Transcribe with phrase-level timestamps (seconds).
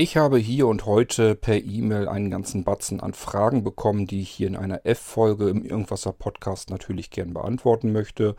[0.00, 4.30] Ich habe hier und heute per E-Mail einen ganzen Batzen an Fragen bekommen, die ich
[4.30, 8.36] hier in einer F-Folge im Irgendwasser Podcast natürlich gern beantworten möchte.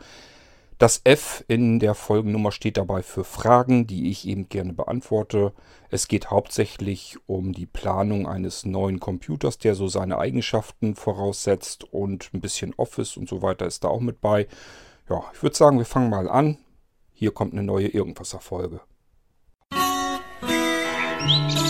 [0.78, 5.52] Das F in der Folgennummer steht dabei für Fragen, die ich eben gerne beantworte.
[5.90, 12.30] Es geht hauptsächlich um die Planung eines neuen Computers, der so seine Eigenschaften voraussetzt und
[12.32, 14.48] ein bisschen Office und so weiter ist da auch mit bei.
[15.10, 16.56] Ja, ich würde sagen, wir fangen mal an.
[17.12, 18.80] Hier kommt eine neue Irgendwasser-Folge.
[21.30, 21.69] Thank you.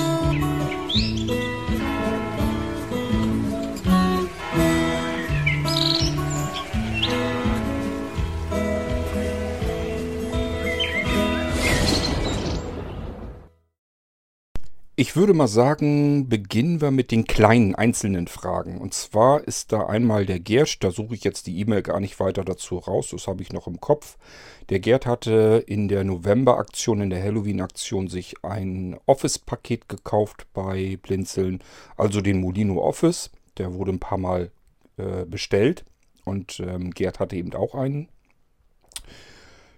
[15.00, 18.76] Ich würde mal sagen, beginnen wir mit den kleinen einzelnen Fragen.
[18.76, 22.20] Und zwar ist da einmal der Gerd, da suche ich jetzt die E-Mail gar nicht
[22.20, 24.18] weiter dazu raus, das habe ich noch im Kopf.
[24.68, 31.60] Der Gerd hatte in der November-Aktion, in der Halloween-Aktion sich ein Office-Paket gekauft bei Blinzeln,
[31.96, 33.30] also den Molino Office.
[33.56, 34.50] Der wurde ein paar Mal
[34.98, 35.82] äh, bestellt
[36.26, 38.10] und ähm, Gerd hatte eben auch einen.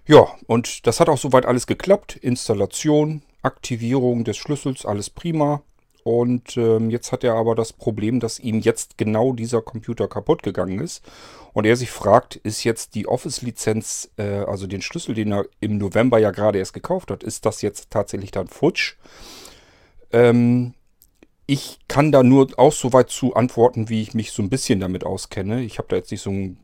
[0.04, 2.16] Ja, und das hat auch soweit alles geklappt.
[2.16, 5.62] Installation, Aktivierung des Schlüssels, alles prima.
[6.04, 10.42] Und ähm, jetzt hat er aber das Problem, dass ihm jetzt genau dieser Computer kaputt
[10.42, 11.02] gegangen ist.
[11.52, 15.78] Und er sich fragt, ist jetzt die Office-Lizenz, äh, also den Schlüssel, den er im
[15.78, 18.96] November ja gerade erst gekauft hat, ist das jetzt tatsächlich dann futsch?
[20.10, 20.74] Ähm,
[21.46, 24.80] ich kann da nur auch so weit zu antworten, wie ich mich so ein bisschen
[24.80, 25.62] damit auskenne.
[25.62, 26.56] Ich habe da jetzt nicht so ein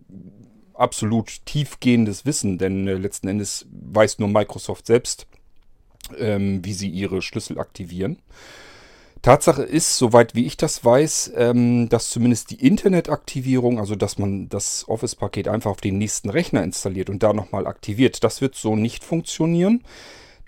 [0.75, 5.27] absolut tiefgehendes Wissen, denn äh, letzten Endes weiß nur Microsoft selbst,
[6.19, 8.19] ähm, wie sie ihre Schlüssel aktivieren.
[9.23, 14.49] Tatsache ist, soweit wie ich das weiß, ähm, dass zumindest die Internetaktivierung, also dass man
[14.49, 18.77] das Office-Paket einfach auf den nächsten Rechner installiert und da nochmal aktiviert, das wird so
[18.77, 19.83] nicht funktionieren.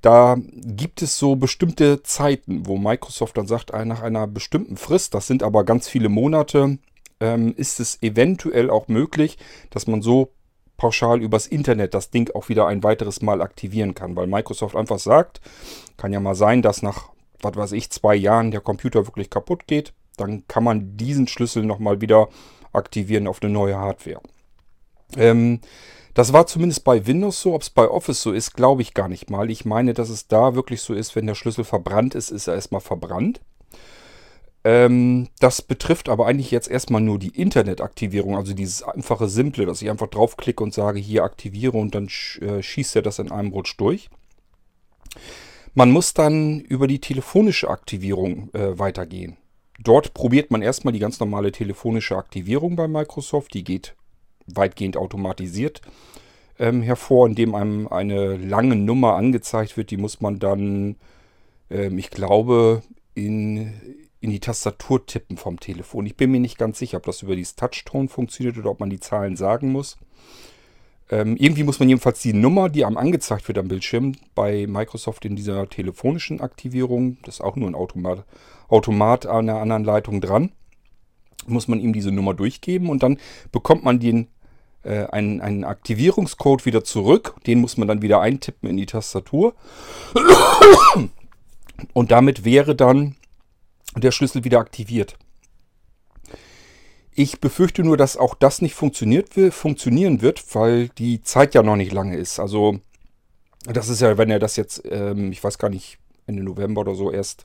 [0.03, 5.27] Da gibt es so bestimmte Zeiten, wo Microsoft dann sagt, nach einer bestimmten Frist, das
[5.27, 6.79] sind aber ganz viele Monate,
[7.21, 9.37] ähm, ist es eventuell auch möglich,
[9.69, 10.33] dass man so
[10.81, 14.99] pauschal übers Internet das Ding auch wieder ein weiteres Mal aktivieren kann, weil Microsoft einfach
[14.99, 15.43] sagt,
[15.99, 17.11] kann ja mal sein, dass nach,
[17.43, 21.65] was weiß ich, zwei Jahren der Computer wirklich kaputt geht, dann kann man diesen Schlüssel
[21.65, 22.31] nochmal wieder
[22.73, 24.23] aktivieren auf eine neue Hardware.
[25.19, 25.61] Ähm,
[26.15, 27.53] das war zumindest bei Windows so.
[27.53, 29.51] Ob es bei Office so ist, glaube ich gar nicht mal.
[29.51, 32.55] Ich meine, dass es da wirklich so ist, wenn der Schlüssel verbrannt ist, ist er
[32.55, 33.43] erstmal verbrannt.
[34.63, 39.81] Ähm, das betrifft aber eigentlich jetzt erstmal nur die Internetaktivierung, also dieses einfache Simple, dass
[39.81, 42.09] ich einfach draufklicke und sage, hier aktiviere und dann
[42.41, 44.11] äh, schießt er das in einem Rutsch durch.
[45.75, 49.37] Man muss dann über die telefonische Aktivierung äh, weitergehen.
[49.79, 53.55] Dort probiert man erstmal die ganz normale telefonische Aktivierung bei Microsoft.
[53.55, 53.95] Die geht
[54.47, 55.81] weitgehend automatisiert
[56.61, 59.91] ähm, hervor, indem einem eine lange Nummer angezeigt wird.
[59.91, 60.97] Die muss man dann,
[61.71, 62.83] ähm, ich glaube,
[63.15, 63.73] in,
[64.21, 66.07] in die Tastatur tippen vom Telefon.
[66.07, 68.91] Ich bin mir nicht ganz sicher, ob das über dieses Touchtone funktioniert oder ob man
[68.91, 69.97] die Zahlen sagen muss.
[71.11, 75.25] Ähm, irgendwie muss man jedenfalls die Nummer, die einem angezeigt wird am Bildschirm, bei Microsoft
[75.25, 78.25] in dieser telefonischen Aktivierung, das ist auch nur ein Automat,
[78.69, 80.53] Automat an einer anderen Leitung dran,
[81.47, 83.19] muss man ihm diese Nummer durchgeben und dann
[83.51, 84.29] bekommt man den,
[84.85, 87.35] äh, einen, einen Aktivierungscode wieder zurück.
[87.47, 89.55] Den muss man dann wieder eintippen in die Tastatur.
[91.93, 93.17] Und damit wäre dann
[93.97, 95.17] der Schlüssel wieder aktiviert.
[97.13, 101.77] Ich befürchte nur, dass auch das nicht funktioniert funktionieren wird, weil die Zeit ja noch
[101.77, 102.39] nicht lange ist.
[102.39, 102.81] Also
[103.65, 106.95] das ist ja, wenn er das jetzt, ähm, ich weiß gar nicht, Ende November oder
[106.95, 107.45] so erst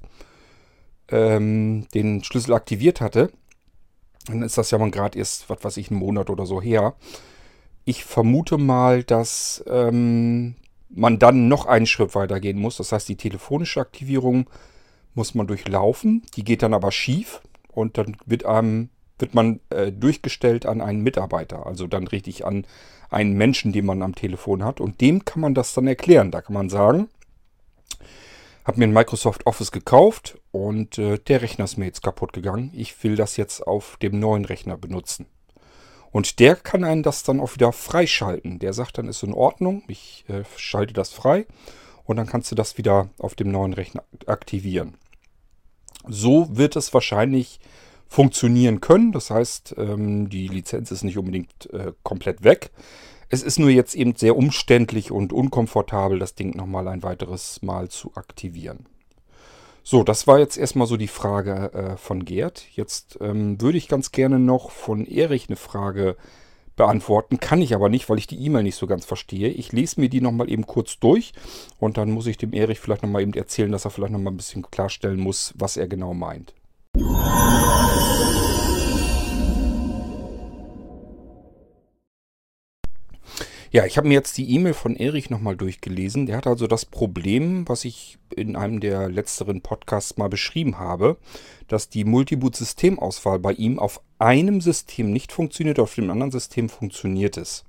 [1.10, 3.32] ähm, den Schlüssel aktiviert hatte,
[4.28, 6.96] dann ist das ja mal gerade erst, was weiß ich, einen Monat oder so her.
[7.84, 10.56] Ich vermute mal, dass ähm,
[10.90, 12.78] man dann noch einen Schritt weiter gehen muss.
[12.78, 14.50] Das heißt, die telefonische Aktivierung
[15.16, 16.24] muss man durchlaufen.
[16.36, 21.02] Die geht dann aber schief und dann wird, einem, wird man äh, durchgestellt an einen
[21.02, 22.66] Mitarbeiter, also dann richtig an
[23.10, 24.80] einen Menschen, den man am Telefon hat.
[24.80, 26.32] Und dem kann man das dann erklären.
[26.32, 27.08] Da kann man sagen,
[28.66, 32.72] habe mir ein Microsoft Office gekauft und äh, der Rechner ist mir jetzt kaputt gegangen.
[32.74, 35.28] Ich will das jetzt auf dem neuen Rechner benutzen.
[36.12, 38.58] Und der kann einen das dann auch wieder freischalten.
[38.60, 41.46] Der sagt dann, ist in Ordnung, ich äh, schalte das frei
[42.06, 44.96] und dann kannst du das wieder auf dem neuen Rechner aktivieren.
[46.10, 47.60] So wird es wahrscheinlich
[48.08, 49.12] funktionieren können.
[49.12, 52.72] Das heißt, ähm, die Lizenz ist nicht unbedingt äh, komplett weg.
[53.30, 57.90] Es ist nur jetzt eben sehr umständlich und unkomfortabel, das Ding nochmal ein weiteres Mal
[57.90, 58.86] zu aktivieren.
[59.84, 62.66] So, das war jetzt erstmal so die Frage äh, von Gerd.
[62.72, 66.16] Jetzt ähm, würde ich ganz gerne noch von Erich eine Frage
[66.76, 67.40] beantworten.
[67.40, 69.50] Kann ich aber nicht, weil ich die E-Mail nicht so ganz verstehe.
[69.50, 71.34] Ich lese mir die nochmal eben kurz durch
[71.80, 74.38] und dann muss ich dem Erich vielleicht nochmal eben erzählen, dass er vielleicht nochmal ein
[74.38, 76.54] bisschen klarstellen muss, was er genau meint.
[83.76, 86.28] Ja, ich habe mir jetzt die E-Mail von Erich nochmal durchgelesen.
[86.28, 91.18] Der hat also das Problem, was ich in einem der letzteren Podcasts mal beschrieben habe,
[91.68, 97.38] dass die Multiboot-Systemauswahl bei ihm auf einem System nicht funktioniert, auf dem anderen System funktioniert
[97.38, 97.66] es.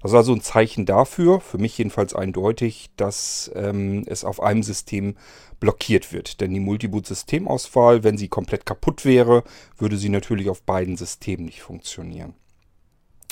[0.00, 4.62] Das ist also ein Zeichen dafür, für mich jedenfalls eindeutig, dass ähm, es auf einem
[4.62, 5.16] System
[5.58, 6.40] blockiert wird.
[6.40, 9.42] Denn die Multiboot-Systemauswahl, wenn sie komplett kaputt wäre,
[9.76, 12.34] würde sie natürlich auf beiden Systemen nicht funktionieren.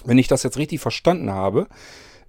[0.04, 1.68] Wenn ich das jetzt richtig verstanden habe,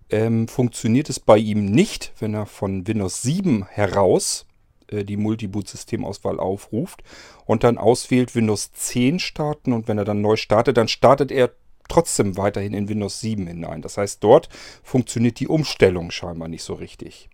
[0.09, 4.46] ähm, funktioniert es bei ihm nicht, wenn er von Windows 7 heraus
[4.87, 7.03] äh, die Multiboot-Systemauswahl aufruft
[7.45, 11.51] und dann auswählt Windows 10 starten und wenn er dann neu startet, dann startet er
[11.87, 13.81] trotzdem weiterhin in Windows 7 hinein.
[13.81, 14.49] Das heißt, dort
[14.83, 17.29] funktioniert die Umstellung scheinbar nicht so richtig.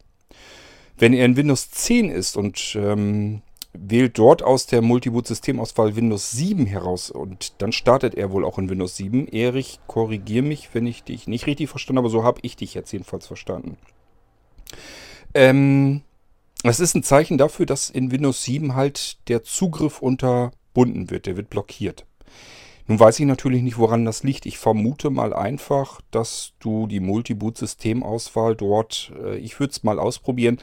[0.97, 3.41] Wenn er in Windows 10 ist und ähm,
[3.73, 8.69] wählt dort aus der Multiboot-Systemauswahl Windows 7 heraus und dann startet er wohl auch in
[8.69, 9.27] Windows 7.
[9.27, 12.91] Erich, korrigier mich, wenn ich dich nicht richtig verstanden habe, so habe ich dich jetzt
[12.91, 13.77] jedenfalls verstanden.
[15.33, 16.01] Ähm,
[16.63, 21.37] das ist ein Zeichen dafür, dass in Windows 7 halt der Zugriff unterbunden wird, der
[21.37, 22.05] wird blockiert.
[22.87, 24.45] Nun weiß ich natürlich nicht, woran das liegt.
[24.45, 30.59] Ich vermute mal einfach, dass du die Multiboot-Systemauswahl dort, äh, ich würde es mal ausprobieren,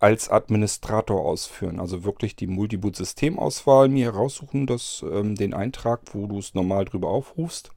[0.00, 1.78] als Administrator ausführen.
[1.78, 7.08] Also wirklich die Multiboot-Systemauswahl mir heraussuchen, das, ähm, den Eintrag, wo du es normal drüber
[7.08, 7.70] aufrufst.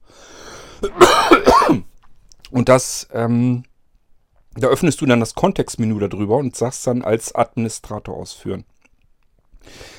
[2.50, 3.64] Und das, ähm,
[4.56, 8.64] da öffnest du dann das Kontextmenü darüber und sagst dann als Administrator ausführen.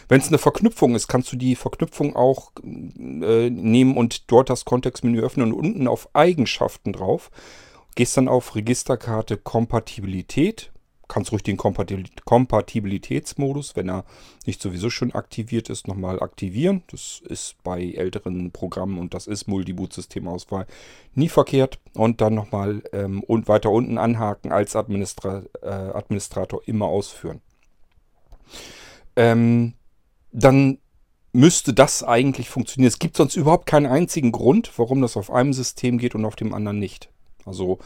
[0.07, 4.65] Wenn es eine Verknüpfung ist, kannst du die Verknüpfung auch äh, nehmen und dort das
[4.65, 7.31] Kontextmenü öffnen und unten auf Eigenschaften drauf.
[7.95, 10.71] Gehst dann auf Registerkarte Kompatibilität
[11.07, 14.05] kannst ruhig den Kompatibilitätsmodus, wenn er
[14.45, 16.83] nicht sowieso schon aktiviert ist, nochmal aktivieren.
[16.91, 20.65] Das ist bei älteren Programmen und das ist Multiboot-Systemauswahl
[21.13, 21.79] nie verkehrt.
[21.93, 27.41] Und dann nochmal ähm, und weiter unten anhaken als Administra äh, Administrator immer ausführen.
[29.15, 29.73] Ähm,
[30.31, 30.79] dann
[31.31, 32.87] müsste das eigentlich funktionieren.
[32.87, 36.35] Es gibt sonst überhaupt keinen einzigen Grund, warum das auf einem System geht und auf
[36.35, 37.09] dem anderen nicht.
[37.45, 37.79] Also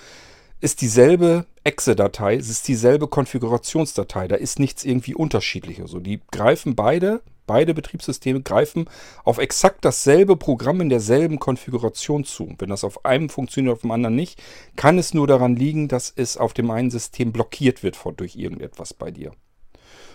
[0.61, 5.83] ist dieselbe Exe-Datei, es ist dieselbe Konfigurationsdatei, da ist nichts irgendwie unterschiedliches.
[5.83, 8.85] Also die greifen beide, beide Betriebssysteme greifen
[9.23, 12.53] auf exakt dasselbe Programm in derselben Konfiguration zu.
[12.57, 14.41] Wenn das auf einem funktioniert, auf dem anderen nicht,
[14.75, 18.93] kann es nur daran liegen, dass es auf dem einen System blockiert wird durch irgendetwas
[18.93, 19.31] bei dir.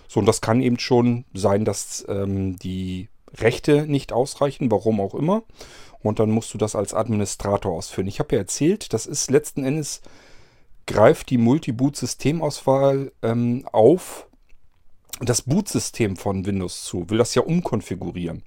[0.08, 5.14] So, und das kann eben schon sein, dass ähm, die Rechte nicht ausreichen, warum auch
[5.14, 5.42] immer.
[6.02, 8.06] Und dann musst du das als Administrator ausführen.
[8.06, 10.02] Ich habe ja erzählt, das ist letzten Endes
[10.86, 14.28] greift die Multi-Boot-Systemauswahl ähm, auf
[15.20, 18.42] das Bootsystem von Windows zu, will das ja umkonfigurieren.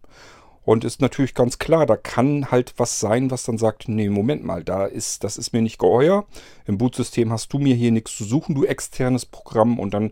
[0.63, 4.44] Und ist natürlich ganz klar, da kann halt was sein, was dann sagt, nee, Moment
[4.44, 6.25] mal, da ist, das ist mir nicht geheuer.
[6.66, 9.80] Im Bootsystem hast du mir hier nichts zu suchen, du externes Programm.
[9.80, 10.12] Und dann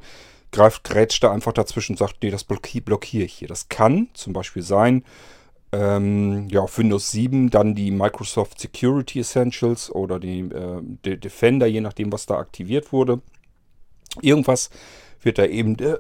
[0.54, 3.50] greift, grätscht da einfach dazwischen und sagt, nee, das blockiere ich hier.
[3.50, 5.04] Das kann zum Beispiel sein,
[5.76, 11.82] ähm, ja, auf Windows 7 dann die Microsoft Security Essentials oder die, äh, Defender, je
[11.82, 13.22] nachdem, was da aktiviert wurde.
[14.22, 14.70] Irgendwas
[15.22, 15.98] wird da eben äh,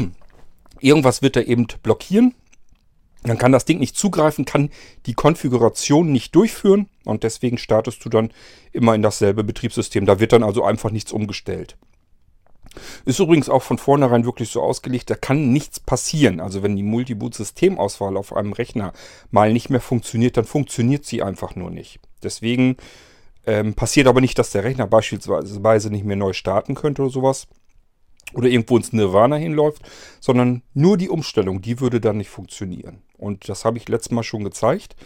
[0.80, 2.34] irgendwas wird da eben blockieren.
[3.22, 4.68] Dann kann das Ding nicht zugreifen, kann
[5.06, 8.30] die Konfiguration nicht durchführen und deswegen startest du dann
[8.72, 10.04] immer in dasselbe Betriebssystem.
[10.04, 11.78] Da wird dann also einfach nichts umgestellt.
[13.04, 16.40] Ist übrigens auch von vornherein wirklich so ausgelegt, da kann nichts passieren.
[16.40, 18.92] Also wenn die Multiboot-Systemauswahl auf einem Rechner
[19.30, 22.00] mal nicht mehr funktioniert, dann funktioniert sie einfach nur nicht.
[22.22, 22.76] Deswegen
[23.46, 27.46] ähm, passiert aber nicht, dass der Rechner beispielsweise nicht mehr neu starten könnte oder sowas.
[28.32, 29.82] Oder irgendwo ins Nirvana hinläuft,
[30.18, 33.02] sondern nur die Umstellung, die würde dann nicht funktionieren.
[33.16, 34.96] Und das habe ich letztes Mal schon gezeigt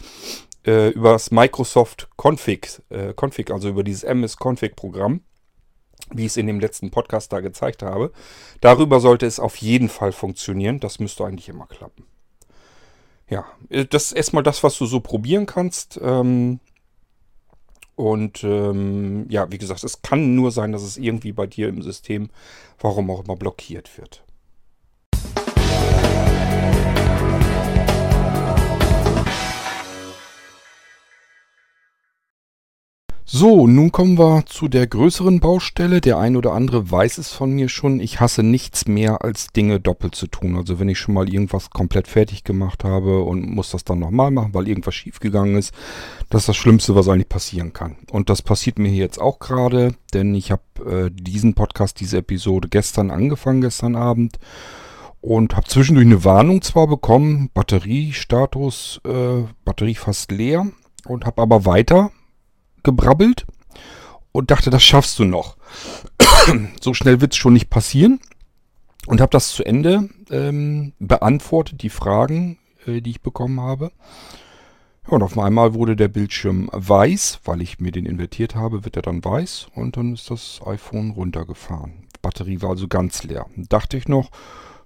[0.67, 5.21] äh, über das Microsoft Config, äh, Config, also über dieses MS-Config-Programm
[6.13, 8.13] wie ich es in dem letzten Podcast da gezeigt habe.
[8.61, 10.81] Darüber sollte es auf jeden Fall funktionieren.
[10.81, 12.05] Das müsste eigentlich immer klappen.
[13.29, 15.99] Ja, äh, das ist erstmal das, was du so probieren kannst.
[16.03, 16.61] Ähm,
[17.95, 21.83] und ähm, ja, wie gesagt, es kann nur sein, dass es irgendwie bei dir im
[21.83, 22.31] System,
[22.79, 24.23] warum auch immer, blockiert wird.
[33.31, 36.01] So, nun kommen wir zu der größeren Baustelle.
[36.01, 38.01] Der ein oder andere weiß es von mir schon.
[38.01, 40.57] Ich hasse nichts mehr, als Dinge doppelt zu tun.
[40.57, 44.31] Also wenn ich schon mal irgendwas komplett fertig gemacht habe und muss das dann nochmal
[44.31, 45.75] machen, weil irgendwas schiefgegangen ist,
[46.31, 47.97] das ist das Schlimmste, was eigentlich passieren kann.
[48.11, 52.17] Und das passiert mir hier jetzt auch gerade, denn ich habe äh, diesen Podcast, diese
[52.17, 54.39] Episode gestern angefangen, gestern Abend.
[55.21, 60.67] Und habe zwischendurch eine Warnung zwar bekommen, Batteriestatus, äh, Batterie fast leer.
[61.05, 62.11] Und habe aber weiter
[62.83, 63.47] gebrabbelt
[64.33, 65.57] und dachte, das schaffst du noch.
[66.81, 68.21] so schnell wird es schon nicht passieren.
[69.07, 73.91] Und habe das zu Ende ähm, beantwortet, die Fragen, äh, die ich bekommen habe.
[75.07, 78.97] Ja, und auf einmal wurde der Bildschirm weiß, weil ich mir den invertiert habe, wird
[78.97, 82.07] er dann weiß und dann ist das iPhone runtergefahren.
[82.21, 83.47] Batterie war also ganz leer.
[83.57, 84.31] Dachte ich noch,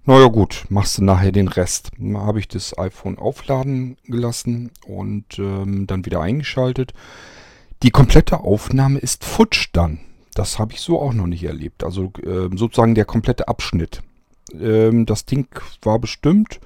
[0.04, 1.90] naja gut, machst du nachher den Rest.
[1.99, 6.92] Dann habe ich das iPhone aufladen gelassen und ähm, dann wieder eingeschaltet.
[7.82, 9.98] Die komplette Aufnahme ist futsch dann.
[10.34, 11.84] Das habe ich so auch noch nicht erlebt.
[11.84, 14.02] Also äh, sozusagen der komplette Abschnitt.
[14.58, 15.48] Ähm, das Ding
[15.82, 16.60] war bestimmt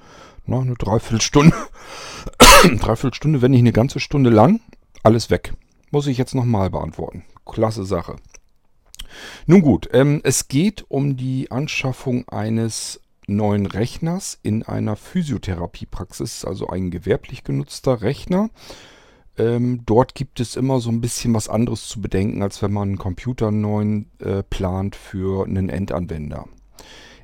[0.45, 1.55] na, eine Dreiviertelstunde.
[2.79, 4.61] Dreiviertelstunde, wenn nicht eine ganze Stunde lang.
[5.03, 5.53] Alles weg.
[5.91, 7.23] Muss ich jetzt nochmal beantworten.
[7.45, 8.15] Klasse Sache.
[9.45, 16.67] Nun gut, ähm, es geht um die Anschaffung eines neuen Rechners in einer Physiotherapiepraxis, also
[16.67, 18.49] ein gewerblich genutzter Rechner.
[19.37, 22.89] Ähm, dort gibt es immer so ein bisschen was anderes zu bedenken, als wenn man
[22.89, 26.45] einen Computer neuen äh, plant für einen Endanwender.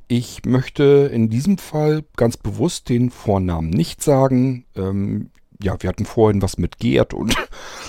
[0.07, 4.65] Ich möchte in diesem Fall ganz bewusst den Vornamen nicht sagen.
[4.75, 7.35] Ähm, ja, wir hatten vorhin was mit Gerd und,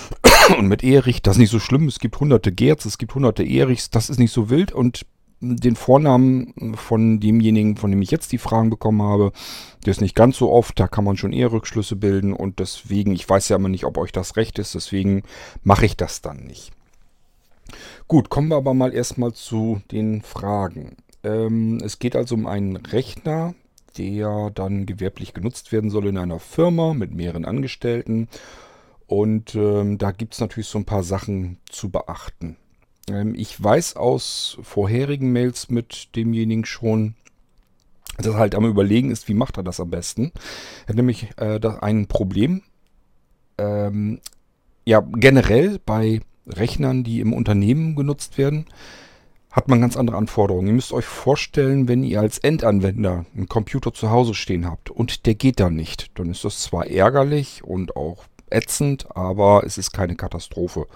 [0.57, 1.21] und mit Erich.
[1.21, 1.87] Das ist nicht so schlimm.
[1.87, 3.89] Es gibt hunderte Gerds, es gibt hunderte Erichs.
[3.89, 4.71] Das ist nicht so wild.
[4.71, 5.05] Und
[5.41, 9.31] den Vornamen von demjenigen, von dem ich jetzt die Fragen bekommen habe,
[9.85, 13.13] der ist nicht ganz so oft, da kann man schon eher Rückschlüsse bilden und deswegen,
[13.13, 15.23] ich weiß ja immer nicht, ob euch das recht ist, deswegen
[15.63, 16.71] mache ich das dann nicht.
[18.07, 20.95] Gut, kommen wir aber mal erstmal zu den Fragen.
[21.23, 23.55] Ähm, es geht also um einen Rechner,
[23.97, 28.27] der dann gewerblich genutzt werden soll in einer Firma mit mehreren Angestellten.
[29.07, 32.57] Und ähm, da gibt es natürlich so ein paar Sachen zu beachten.
[33.09, 37.15] Ähm, ich weiß aus vorherigen Mails mit demjenigen schon,
[38.17, 40.31] dass er halt am Überlegen ist, wie macht er das am besten.
[40.85, 42.63] Er hat nämlich äh, ein Problem.
[43.57, 44.19] Ähm,
[44.85, 48.65] ja, generell bei Rechnern, die im Unternehmen genutzt werden,
[49.51, 50.67] hat man ganz andere Anforderungen.
[50.67, 55.25] Ihr müsst euch vorstellen, wenn ihr als Endanwender einen Computer zu Hause stehen habt und
[55.25, 59.91] der geht dann nicht, dann ist das zwar ärgerlich und auch ätzend, aber es ist
[59.91, 60.87] keine Katastrophe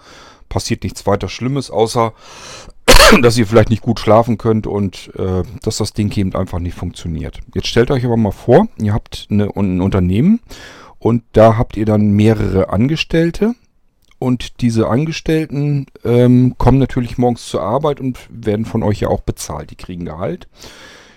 [0.49, 2.13] passiert nichts weiter Schlimmes, außer
[3.21, 6.75] dass ihr vielleicht nicht gut schlafen könnt und äh, dass das Ding eben einfach nicht
[6.75, 7.39] funktioniert.
[7.53, 10.41] Jetzt stellt euch aber mal vor, ihr habt eine, ein Unternehmen
[10.97, 13.55] und da habt ihr dann mehrere Angestellte
[14.19, 19.21] und diese Angestellten ähm, kommen natürlich morgens zur Arbeit und werden von euch ja auch
[19.21, 19.71] bezahlt.
[19.71, 20.49] Die kriegen Gehalt.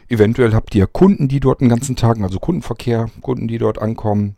[0.08, 4.36] Eventuell habt ihr Kunden, die dort den ganzen Tag, also Kundenverkehr, Kunden, die dort ankommen.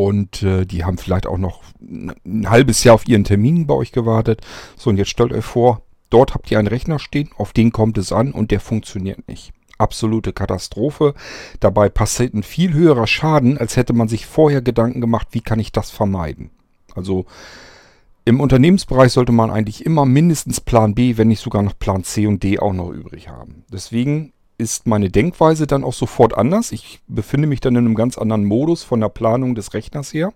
[0.00, 3.92] Und äh, die haben vielleicht auch noch ein halbes Jahr auf ihren Termin bei euch
[3.92, 4.40] gewartet.
[4.74, 7.98] So, und jetzt stellt euch vor, dort habt ihr einen Rechner stehen, auf den kommt
[7.98, 9.52] es an und der funktioniert nicht.
[9.76, 11.12] Absolute Katastrophe.
[11.60, 15.58] Dabei passiert ein viel höherer Schaden, als hätte man sich vorher Gedanken gemacht, wie kann
[15.58, 16.48] ich das vermeiden.
[16.94, 17.26] Also
[18.24, 22.26] im Unternehmensbereich sollte man eigentlich immer mindestens Plan B, wenn nicht sogar noch Plan C
[22.26, 23.64] und D auch noch übrig haben.
[23.70, 26.70] Deswegen ist meine Denkweise dann auch sofort anders.
[26.70, 30.32] Ich befinde mich dann in einem ganz anderen Modus von der Planung des Rechners her.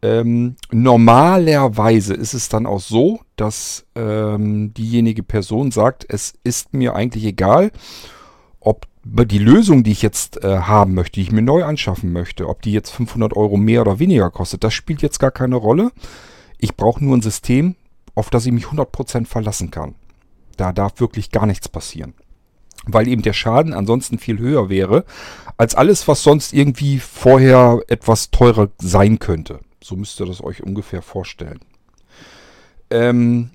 [0.00, 6.94] Ähm, normalerweise ist es dann auch so, dass ähm, diejenige Person sagt, es ist mir
[6.94, 7.70] eigentlich egal,
[8.60, 12.48] ob die Lösung, die ich jetzt äh, haben möchte, die ich mir neu anschaffen möchte,
[12.48, 15.90] ob die jetzt 500 Euro mehr oder weniger kostet, das spielt jetzt gar keine Rolle.
[16.58, 17.74] Ich brauche nur ein System,
[18.14, 19.96] auf das ich mich 100% verlassen kann.
[20.56, 22.14] Da darf wirklich gar nichts passieren
[22.86, 25.04] weil eben der Schaden ansonsten viel höher wäre
[25.56, 29.60] als alles, was sonst irgendwie vorher etwas teurer sein könnte.
[29.82, 31.60] So müsst ihr das euch ungefähr vorstellen.
[32.90, 33.50] Ähm,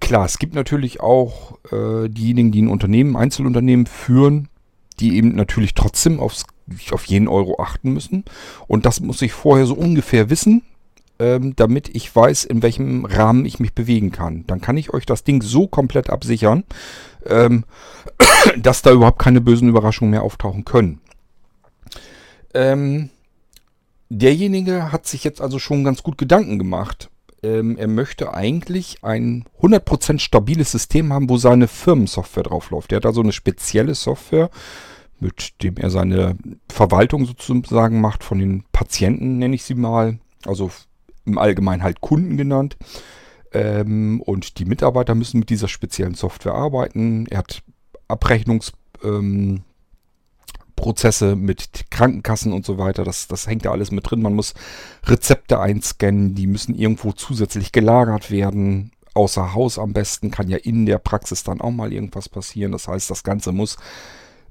[0.00, 4.48] klar, es gibt natürlich auch äh, diejenigen, die ein Unternehmen, Einzelunternehmen führen,
[5.00, 6.44] die eben natürlich trotzdem aufs,
[6.90, 8.24] auf jeden Euro achten müssen.
[8.66, 10.62] Und das muss ich vorher so ungefähr wissen,
[11.18, 14.44] ähm, damit ich weiß, in welchem Rahmen ich mich bewegen kann.
[14.46, 16.64] Dann kann ich euch das Ding so komplett absichern,
[17.26, 17.64] ähm,
[18.56, 21.00] dass da überhaupt keine bösen Überraschungen mehr auftauchen können.
[22.54, 23.10] Ähm,
[24.08, 27.10] derjenige hat sich jetzt also schon ganz gut Gedanken gemacht.
[27.42, 32.92] Ähm, er möchte eigentlich ein 100% stabiles System haben, wo seine Firmensoftware drauf läuft.
[32.92, 34.50] Er hat also eine spezielle Software,
[35.18, 36.36] mit dem er seine
[36.68, 40.18] Verwaltung sozusagen macht von den Patienten, nenne ich sie mal.
[40.44, 40.70] Also
[41.24, 42.76] im Allgemeinen halt Kunden genannt.
[43.52, 47.26] Ähm, und die Mitarbeiter müssen mit dieser speziellen Software arbeiten.
[47.26, 47.62] Er hat
[48.08, 49.62] Abrechnungsprozesse
[51.32, 53.04] ähm, mit Krankenkassen und so weiter.
[53.04, 54.22] Das, das hängt da alles mit drin.
[54.22, 54.54] Man muss
[55.04, 58.92] Rezepte einscannen, die müssen irgendwo zusätzlich gelagert werden.
[59.14, 62.72] Außer Haus am besten kann ja in der Praxis dann auch mal irgendwas passieren.
[62.72, 63.76] Das heißt, das Ganze muss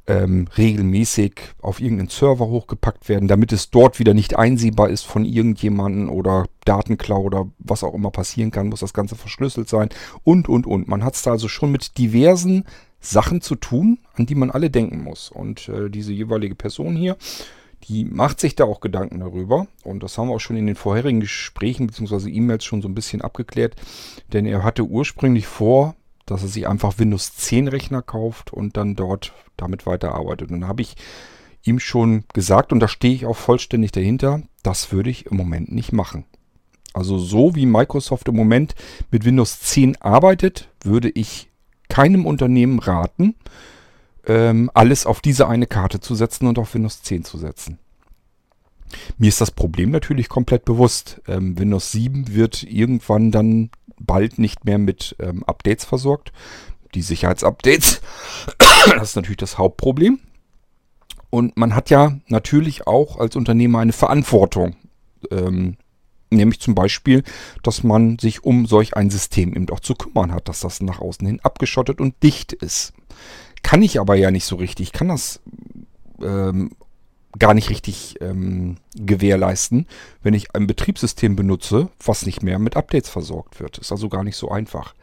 [0.08, 5.26] ähm, regelmäßig auf irgendeinen Server hochgepackt werden, damit es dort wieder nicht einsehbar ist von
[5.26, 9.90] irgendjemandem oder Datenklau oder was auch immer passieren kann, muss das Ganze verschlüsselt sein
[10.24, 10.88] und, und, und.
[10.88, 12.66] Man hat es da also schon mit diversen
[13.00, 15.30] Sachen zu tun, an die man alle denken muss.
[15.30, 17.18] Und äh, diese jeweilige Person hier,
[17.86, 19.68] die macht sich da auch Gedanken darüber.
[19.84, 22.30] Und das haben wir auch schon in den vorherigen Gesprächen bzw.
[22.30, 23.76] E-Mails schon so ein bisschen abgeklärt.
[24.34, 25.96] Denn er hatte ursprünglich vor,
[26.32, 30.50] dass er sich einfach Windows 10 Rechner kauft und dann dort damit weiterarbeitet.
[30.50, 30.96] Und dann habe ich
[31.64, 35.72] ihm schon gesagt, und da stehe ich auch vollständig dahinter, das würde ich im Moment
[35.72, 36.26] nicht machen.
[36.94, 38.76] Also so wie Microsoft im Moment
[39.12, 41.50] mit Windows 10 arbeitet, würde ich
[41.90, 43.36] keinem Unternehmen raten,
[44.26, 47.78] ähm, alles auf diese eine Karte zu setzen und auf Windows 10 zu setzen.
[49.18, 51.22] Mir ist das Problem natürlich komplett bewusst.
[51.28, 53.70] Ähm, Windows 7 wird irgendwann dann
[54.06, 56.32] bald nicht mehr mit ähm, Updates versorgt.
[56.94, 58.02] Die Sicherheitsupdates,
[58.96, 60.20] das ist natürlich das Hauptproblem.
[61.30, 64.76] Und man hat ja natürlich auch als Unternehmer eine Verantwortung.
[65.32, 65.78] Ähm,
[66.30, 67.24] nämlich zum Beispiel,
[67.64, 71.00] dass man sich um solch ein System eben auch zu kümmern hat, dass das nach
[71.00, 72.94] außen hin abgeschottet und dicht ist.
[73.64, 74.88] Kann ich aber ja nicht so richtig.
[74.88, 75.42] Ich kann das
[76.22, 76.72] ähm,
[77.40, 79.88] gar nicht richtig ähm, gewährleisten,
[80.22, 83.78] wenn ich ein Betriebssystem benutze, was nicht mehr mit Updates versorgt wird.
[83.78, 84.94] Ist also gar nicht so einfach.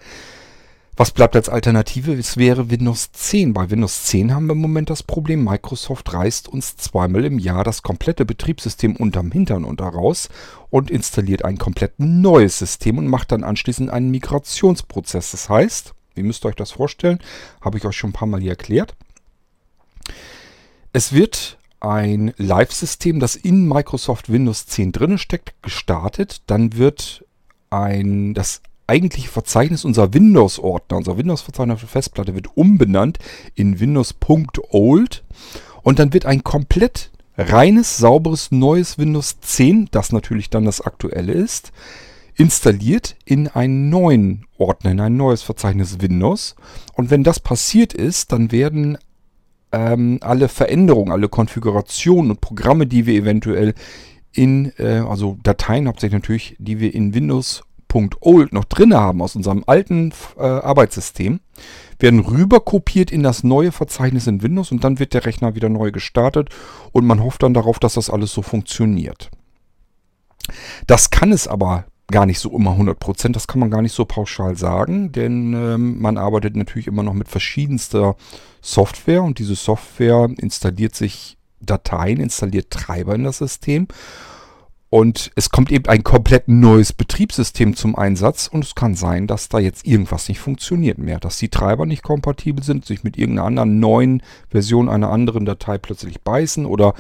[0.98, 2.12] Was bleibt als Alternative?
[2.14, 3.52] Es wäre Windows 10.
[3.54, 7.62] Bei Windows 10 haben wir im Moment das Problem, Microsoft reißt uns zweimal im Jahr
[7.62, 10.28] das komplette Betriebssystem unterm Hintern unter raus
[10.70, 15.30] und installiert ein komplett neues System und macht dann anschließend einen Migrationsprozess.
[15.30, 17.20] Das heißt, ihr müsst euch das vorstellen,
[17.60, 18.96] habe ich euch schon ein paar Mal hier erklärt.
[20.92, 26.42] Es wird ein Live-System, das in Microsoft Windows 10 drin steckt, gestartet.
[26.46, 27.24] Dann wird
[27.70, 33.18] ein, das eigentliche Verzeichnis unser Windows-Ordner, unser Windows-Verzeichnis auf Festplatte wird umbenannt
[33.54, 35.24] in Windows.old
[35.82, 41.32] und dann wird ein komplett reines, sauberes, neues Windows 10, das natürlich dann das aktuelle
[41.32, 41.72] ist,
[42.34, 46.56] installiert in einen neuen Ordner, in ein neues Verzeichnis Windows.
[46.94, 48.98] Und wenn das passiert ist, dann werden
[49.72, 53.74] ähm, alle Veränderungen, alle Konfigurationen und Programme, die wir eventuell
[54.32, 59.64] in, äh, also Dateien hauptsächlich natürlich, die wir in Windows.old noch drin haben aus unserem
[59.66, 61.40] alten äh, Arbeitssystem,
[61.98, 65.68] werden rüber kopiert in das neue Verzeichnis in Windows und dann wird der Rechner wieder
[65.68, 66.50] neu gestartet
[66.92, 69.30] und man hofft dann darauf, dass das alles so funktioniert.
[70.86, 74.04] Das kann es aber gar nicht so immer 100%, das kann man gar nicht so
[74.04, 78.16] pauschal sagen, denn ähm, man arbeitet natürlich immer noch mit verschiedenster
[78.62, 83.88] Software und diese Software installiert sich Dateien, installiert Treiber in das System
[84.90, 89.50] und es kommt eben ein komplett neues Betriebssystem zum Einsatz und es kann sein, dass
[89.50, 93.46] da jetzt irgendwas nicht funktioniert mehr, dass die Treiber nicht kompatibel sind, sich mit irgendeiner
[93.46, 96.94] anderen neuen Version einer anderen Datei plötzlich beißen oder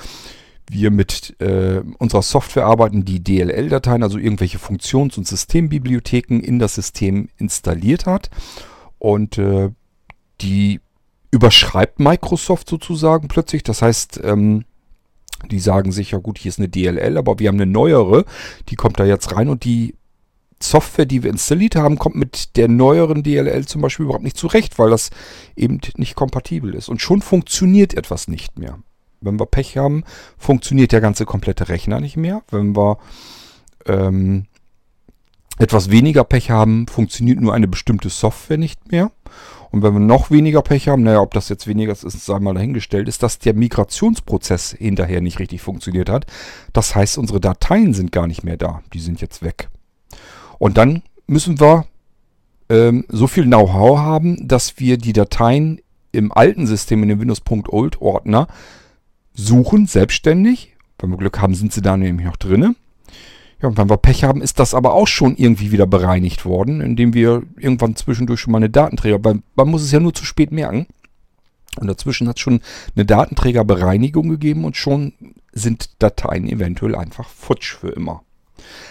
[0.70, 6.74] wir mit äh, unserer Software arbeiten, die DLL-Dateien, also irgendwelche Funktions- und Systembibliotheken in das
[6.74, 8.30] System installiert hat.
[8.98, 9.70] Und äh,
[10.40, 10.80] die
[11.30, 13.62] überschreibt Microsoft sozusagen plötzlich.
[13.62, 14.64] Das heißt, ähm,
[15.50, 18.24] die sagen sich, ja gut, hier ist eine DLL, aber wir haben eine neuere,
[18.68, 19.94] die kommt da jetzt rein und die
[20.60, 24.78] Software, die wir installiert haben, kommt mit der neueren DLL zum Beispiel überhaupt nicht zurecht,
[24.78, 25.10] weil das
[25.54, 26.88] eben nicht kompatibel ist.
[26.88, 28.78] Und schon funktioniert etwas nicht mehr.
[29.20, 30.04] Wenn wir Pech haben,
[30.36, 32.42] funktioniert der ganze komplette Rechner nicht mehr.
[32.50, 32.98] Wenn wir
[33.86, 34.46] ähm,
[35.58, 39.10] etwas weniger Pech haben, funktioniert nur eine bestimmte Software nicht mehr.
[39.70, 42.54] Und wenn wir noch weniger Pech haben, naja, ob das jetzt weniger ist, sei mal
[42.54, 46.26] dahingestellt, ist, dass der Migrationsprozess hinterher nicht richtig funktioniert hat.
[46.72, 48.82] Das heißt, unsere Dateien sind gar nicht mehr da.
[48.94, 49.68] Die sind jetzt weg.
[50.58, 51.84] Und dann müssen wir
[52.70, 55.80] ähm, so viel Know-how haben, dass wir die Dateien
[56.12, 58.48] im alten System, in dem Windows.old Ordner,
[59.38, 60.74] suchen, selbstständig.
[60.98, 62.74] Wenn wir Glück haben, sind sie da nämlich noch drinne.
[63.62, 66.80] Ja, und wenn wir Pech haben, ist das aber auch schon irgendwie wieder bereinigt worden,
[66.80, 70.24] indem wir irgendwann zwischendurch schon mal eine Datenträger, weil man muss es ja nur zu
[70.24, 70.86] spät merken.
[71.80, 72.60] Und dazwischen hat es schon
[72.96, 75.12] eine Datenträgerbereinigung gegeben und schon
[75.52, 78.22] sind Dateien eventuell einfach futsch für immer.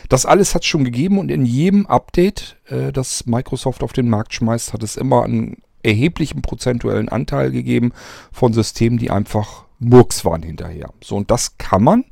[0.09, 4.09] Das alles hat es schon gegeben und in jedem Update, äh, das Microsoft auf den
[4.09, 7.91] Markt schmeißt, hat es immer einen erheblichen prozentuellen Anteil gegeben
[8.31, 10.91] von Systemen, die einfach Murks waren hinterher.
[11.03, 12.05] So, und das kann man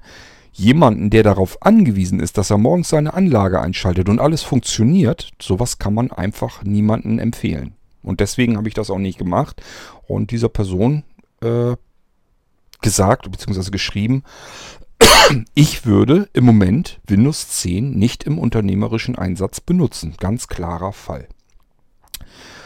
[0.54, 5.80] jemanden, der darauf angewiesen ist, dass er morgens seine Anlage einschaltet und alles funktioniert, sowas
[5.80, 7.76] kann man einfach niemandem empfehlen.
[8.04, 9.62] Und deswegen habe ich das auch nicht gemacht
[10.08, 11.04] und dieser Person
[11.42, 11.76] äh,
[12.82, 13.70] gesagt bzw.
[13.72, 14.24] geschrieben,
[15.56, 20.16] ich würde im Moment Windows 10 nicht im unternehmerischen Einsatz benutzen.
[20.20, 21.28] Ganz klarer Fall.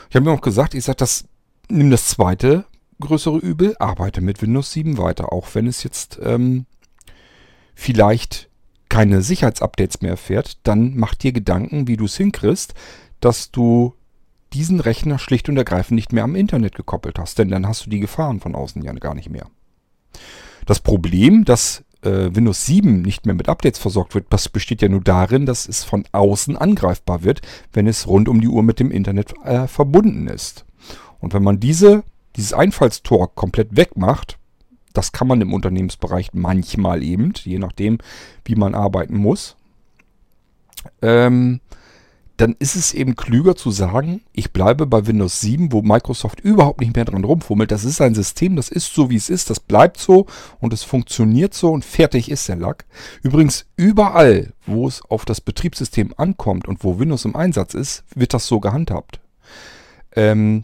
[0.10, 1.26] Ich habe mir auch gesagt, ich sage, das
[1.70, 2.66] nimm das zweite
[3.00, 6.66] größere Übel, arbeite mit Windows 7 weiter, auch wenn es jetzt ähm,
[7.76, 8.50] vielleicht
[8.90, 12.74] keine Sicherheitsupdates mehr erfährt, dann mach dir Gedanken, wie du es hinkriegst,
[13.20, 13.94] dass du
[14.54, 17.90] diesen Rechner schlicht und ergreifend nicht mehr am Internet gekoppelt hast, denn dann hast du
[17.90, 19.48] die Gefahren von außen ja gar nicht mehr.
[20.66, 24.90] Das Problem, dass äh, Windows 7 nicht mehr mit Updates versorgt wird, das besteht ja
[24.90, 27.42] nur darin, dass es von außen angreifbar wird,
[27.74, 30.66] wenn es rund um die Uhr mit dem Internet äh, verbunden ist.
[31.20, 32.04] Und wenn man diese,
[32.36, 34.38] dieses Einfallstor komplett wegmacht,
[34.94, 38.00] das kann man im Unternehmensbereich manchmal eben, je nachdem,
[38.46, 39.56] wie man arbeiten muss,
[41.02, 41.60] ähm,
[42.40, 46.80] dann ist es eben klüger zu sagen, ich bleibe bei Windows 7, wo Microsoft überhaupt
[46.80, 47.70] nicht mehr dran rumfummelt.
[47.70, 50.26] Das ist ein System, das ist so, wie es ist, das bleibt so
[50.62, 52.86] und es funktioniert so und fertig ist der Lack.
[53.24, 58.34] Übrigens, überall, wo es auf das Betriebssystem ankommt und wo Windows im Einsatz ist, wird
[58.34, 59.20] das so gehandhabt.
[60.16, 60.64] Ähm,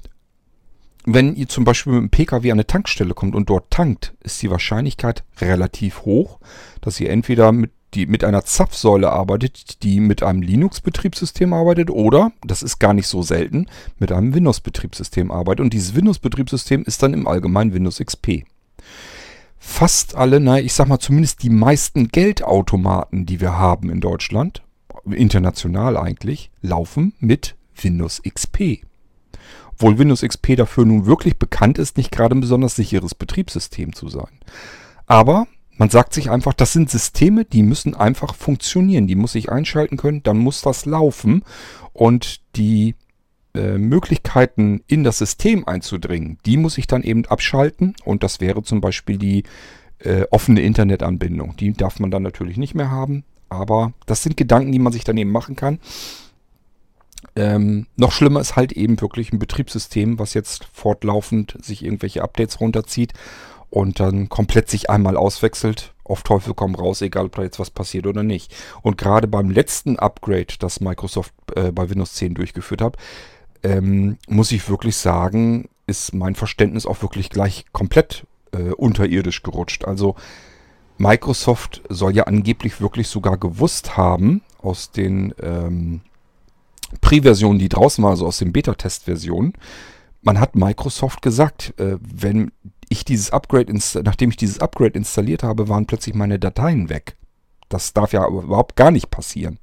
[1.05, 4.41] wenn ihr zum Beispiel mit einem Pkw an eine Tankstelle kommt und dort tankt, ist
[4.41, 6.39] die Wahrscheinlichkeit relativ hoch,
[6.81, 12.31] dass ihr entweder mit, die, mit einer Zapfsäule arbeitet, die mit einem Linux-Betriebssystem arbeitet oder,
[12.43, 13.67] das ist gar nicht so selten,
[13.99, 15.61] mit einem Windows-Betriebssystem arbeitet.
[15.61, 18.43] Und dieses Windows-Betriebssystem ist dann im Allgemeinen Windows XP.
[19.57, 24.63] Fast alle, na, ich sag mal zumindest die meisten Geldautomaten, die wir haben in Deutschland,
[25.05, 28.85] international eigentlich, laufen mit Windows XP.
[29.75, 34.07] Obwohl Windows XP dafür nun wirklich bekannt ist, nicht gerade ein besonders sicheres Betriebssystem zu
[34.07, 34.39] sein.
[35.05, 39.07] Aber man sagt sich einfach, das sind Systeme, die müssen einfach funktionieren.
[39.07, 41.43] Die muss ich einschalten können, dann muss das laufen.
[41.91, 42.95] Und die
[43.53, 47.95] äh, Möglichkeiten in das System einzudringen, die muss ich dann eben abschalten.
[48.05, 49.43] Und das wäre zum Beispiel die
[49.99, 51.57] äh, offene Internetanbindung.
[51.57, 53.25] Die darf man dann natürlich nicht mehr haben.
[53.49, 55.79] Aber das sind Gedanken, die man sich dann eben machen kann.
[57.35, 62.61] Ähm, noch schlimmer ist halt eben wirklich ein Betriebssystem, was jetzt fortlaufend sich irgendwelche Updates
[62.61, 63.13] runterzieht
[63.69, 65.93] und dann komplett sich einmal auswechselt.
[66.05, 68.55] Auf Teufel komm raus, egal ob da jetzt was passiert oder nicht.
[68.83, 72.95] Und gerade beim letzten Upgrade, das Microsoft äh, bei Windows 10 durchgeführt hat,
[73.63, 79.85] ähm, muss ich wirklich sagen, ist mein Verständnis auch wirklich gleich komplett äh, unterirdisch gerutscht.
[79.85, 80.15] Also
[80.97, 86.01] Microsoft soll ja angeblich wirklich sogar gewusst haben aus den ähm,
[87.01, 89.53] Pre-Versionen, die draußen waren, also aus den Beta-Test-Versionen,
[90.21, 92.51] man hat Microsoft gesagt, äh, wenn
[92.89, 97.15] ich dieses Upgrade, nachdem ich dieses Upgrade installiert habe, waren plötzlich meine Dateien weg.
[97.69, 99.59] Das darf ja überhaupt gar nicht passieren.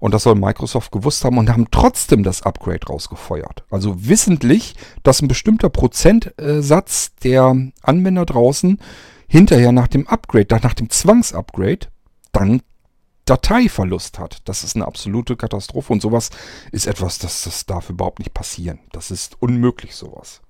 [0.00, 3.64] Und das soll Microsoft gewusst haben und haben trotzdem das Upgrade rausgefeuert.
[3.70, 8.80] Also wissentlich, dass ein bestimmter Prozentsatz der Anwender draußen
[9.28, 11.86] hinterher nach dem Upgrade, nach dem Zwangsupgrade,
[12.32, 12.62] dann
[13.24, 14.42] Dateiverlust hat.
[14.46, 16.30] Das ist eine absolute Katastrophe und sowas
[16.72, 18.80] ist etwas, das, das darf überhaupt nicht passieren.
[18.92, 20.40] Das ist unmöglich, sowas.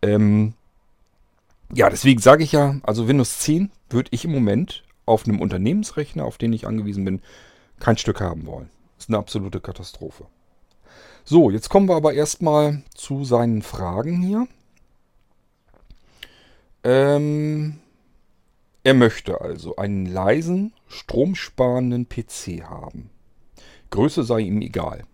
[0.00, 0.54] Ähm
[1.74, 6.24] ja, deswegen sage ich ja, also Windows 10 würde ich im Moment auf einem Unternehmensrechner,
[6.24, 7.22] auf den ich angewiesen bin,
[7.80, 8.70] kein Stück haben wollen.
[8.98, 10.26] Ist eine absolute Katastrophe.
[11.24, 14.46] So, jetzt kommen wir aber erstmal zu seinen Fragen hier.
[16.84, 17.78] Ähm,
[18.84, 23.10] er möchte also einen leisen, stromsparenden PC haben.
[23.90, 25.04] Größe sei ihm egal.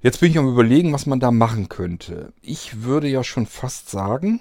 [0.00, 2.32] Jetzt bin ich am überlegen, was man da machen könnte.
[2.42, 4.40] Ich würde ja schon fast sagen,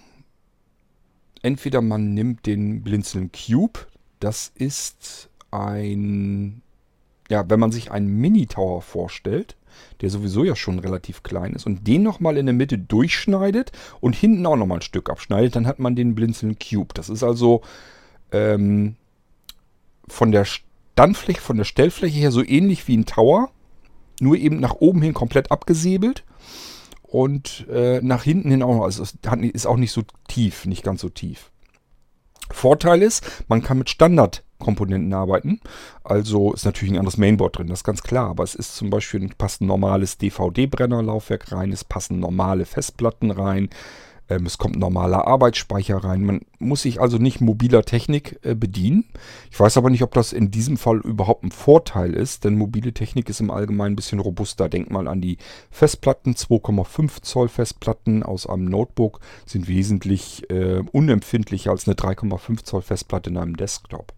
[1.42, 3.88] entweder man nimmt den Blinzeln Cube.
[4.20, 6.62] Das ist ein,
[7.30, 9.56] ja, wenn man sich einen Mini-Tower vorstellt,
[10.02, 14.16] der sowieso ja schon relativ klein ist, und den nochmal in der Mitte durchschneidet und
[14.16, 16.94] hinten auch nochmal ein Stück abschneidet, dann hat man den Blinzeln Cube.
[16.94, 17.62] Das ist also
[18.32, 18.96] ähm,
[20.08, 23.50] von der Standfläche, von der Stellfläche her so ähnlich wie ein Tower,
[24.20, 26.24] nur eben nach oben hin komplett abgesäbelt
[27.02, 28.84] und äh, nach hinten hin auch noch.
[28.84, 29.16] Also es
[29.54, 31.52] ist auch nicht so tief, nicht ganz so tief.
[32.52, 33.90] Vorteil ist, man kann mit
[34.64, 35.60] Standardkomponenten arbeiten.
[36.04, 38.30] Also ist natürlich ein anderes Mainboard drin, das ist ganz klar.
[38.30, 43.70] Aber es ist zum Beispiel passt ein normales DVD-Brennerlaufwerk rein, es passen normale Festplatten rein.
[44.34, 46.24] Ähm, es kommt normaler Arbeitsspeicher rein.
[46.24, 49.06] Man muss sich also nicht mobiler Technik äh, bedienen.
[49.52, 52.94] Ich weiß aber nicht, ob das in diesem Fall überhaupt ein Vorteil ist, denn mobile
[52.94, 54.70] Technik ist im Allgemeinen ein bisschen robuster.
[54.70, 55.38] Denkt mal an die
[55.72, 56.34] Festplatten.
[56.34, 63.30] 2,5 Zoll Festplatten aus einem Notebook sind wesentlich äh, unempfindlicher als eine 3,5 Zoll Festplatte
[63.30, 64.14] in einem Desktop.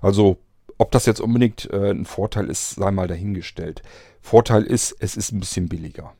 [0.00, 0.38] Also
[0.78, 3.82] ob das jetzt unbedingt äh, ein Vorteil ist, sei mal dahingestellt.
[4.20, 6.14] Vorteil ist, es ist ein bisschen billiger.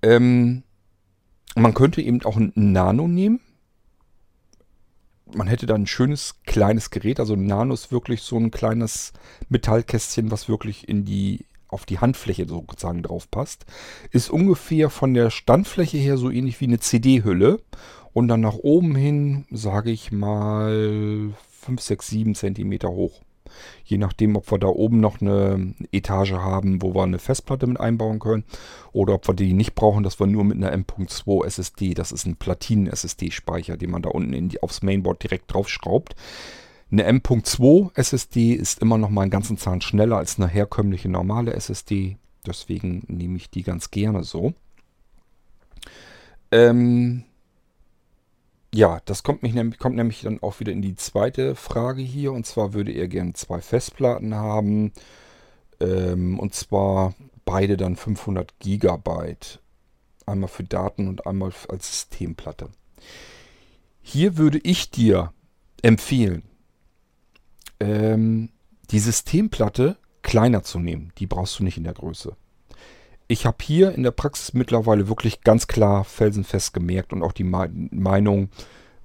[0.00, 0.62] Ähm,
[1.54, 3.40] man könnte eben auch ein Nano nehmen.
[5.34, 7.20] Man hätte dann ein schönes kleines Gerät.
[7.20, 9.12] Also ein Nano ist wirklich so ein kleines
[9.48, 13.66] Metallkästchen, was wirklich in die auf die Handfläche sozusagen drauf passt.
[14.10, 17.60] Ist ungefähr von der Standfläche her so ähnlich wie eine CD-Hülle.
[18.14, 23.20] Und dann nach oben hin, sage ich mal, 5, 6, 7 Zentimeter hoch.
[23.84, 27.80] Je nachdem, ob wir da oben noch eine Etage haben, wo wir eine Festplatte mit
[27.80, 28.44] einbauen können.
[28.92, 32.26] Oder ob wir die nicht brauchen, dass wir nur mit einer M.2 SSD, das ist
[32.26, 36.14] ein Platinen-SSD-Speicher, den man da unten die, aufs Mainboard direkt draufschraubt.
[36.90, 41.52] Eine M.2 SSD ist immer noch mal einen ganzen Zahn schneller als eine herkömmliche normale
[41.52, 42.16] SSD.
[42.46, 44.54] Deswegen nehme ich die ganz gerne so.
[46.50, 47.24] Ähm,
[48.74, 52.32] ja, das kommt, mich, kommt nämlich dann auch wieder in die zweite Frage hier.
[52.32, 54.92] Und zwar würde er gerne zwei Festplatten haben.
[55.80, 59.60] Ähm, und zwar beide dann 500 Gigabyte.
[60.26, 62.68] Einmal für Daten und einmal als Systemplatte.
[64.02, 65.32] Hier würde ich dir
[65.82, 66.42] empfehlen,
[67.80, 68.50] ähm,
[68.90, 71.12] die Systemplatte kleiner zu nehmen.
[71.18, 72.36] Die brauchst du nicht in der Größe.
[73.30, 77.44] Ich habe hier in der Praxis mittlerweile wirklich ganz klar felsenfest gemerkt und auch die
[77.44, 78.48] Meinung,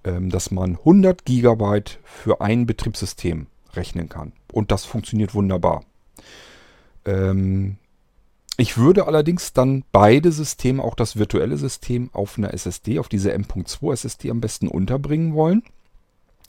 [0.05, 4.31] ähm, dass man 100 Gigabyte für ein Betriebssystem rechnen kann.
[4.53, 5.83] Und das funktioniert wunderbar.
[7.03, 7.75] Ähm,
[8.55, 13.33] ich würde allerdings dann beide Systeme, auch das virtuelle System, auf einer SSD, auf diese
[13.33, 15.63] M.2 SSD am besten unterbringen wollen.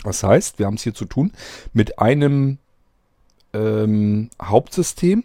[0.04, 1.32] Das heißt, wir haben es hier zu tun
[1.72, 2.58] mit einem
[3.52, 5.24] ähm, Hauptsystem,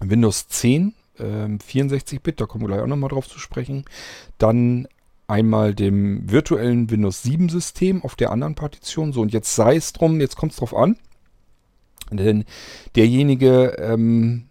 [0.00, 3.84] Windows 10 64-Bit, ähm, da kommen wir gleich auch nochmal drauf zu sprechen.
[4.38, 4.88] Dann
[5.28, 9.12] einmal dem virtuellen Windows 7 System auf der anderen Partition.
[9.12, 10.96] So, und jetzt sei es drum, jetzt kommt es drauf an.
[12.10, 12.44] Denn
[12.96, 14.48] derjenige ähm,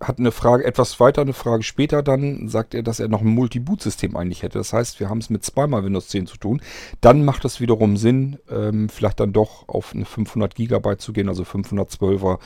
[0.00, 3.28] hat eine Frage, etwas weiter, eine Frage später, dann sagt er, dass er noch ein
[3.28, 4.58] Multi-Boot-System eigentlich hätte.
[4.58, 6.60] Das heißt, wir haben es mit zweimal Windows 10 zu tun.
[7.00, 11.28] Dann macht es wiederum Sinn, ähm, vielleicht dann doch auf eine 500 Gigabyte zu gehen,
[11.28, 12.38] also 512er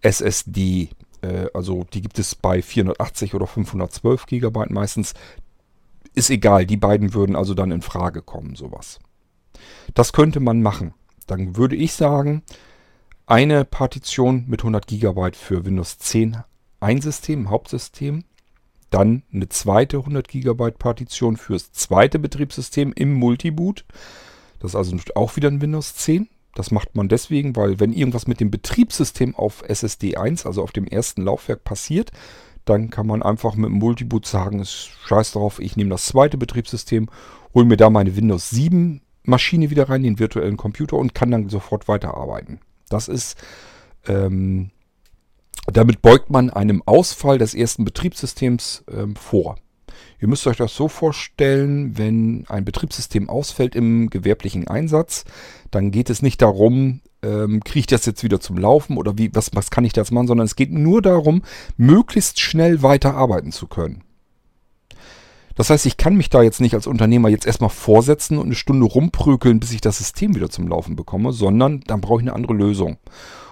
[0.00, 0.90] SSD
[1.24, 5.14] äh, also die gibt es bei 480 oder 512 GB meistens.
[6.14, 9.00] Ist egal, die beiden würden also dann in Frage kommen, sowas.
[9.94, 10.94] Das könnte man machen.
[11.26, 12.42] Dann würde ich sagen,
[13.26, 16.42] eine Partition mit 100 GB für Windows 10
[16.80, 18.24] ein System, Hauptsystem.
[18.90, 23.84] Dann eine zweite 100 GB Partition fürs zweite Betriebssystem im Multiboot.
[24.60, 26.28] Das ist also auch wieder ein Windows 10.
[26.54, 30.72] Das macht man deswegen, weil wenn irgendwas mit dem Betriebssystem auf SSD 1, also auf
[30.72, 32.10] dem ersten Laufwerk passiert,
[32.64, 36.38] dann kann man einfach mit dem Multiboot sagen, ist scheiß drauf, ich nehme das zweite
[36.38, 37.08] Betriebssystem,
[37.52, 41.48] hole mir da meine Windows 7 Maschine wieder rein, den virtuellen Computer und kann dann
[41.48, 42.60] sofort weiterarbeiten.
[42.88, 43.36] Das ist,
[44.06, 44.70] ähm,
[45.66, 49.56] damit beugt man einem Ausfall des ersten Betriebssystems ähm, vor.
[50.24, 55.26] Ihr müsst euch das so vorstellen, wenn ein Betriebssystem ausfällt im gewerblichen Einsatz,
[55.70, 59.34] dann geht es nicht darum, ähm, kriege ich das jetzt wieder zum Laufen oder wie,
[59.34, 61.42] was, was kann ich da jetzt machen, sondern es geht nur darum,
[61.76, 64.02] möglichst schnell weiterarbeiten zu können.
[65.56, 68.54] Das heißt, ich kann mich da jetzt nicht als Unternehmer jetzt erstmal vorsetzen und eine
[68.54, 72.34] Stunde rumprügeln, bis ich das System wieder zum Laufen bekomme, sondern dann brauche ich eine
[72.34, 72.96] andere Lösung.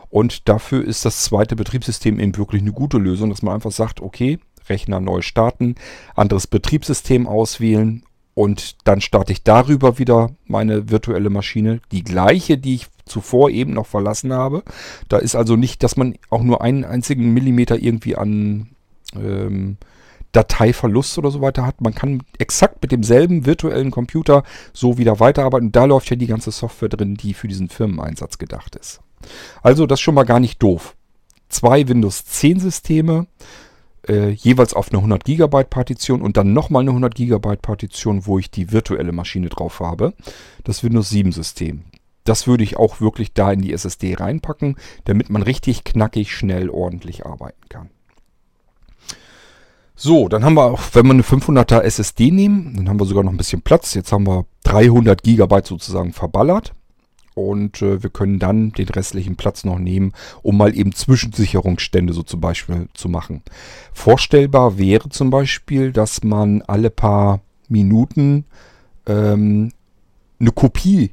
[0.09, 4.01] Und dafür ist das zweite Betriebssystem eben wirklich eine gute Lösung, dass man einfach sagt,
[4.01, 5.75] okay, Rechner neu starten,
[6.15, 12.77] anderes Betriebssystem auswählen und dann starte ich darüber wieder meine virtuelle Maschine, die gleiche, die
[12.77, 14.63] ich zuvor eben noch verlassen habe.
[15.09, 18.69] Da ist also nicht, dass man auch nur einen einzigen Millimeter irgendwie an
[19.15, 19.77] ähm,
[20.33, 21.83] Dateiverlust oder so weiter hat.
[21.83, 25.73] Man kann exakt mit demselben virtuellen Computer so wieder weiterarbeiten.
[25.73, 29.01] Da läuft ja die ganze Software drin, die für diesen Firmeneinsatz gedacht ist.
[29.63, 30.97] Also das ist schon mal gar nicht doof.
[31.51, 33.27] Zwei Windows 10 Systeme,
[34.09, 38.39] äh, jeweils auf eine 100 GB Partition und dann nochmal eine 100 GB Partition, wo
[38.39, 40.15] ich die virtuelle Maschine drauf habe.
[40.65, 41.85] Das Windows 7 System.
[42.25, 46.71] Das würde ich auch wirklich da in die SSD reinpacken, damit man richtig knackig, schnell,
[46.71, 47.91] ordentlich arbeiten kann.
[49.97, 53.25] So, dann haben wir auch, wenn wir eine 500er SSD nehmen, dann haben wir sogar
[53.25, 53.95] noch ein bisschen Platz.
[53.95, 56.75] Jetzt haben wir 300 GB sozusagen verballert
[57.35, 62.23] und äh, wir können dann den restlichen Platz noch nehmen, um mal eben Zwischensicherungsstände so
[62.23, 63.43] zum Beispiel zu machen.
[63.93, 68.45] Vorstellbar wäre zum Beispiel, dass man alle paar Minuten
[69.07, 69.73] ähm,
[70.39, 71.11] eine Kopie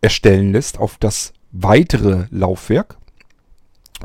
[0.00, 2.98] erstellen lässt auf das weitere Laufwerk,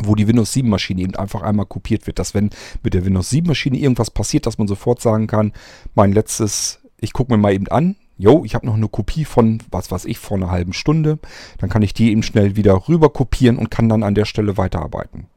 [0.04, 2.52] wo die Windows 7 Maschine eben einfach einmal kopiert wird, dass wenn
[2.84, 5.54] mit der Windows 7 Maschine irgendwas passiert, dass man sofort sagen kann,
[5.95, 9.60] mein letztes, ich gucke mir mal eben an, jo, ich habe noch eine Kopie von,
[9.71, 11.19] was weiß ich, vor einer halben Stunde,
[11.60, 14.58] dann kann ich die eben schnell wieder rüber kopieren und kann dann an der Stelle
[14.58, 15.27] weiterarbeiten.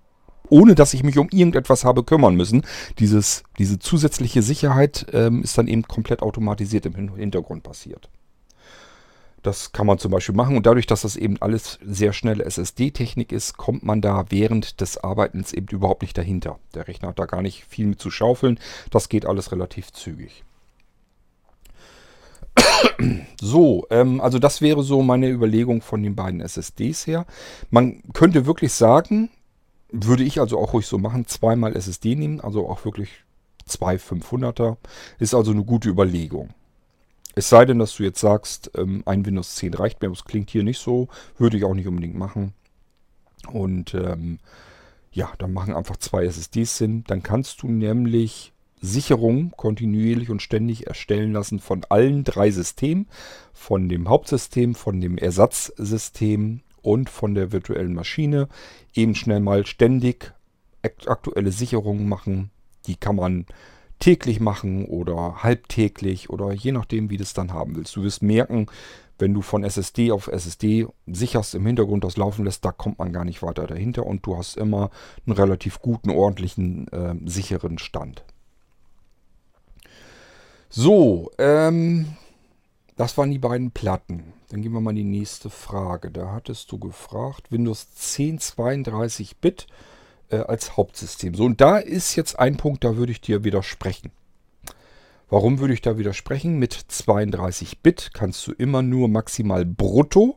[0.49, 2.63] Ohne dass ich mich um irgendetwas habe kümmern müssen.
[2.99, 8.11] Dieses, diese zusätzliche Sicherheit ähm, ist dann eben komplett automatisiert im Hintergrund passiert.
[9.43, 13.33] Das kann man zum Beispiel machen und dadurch, dass das eben alles sehr schnelle SSD-Technik
[13.33, 16.59] ist, kommt man da während des Arbeitens eben überhaupt nicht dahinter.
[16.75, 18.59] Der Rechner hat da gar nicht viel mit zu schaufeln.
[18.91, 20.45] Das geht alles relativ zügig.
[23.41, 27.27] So, ähm, also das wäre so meine Überlegung von den beiden SSDs her.
[27.71, 29.31] Man könnte wirklich sagen,
[29.91, 33.25] würde ich also auch ruhig so machen, zweimal SSD nehmen, also auch wirklich
[33.65, 34.77] zwei 500er.
[35.19, 36.51] Ist also eine gute Überlegung.
[37.35, 40.51] Es sei denn, dass du jetzt sagst, ähm, ein Windows 10 reicht mir, es klingt
[40.51, 41.09] hier nicht so,
[41.39, 42.53] würde ich auch nicht unbedingt machen.
[43.53, 44.39] Und ähm,
[45.13, 47.05] ja, dann machen einfach zwei SSDs Sinn.
[47.07, 53.09] Dann kannst du nämlich Sicherungen kontinuierlich und ständig erstellen lassen von allen drei Systemen,
[53.53, 58.49] von dem Hauptsystem, von dem Ersatzsystem und von der virtuellen Maschine.
[58.95, 60.33] Eben schnell mal ständig
[60.83, 62.51] aktuelle Sicherungen machen.
[62.87, 63.47] Die kann man
[63.99, 67.95] täglich machen oder halbtäglich oder je nachdem, wie du es dann haben willst.
[67.97, 68.67] Du wirst merken,
[69.19, 73.13] wenn du von SSD auf SSD sicherst im Hintergrund das laufen lässt, da kommt man
[73.13, 74.91] gar nicht weiter dahinter und du hast immer
[75.27, 78.25] einen relativ guten, ordentlichen, äh, sicheren Stand.
[80.73, 82.15] So, ähm,
[82.97, 84.33] das waren die beiden Platten.
[84.51, 86.13] Dann gehen wir mal in die nächste Frage.
[86.13, 89.67] Da hattest du gefragt, Windows 10 32-Bit
[90.31, 91.35] äh, als Hauptsystem.
[91.35, 94.13] So, und da ist jetzt ein Punkt, da würde ich dir widersprechen.
[95.29, 96.61] Warum würde ich da widersprechen?
[96.61, 100.37] Mit 32-Bit kannst du immer nur maximal brutto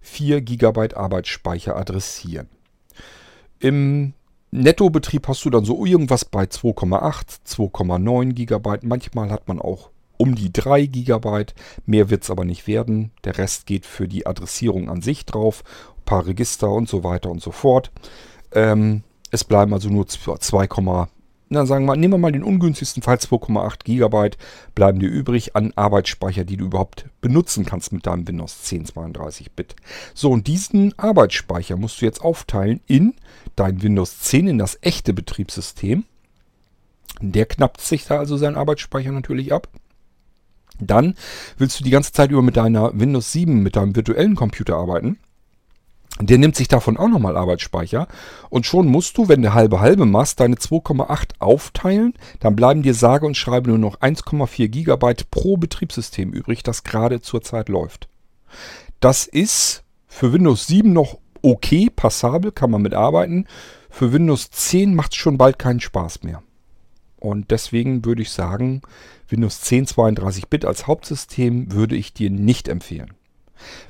[0.00, 2.48] 4 GB Arbeitsspeicher adressieren.
[3.58, 4.14] Im
[4.54, 8.86] Nettobetrieb hast du dann so irgendwas bei 2,8, 2,9 GB.
[8.86, 9.88] Manchmal hat man auch
[10.18, 11.46] um die 3 GB.
[11.86, 13.12] Mehr wird es aber nicht werden.
[13.24, 15.64] Der Rest geht für die Adressierung an sich drauf.
[15.96, 17.90] Ein paar Register und so weiter und so fort.
[18.52, 20.06] Ähm, es bleiben also nur
[21.52, 24.36] 2, na sagen wir, nehmen wir mal den ungünstigsten Fall, 2,8 GB
[24.74, 29.76] bleiben dir übrig an Arbeitsspeicher, die du überhaupt benutzen kannst mit deinem Windows 10 32-Bit.
[30.14, 33.14] So, und diesen Arbeitsspeicher musst du jetzt aufteilen in
[33.56, 36.04] dein Windows 10, in das echte Betriebssystem.
[37.20, 39.68] Der knappt sich da also seinen Arbeitsspeicher natürlich ab.
[40.80, 41.14] Dann
[41.58, 45.18] willst du die ganze Zeit über mit deiner Windows 7, mit deinem virtuellen Computer arbeiten.
[46.20, 48.06] Der nimmt sich davon auch nochmal Arbeitsspeicher.
[48.50, 52.14] Und schon musst du, wenn du halbe halbe machst, deine 2,8 aufteilen.
[52.40, 57.20] Dann bleiben dir sage und schreibe nur noch 1,4 GB pro Betriebssystem übrig, das gerade
[57.22, 58.08] zurzeit läuft.
[59.00, 63.46] Das ist für Windows 7 noch okay, passabel, kann man mitarbeiten.
[63.90, 66.42] Für Windows 10 macht es schon bald keinen Spaß mehr.
[67.18, 68.82] Und deswegen würde ich sagen,
[69.28, 73.12] Windows 10 32-Bit als Hauptsystem würde ich dir nicht empfehlen.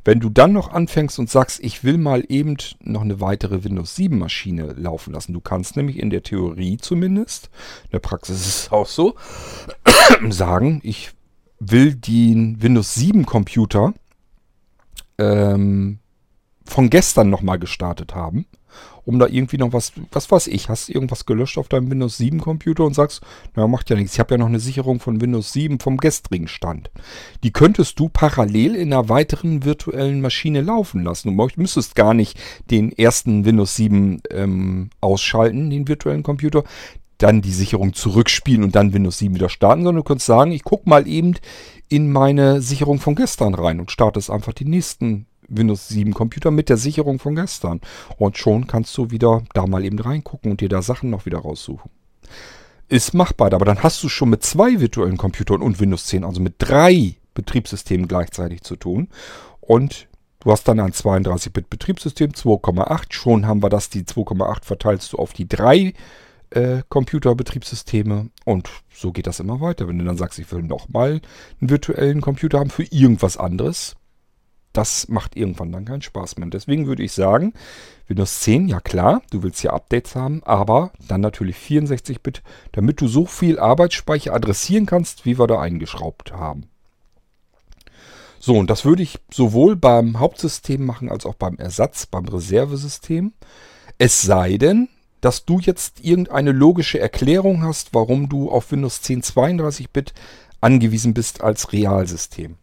[0.05, 3.97] Wenn du dann noch anfängst und sagst, ich will mal eben noch eine weitere Windows
[3.97, 7.51] 7 Maschine laufen lassen, du kannst nämlich in der Theorie zumindest,
[7.85, 9.15] in der Praxis ist es auch so,
[10.31, 11.11] sagen, ich
[11.61, 13.95] will den Windows 7 Computer
[15.19, 15.99] ähm,
[16.65, 18.47] von gestern nochmal gestartet haben
[19.05, 22.41] um da irgendwie noch was, was weiß ich, hast irgendwas gelöscht auf deinem Windows 7
[22.41, 23.23] Computer und sagst,
[23.55, 26.49] na macht ja nichts, ich habe ja noch eine Sicherung von Windows 7 vom gestrigen
[26.49, 26.91] Stand.
[27.43, 31.37] Die könntest du parallel in einer weiteren virtuellen Maschine laufen lassen.
[31.37, 32.39] Du müsstest gar nicht
[32.71, 36.65] den ersten Windows 7 ähm, ausschalten, den virtuellen Computer,
[37.19, 40.65] dann die Sicherung zurückspielen und dann Windows 7 wieder starten, sondern du könntest sagen, ich
[40.65, 41.35] gucke mal eben
[41.89, 46.69] in meine Sicherung von gestern rein und startest einfach die nächsten Windows 7 Computer mit
[46.69, 47.81] der Sicherung von gestern.
[48.19, 51.39] Und schon kannst du wieder da mal eben reingucken und dir da Sachen noch wieder
[51.39, 51.91] raussuchen.
[52.89, 56.41] Ist machbar, aber dann hast du schon mit zwei virtuellen Computern und Windows 10, also
[56.41, 59.09] mit drei Betriebssystemen gleichzeitig zu tun.
[59.61, 60.09] Und
[60.41, 63.13] du hast dann ein 32-Bit-Betriebssystem, 2,8.
[63.13, 65.95] Schon haben wir das, die 2,8 verteilst du auf die drei
[66.51, 69.89] äh, Computerbetriebssysteme und so geht das immer weiter.
[69.89, 71.21] Wenn du dann sagst, ich will nochmal
[71.61, 73.97] einen virtuellen Computer haben für irgendwas anderes,
[74.73, 76.49] das macht irgendwann dann keinen Spaß mehr.
[76.49, 77.53] deswegen würde ich sagen,
[78.09, 83.09] Windows 10, ja klar, du willst ja Updates haben, aber dann natürlich 64-Bit, damit du
[83.09, 86.69] so viel Arbeitsspeicher adressieren kannst, wie wir da eingeschraubt haben.
[88.39, 93.33] So, und das würde ich sowohl beim Hauptsystem machen als auch beim Ersatz, beim Reservesystem.
[93.99, 94.89] Es sei denn,
[95.21, 100.13] dass du jetzt irgendeine logische Erklärung hast, warum du auf Windows 10 32-Bit
[100.61, 102.57] angewiesen bist als Realsystem.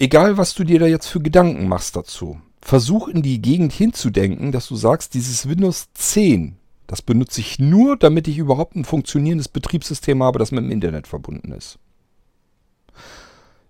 [0.00, 4.52] Egal, was du dir da jetzt für Gedanken machst dazu, versuch in die Gegend hinzudenken,
[4.52, 9.48] dass du sagst, dieses Windows 10, das benutze ich nur, damit ich überhaupt ein funktionierendes
[9.48, 11.80] Betriebssystem habe, das mit dem Internet verbunden ist.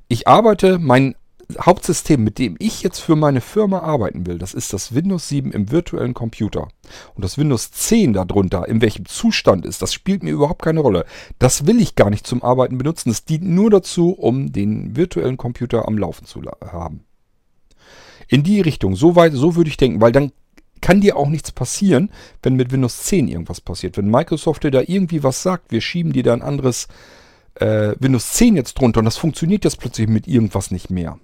[0.08, 1.14] Ich arbeite, mein
[1.58, 5.50] Hauptsystem, mit dem ich jetzt für meine Firma arbeiten will, das ist das Windows 7
[5.52, 6.68] im virtuellen Computer.
[7.14, 11.06] Und das Windows 10 darunter, in welchem Zustand ist, das spielt mir überhaupt keine Rolle.
[11.38, 13.10] Das will ich gar nicht zum Arbeiten benutzen.
[13.10, 17.04] Es dient nur dazu, um den virtuellen Computer am Laufen zu haben.
[18.28, 20.32] In die Richtung, so weit, so würde ich denken, weil dann
[20.82, 22.10] kann dir auch nichts passieren,
[22.42, 23.96] wenn mit Windows 10 irgendwas passiert.
[23.96, 26.88] Wenn Microsoft dir da irgendwie was sagt, wir schieben dir da ein anderes
[27.54, 31.18] äh, Windows 10 jetzt drunter und das funktioniert jetzt plötzlich mit irgendwas nicht mehr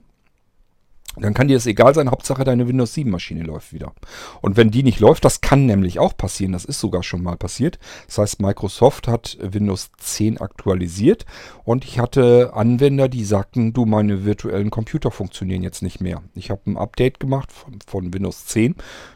[1.17, 3.93] dann kann dir das egal sein, Hauptsache deine Windows 7 Maschine läuft wieder.
[4.41, 7.37] Und wenn die nicht läuft, das kann nämlich auch passieren, das ist sogar schon mal
[7.37, 7.79] passiert.
[8.07, 11.25] Das heißt, Microsoft hat Windows 10 aktualisiert
[11.65, 16.23] und ich hatte Anwender, die sagten, du, meine virtuellen Computer funktionieren jetzt nicht mehr.
[16.35, 18.75] Ich habe ein Update gemacht von, von Windows 10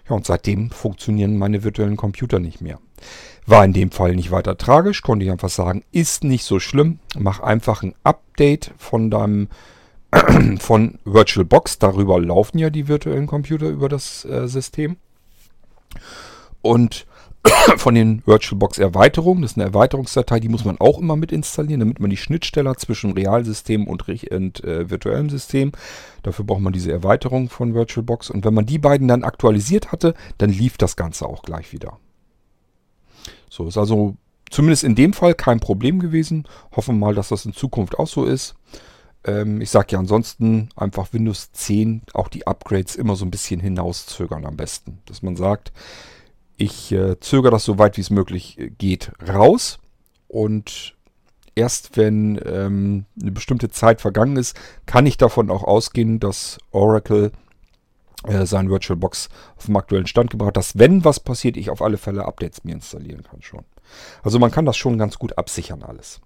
[0.08, 2.78] ja, und seitdem funktionieren meine virtuellen Computer nicht mehr.
[3.46, 6.98] War in dem Fall nicht weiter tragisch, konnte ich einfach sagen, ist nicht so schlimm.
[7.16, 9.48] Mach einfach ein Update von deinem
[10.58, 11.78] von VirtualBox.
[11.78, 14.96] Darüber laufen ja die virtuellen Computer über das äh, System.
[16.62, 17.06] Und
[17.76, 22.00] von den VirtualBox-Erweiterungen, das ist eine Erweiterungsdatei, die muss man auch immer mit installieren, damit
[22.00, 25.72] man die Schnittstelle zwischen Realsystem und, und äh, virtuellem System.
[26.22, 28.30] Dafür braucht man diese Erweiterung von VirtualBox.
[28.30, 31.98] Und wenn man die beiden dann aktualisiert hatte, dann lief das Ganze auch gleich wieder.
[33.50, 34.16] So, ist also
[34.50, 36.46] zumindest in dem Fall kein Problem gewesen.
[36.74, 38.54] Hoffen wir mal, dass das in Zukunft auch so ist.
[39.24, 43.60] Ähm, ich sage ja ansonsten einfach Windows 10 auch die Upgrades immer so ein bisschen
[43.60, 44.98] hinauszögern am besten.
[45.06, 45.72] Dass man sagt,
[46.56, 49.78] ich äh, zögere das so weit wie es möglich äh, geht raus
[50.26, 50.94] und
[51.54, 54.56] erst wenn ähm, eine bestimmte Zeit vergangen ist,
[54.86, 57.32] kann ich davon auch ausgehen, dass Oracle
[58.24, 61.82] äh, sein VirtualBox auf dem aktuellen Stand gebracht hat, dass wenn was passiert, ich auf
[61.82, 63.64] alle Fälle Updates mir installieren kann schon.
[64.22, 66.20] Also man kann das schon ganz gut absichern alles.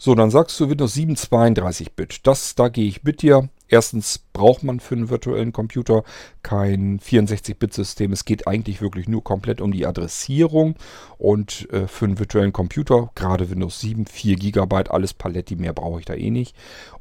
[0.00, 2.26] So, dann sagst du Windows 7 32-Bit.
[2.26, 3.48] Das, da gehe ich mit dir.
[3.66, 6.04] Erstens braucht man für einen virtuellen Computer
[6.44, 8.12] kein 64-Bit-System.
[8.12, 10.76] Es geht eigentlich wirklich nur komplett um die Adressierung.
[11.18, 15.98] Und äh, für einen virtuellen Computer, gerade Windows 7, 4 GB, alles Paletti, mehr brauche
[15.98, 16.54] ich da eh nicht.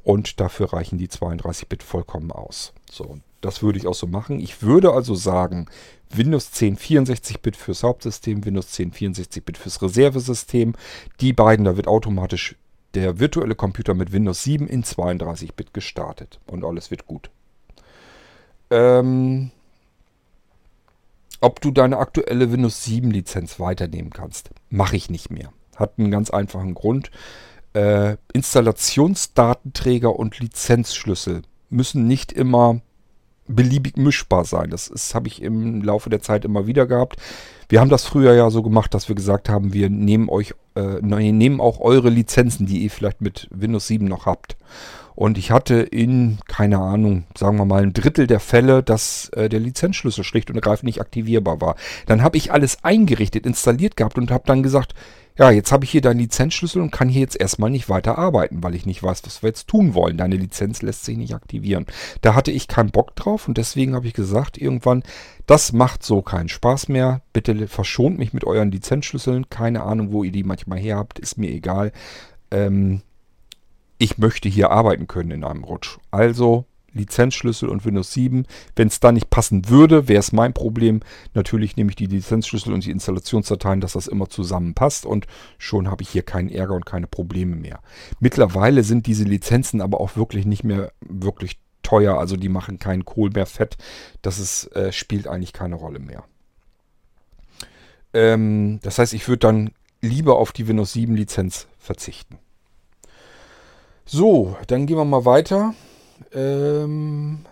[0.04, 2.74] Und dafür reichen die 32-Bit vollkommen aus.
[2.92, 4.40] So, das würde ich auch so machen.
[4.40, 5.68] Ich würde also sagen,
[6.10, 10.74] Windows 10 64-Bit fürs Hauptsystem, Windows 10 64-Bit fürs Reservesystem.
[11.22, 12.56] Die beiden, da wird automatisch
[12.98, 17.30] der virtuelle Computer mit Windows 7 in 32-Bit gestartet und alles wird gut.
[18.72, 19.52] Ähm,
[21.40, 25.54] ob du deine aktuelle Windows 7 Lizenz weiternehmen kannst, mache ich nicht mehr.
[25.76, 27.12] Hat einen ganz einfachen Grund.
[27.74, 32.82] Äh, Installationsdatenträger und Lizenzschlüssel müssen nicht immer
[33.48, 34.70] beliebig mischbar sein.
[34.70, 37.18] Das, habe ich im Laufe der Zeit immer wieder gehabt.
[37.70, 41.02] Wir haben das früher ja so gemacht, dass wir gesagt haben, wir nehmen euch, äh,
[41.02, 44.56] nehmen auch eure Lizenzen, die ihr vielleicht mit Windows 7 noch habt.
[45.16, 49.50] Und ich hatte in, keine Ahnung, sagen wir mal ein Drittel der Fälle, dass äh,
[49.50, 51.76] der Lizenzschlüssel schlicht und ergreifend nicht aktivierbar war.
[52.06, 54.94] Dann habe ich alles eingerichtet, installiert gehabt und habe dann gesagt,
[55.38, 58.64] ja, jetzt habe ich hier deinen Lizenzschlüssel und kann hier jetzt erstmal nicht weiter arbeiten,
[58.64, 60.18] weil ich nicht weiß, was wir jetzt tun wollen.
[60.18, 61.86] Deine Lizenz lässt sich nicht aktivieren.
[62.22, 65.04] Da hatte ich keinen Bock drauf und deswegen habe ich gesagt, irgendwann,
[65.46, 67.22] das macht so keinen Spaß mehr.
[67.34, 69.50] Bitte verschont mich mit euren Lizenzschlüsseln.
[69.50, 71.92] Keine Ahnung, wo ihr die manchmal her habt, ist mir egal.
[72.50, 73.02] Ähm,
[74.00, 75.98] ich möchte hier arbeiten können in einem Rutsch.
[76.12, 76.66] Also
[76.98, 78.46] Lizenzschlüssel und Windows 7.
[78.76, 81.00] Wenn es da nicht passen würde, wäre es mein Problem.
[81.34, 85.28] Natürlich nehme ich die Lizenzschlüssel und die Installationsdateien, dass das immer zusammenpasst und
[85.58, 87.80] schon habe ich hier keinen Ärger und keine Probleme mehr.
[88.20, 93.06] Mittlerweile sind diese Lizenzen aber auch wirklich nicht mehr wirklich teuer, also die machen keinen
[93.06, 93.78] Kohl mehr fett.
[94.22, 96.26] Das ist, äh, spielt eigentlich keine Rolle mehr.
[98.14, 99.72] Ähm, das heißt, ich würde dann
[100.02, 102.40] lieber auf die Windows 7 Lizenz verzichten.
[104.06, 105.74] So, dann gehen wir mal weiter.
[106.38, 107.48] Ähm,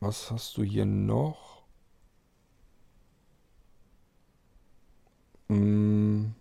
[0.00, 1.62] was hast du hier noch?
[5.48, 6.34] Hm.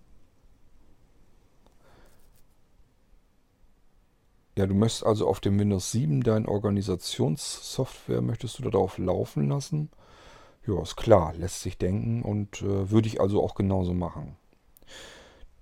[4.57, 9.89] Ja, du möchtest also auf dem Windows 7 deine Organisationssoftware, möchtest du darauf laufen lassen?
[10.67, 14.37] Ja, ist klar, lässt sich denken und äh, würde ich also auch genauso machen.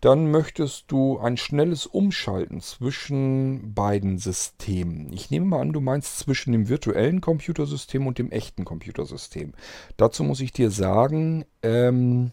[0.01, 5.11] Dann möchtest du ein schnelles Umschalten zwischen beiden Systemen.
[5.11, 9.53] Ich nehme mal an, du meinst zwischen dem virtuellen Computersystem und dem echten Computersystem.
[9.97, 12.31] Dazu muss ich dir sagen, ähm,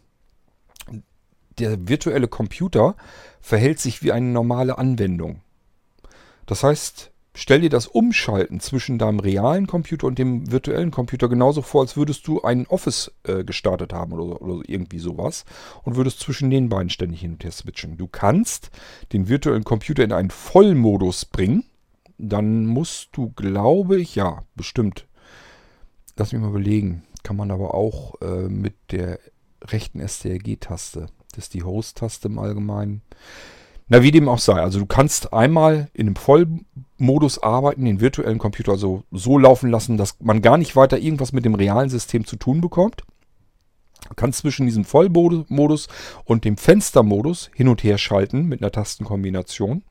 [1.59, 2.97] der virtuelle Computer
[3.41, 5.41] verhält sich wie eine normale Anwendung.
[6.47, 11.62] Das heißt, stell dir das Umschalten zwischen deinem realen Computer und dem virtuellen Computer genauso
[11.62, 15.45] vor, als würdest du ein Office äh, gestartet haben oder, oder, irgendwie sowas
[15.82, 17.97] und würdest zwischen den beiden ständig hin und her switchen.
[17.97, 18.70] Du kannst
[19.12, 21.64] den virtuellen Computer in einen Vollmodus bringen.
[22.16, 25.07] Dann musst du, glaube ich, ja, bestimmt.
[26.16, 27.03] Lass mich mal überlegen.
[27.24, 29.18] Kann man aber auch äh, mit der
[29.62, 31.09] rechten STRG-Taste.
[31.30, 33.03] Das ist die Host-Taste im Allgemeinen.
[33.89, 34.55] Na, wie dem auch sei.
[34.55, 39.99] Also du kannst einmal in einem Vollmodus arbeiten, den virtuellen Computer also so laufen lassen,
[39.99, 43.03] dass man gar nicht weiter irgendwas mit dem realen System zu tun bekommt.
[44.09, 45.89] Du kannst zwischen diesem Vollmodus
[46.25, 49.83] und dem Fenstermodus hin und her schalten mit einer Tastenkombination.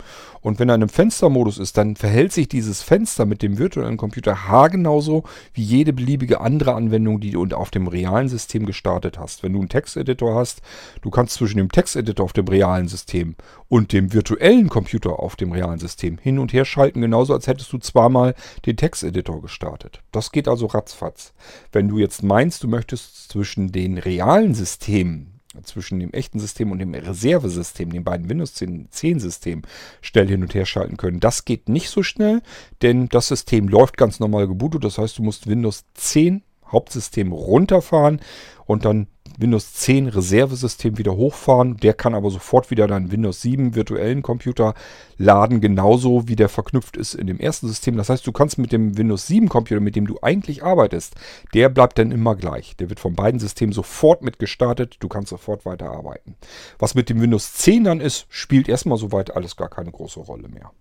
[0.42, 3.98] Und wenn er in einem Fenstermodus ist, dann verhält sich dieses Fenster mit dem virtuellen
[3.98, 9.42] Computer haargenauso wie jede beliebige andere Anwendung, die du auf dem realen System gestartet hast.
[9.42, 10.62] Wenn du einen Texteditor hast,
[11.02, 13.36] du kannst zwischen dem Texteditor auf dem realen System
[13.68, 17.74] und dem virtuellen Computer auf dem realen System hin und her schalten, genauso als hättest
[17.74, 18.36] du zweimal
[18.66, 20.02] den Texteditor gestartet.
[20.12, 21.34] Das geht also ratzfatz.
[21.72, 26.80] Wenn du jetzt meinst, du möchtest zwischen den realen Systemen, zwischen dem echten System und
[26.80, 29.64] dem Reservesystem, den beiden Windows 10, 10 Systemen,
[30.02, 31.20] schnell hin und her schalten können.
[31.20, 32.42] Das geht nicht so schnell,
[32.82, 34.84] denn das System läuft ganz normal gebootet.
[34.84, 38.20] Das heißt, du musst Windows 10 Hauptsystem runterfahren
[38.66, 41.78] und dann Windows 10 Reservesystem wieder hochfahren.
[41.78, 44.74] Der kann aber sofort wieder deinen Windows 7 virtuellen Computer
[45.18, 47.98] laden, genauso wie der verknüpft ist in dem ersten System.
[47.98, 51.16] Das heißt, du kannst mit dem Windows 7 Computer, mit dem du eigentlich arbeitest,
[51.54, 52.76] der bleibt dann immer gleich.
[52.78, 54.98] Der wird von beiden Systemen sofort mit gestartet.
[55.00, 56.36] Du kannst sofort weiterarbeiten.
[56.80, 60.48] Was mit dem Windows 10 dann ist, spielt erstmal soweit alles gar keine große Rolle
[60.48, 60.72] mehr.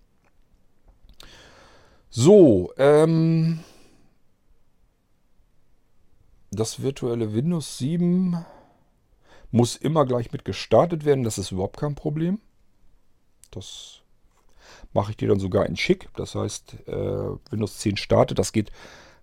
[2.14, 3.61] So, ähm,
[6.53, 8.44] das virtuelle Windows 7
[9.50, 11.24] muss immer gleich mit gestartet werden.
[11.24, 12.40] Das ist überhaupt kein Problem.
[13.50, 14.00] Das
[14.92, 16.09] mache ich dir dann sogar in schick.
[16.16, 16.92] Das heißt, äh,
[17.50, 18.38] Windows 10 startet.
[18.38, 18.70] Das geht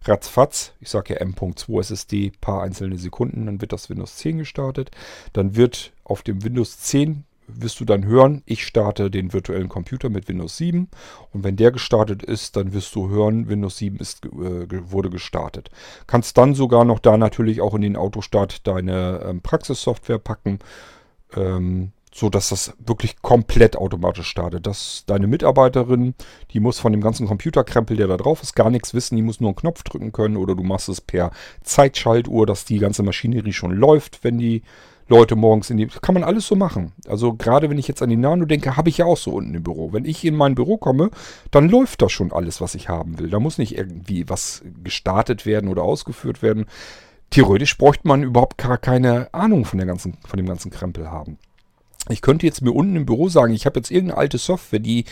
[0.04, 0.74] ratzfatz.
[0.80, 3.46] Ich sage ja M.2 SSD, paar einzelne Sekunden.
[3.46, 4.92] Dann wird das Windows 10 gestartet.
[5.34, 10.10] Dann wird auf dem Windows 10 wirst du dann hören, ich starte den virtuellen Computer
[10.10, 10.90] mit Windows 7
[11.32, 15.70] und wenn der gestartet ist, dann wirst du hören, Windows 7 ist, äh, wurde gestartet.
[16.08, 20.60] Kannst dann sogar noch da natürlich auch in den Autostart deine ähm, Praxissoftware packen,
[21.36, 24.66] ähm, so das wirklich komplett automatisch startet.
[24.66, 26.16] Dass deine Mitarbeiterin,
[26.52, 29.40] die muss von dem ganzen Computerkrempel, der da drauf ist, gar nichts wissen, die muss
[29.40, 31.32] nur einen Knopf drücken können oder du machst es per
[31.64, 34.64] Zeitschaltuhr, dass die ganze Maschinerie schon läuft, wenn die
[35.10, 35.88] Leute morgens in die.
[35.88, 36.94] Kann man alles so machen.
[37.08, 39.56] Also gerade wenn ich jetzt an die Nano denke, habe ich ja auch so unten
[39.56, 39.92] im Büro.
[39.92, 41.10] Wenn ich in mein Büro komme,
[41.52, 43.30] dann läuft da schon alles, was ich haben will.
[43.30, 46.66] Da muss nicht irgendwie was gestartet werden oder ausgeführt werden.
[47.32, 51.38] Theoretisch bräuchte man überhaupt gar keine Ahnung von, der ganzen, von dem ganzen Krempel haben.
[52.10, 55.06] Ich könnte jetzt mir unten im Büro sagen, ich habe jetzt irgendeine alte Software, die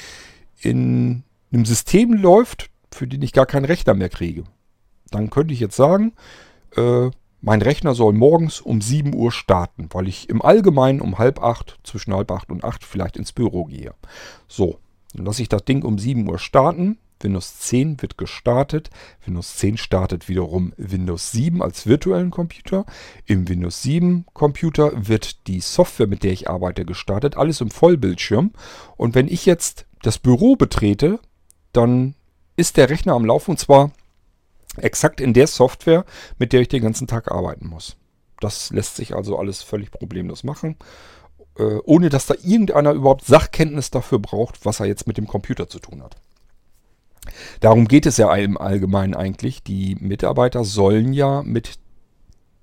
[0.62, 4.43] in einem System läuft, für den ich gar keinen Rechner mehr kriege.
[5.12, 6.14] Dann könnte ich jetzt sagen,
[6.76, 7.10] äh,
[7.42, 11.80] mein Rechner soll morgens um 7 Uhr starten, weil ich im Allgemeinen um halb acht,
[11.84, 13.94] zwischen halb acht und acht vielleicht ins Büro gehe.
[14.48, 14.80] So,
[15.14, 16.98] dann lasse ich das Ding um 7 Uhr starten.
[17.20, 18.90] Windows 10 wird gestartet.
[19.26, 22.86] Windows 10 startet wiederum Windows 7 als virtuellen Computer.
[23.26, 27.36] Im Windows 7 Computer wird die Software, mit der ich arbeite, gestartet.
[27.38, 28.52] Alles im Vollbildschirm.
[28.98, 31.20] Und wenn ich jetzt das Büro betrete,
[31.74, 32.14] dann
[32.56, 33.92] ist der Rechner am Laufen und zwar
[34.78, 36.05] Exakt in der Software,
[36.38, 37.97] mit der ich den ganzen Tag arbeiten muss.
[38.39, 40.78] Das lässt sich also alles völlig problemlos machen,
[41.57, 45.67] äh, ohne dass da irgendeiner überhaupt Sachkenntnis dafür braucht, was er jetzt mit dem Computer
[45.67, 46.17] zu tun hat.
[47.59, 49.63] Darum geht es ja im Allgemeinen eigentlich.
[49.63, 51.80] Die Mitarbeiter sollen ja mit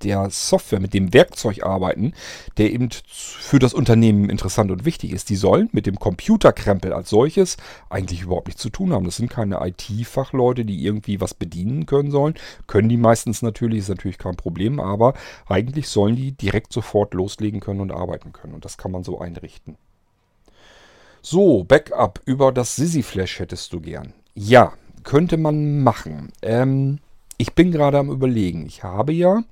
[0.05, 2.13] der Software, mit dem Werkzeug arbeiten,
[2.59, 5.31] der eben für das Unternehmen interessant und wichtig ist.
[5.31, 7.57] Die sollen mit dem Computerkrempel als solches
[7.91, 9.05] eigentlich überhaupt nichts zu tun haben.
[9.05, 12.35] Das sind keine IT-Fachleute, die irgendwie was bedienen können sollen.
[12.67, 15.15] Können die meistens natürlich, ist natürlich kein Problem, aber
[15.47, 18.55] eigentlich sollen die direkt sofort loslegen können und arbeiten können.
[18.55, 19.77] Und das kann man so einrichten.
[21.23, 24.13] So, Backup über das Sisi Flash hättest du gern.
[24.35, 24.75] Ja,
[25.05, 26.33] könnte man machen.
[26.43, 26.99] Ähm,
[27.39, 28.67] ich bin gerade am überlegen.
[28.67, 29.43] Ich habe ja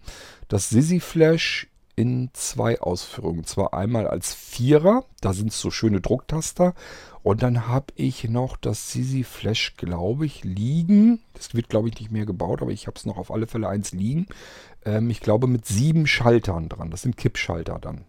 [0.53, 3.45] das Sisi Flash in zwei Ausführungen.
[3.45, 6.75] Zwar einmal als Vierer, da sind so schöne Drucktaster.
[7.23, 11.21] Und dann habe ich noch das Sisi Flash, glaube ich, liegen.
[11.33, 13.69] Das wird, glaube ich, nicht mehr gebaut, aber ich habe es noch auf alle Fälle
[13.69, 14.27] eins liegen.
[14.85, 16.91] Ähm, ich glaube mit sieben Schaltern dran.
[16.91, 18.03] Das sind Kippschalter dann.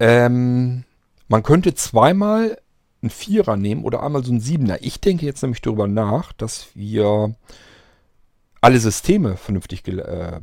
[0.00, 0.82] Ähm,
[1.28, 2.58] man könnte zweimal
[3.02, 4.82] einen Vierer nehmen oder einmal so einen Siebener.
[4.82, 7.36] Ich denke jetzt nämlich darüber nach, dass wir
[8.60, 10.40] alle Systeme vernünftig ge äh,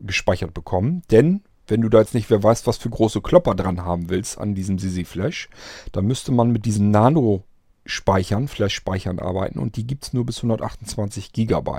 [0.00, 1.02] gespeichert bekommen.
[1.10, 4.38] Denn wenn du da jetzt nicht, wer weiß, was für große Klopper dran haben willst
[4.38, 5.48] an diesem Sisi Flash,
[5.92, 7.44] dann müsste man mit diesen Nano
[7.84, 11.70] Speichern, Flash-Speichern arbeiten und die gibt es nur bis 128 GB.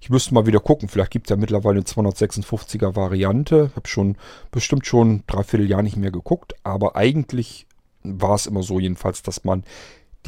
[0.00, 3.70] Ich müsste mal wieder gucken, vielleicht gibt es ja mittlerweile eine 256er Variante.
[3.74, 4.16] Habe schon
[4.50, 7.66] bestimmt schon dreiviertel Jahr nicht mehr geguckt, aber eigentlich
[8.02, 9.64] war es immer so jedenfalls, dass man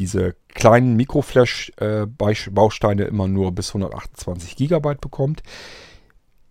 [0.01, 5.42] diese kleinen Mikroflash-Bausteine immer nur bis 128 GB bekommt.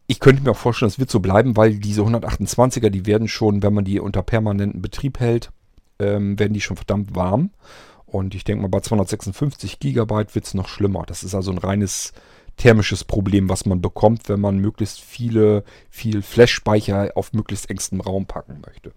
[0.08, 3.64] Ich könnte mir auch vorstellen, es wird so bleiben, weil diese 128er, die werden schon,
[3.64, 5.52] wenn man die unter permanenten Betrieb hält,
[6.00, 7.52] ähm, werden die schon verdammt warm.
[8.06, 11.04] Und ich denke mal, bei 256 GB wird es noch schlimmer.
[11.06, 12.14] Das ist also ein reines
[12.58, 18.26] thermisches Problem, was man bekommt, wenn man möglichst viele, viel Flash-Speicher auf möglichst engstem Raum
[18.26, 18.94] packen möchte.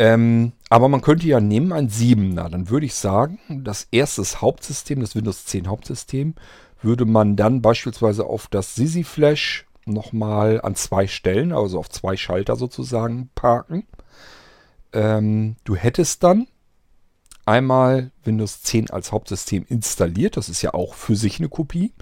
[0.00, 2.48] Ähm, aber man könnte ja nehmen ein 7er.
[2.48, 6.36] Dann würde ich sagen, das erste Hauptsystem, das Windows 10 Hauptsystem,
[6.80, 12.16] würde man dann beispielsweise auf das Sisi Flash nochmal an zwei Stellen, also auf zwei
[12.16, 13.86] Schalter sozusagen, parken.
[14.94, 16.46] Ähm, du hättest dann
[17.44, 20.38] einmal Windows 10 als Hauptsystem installiert.
[20.38, 21.92] Das ist ja auch für sich eine Kopie.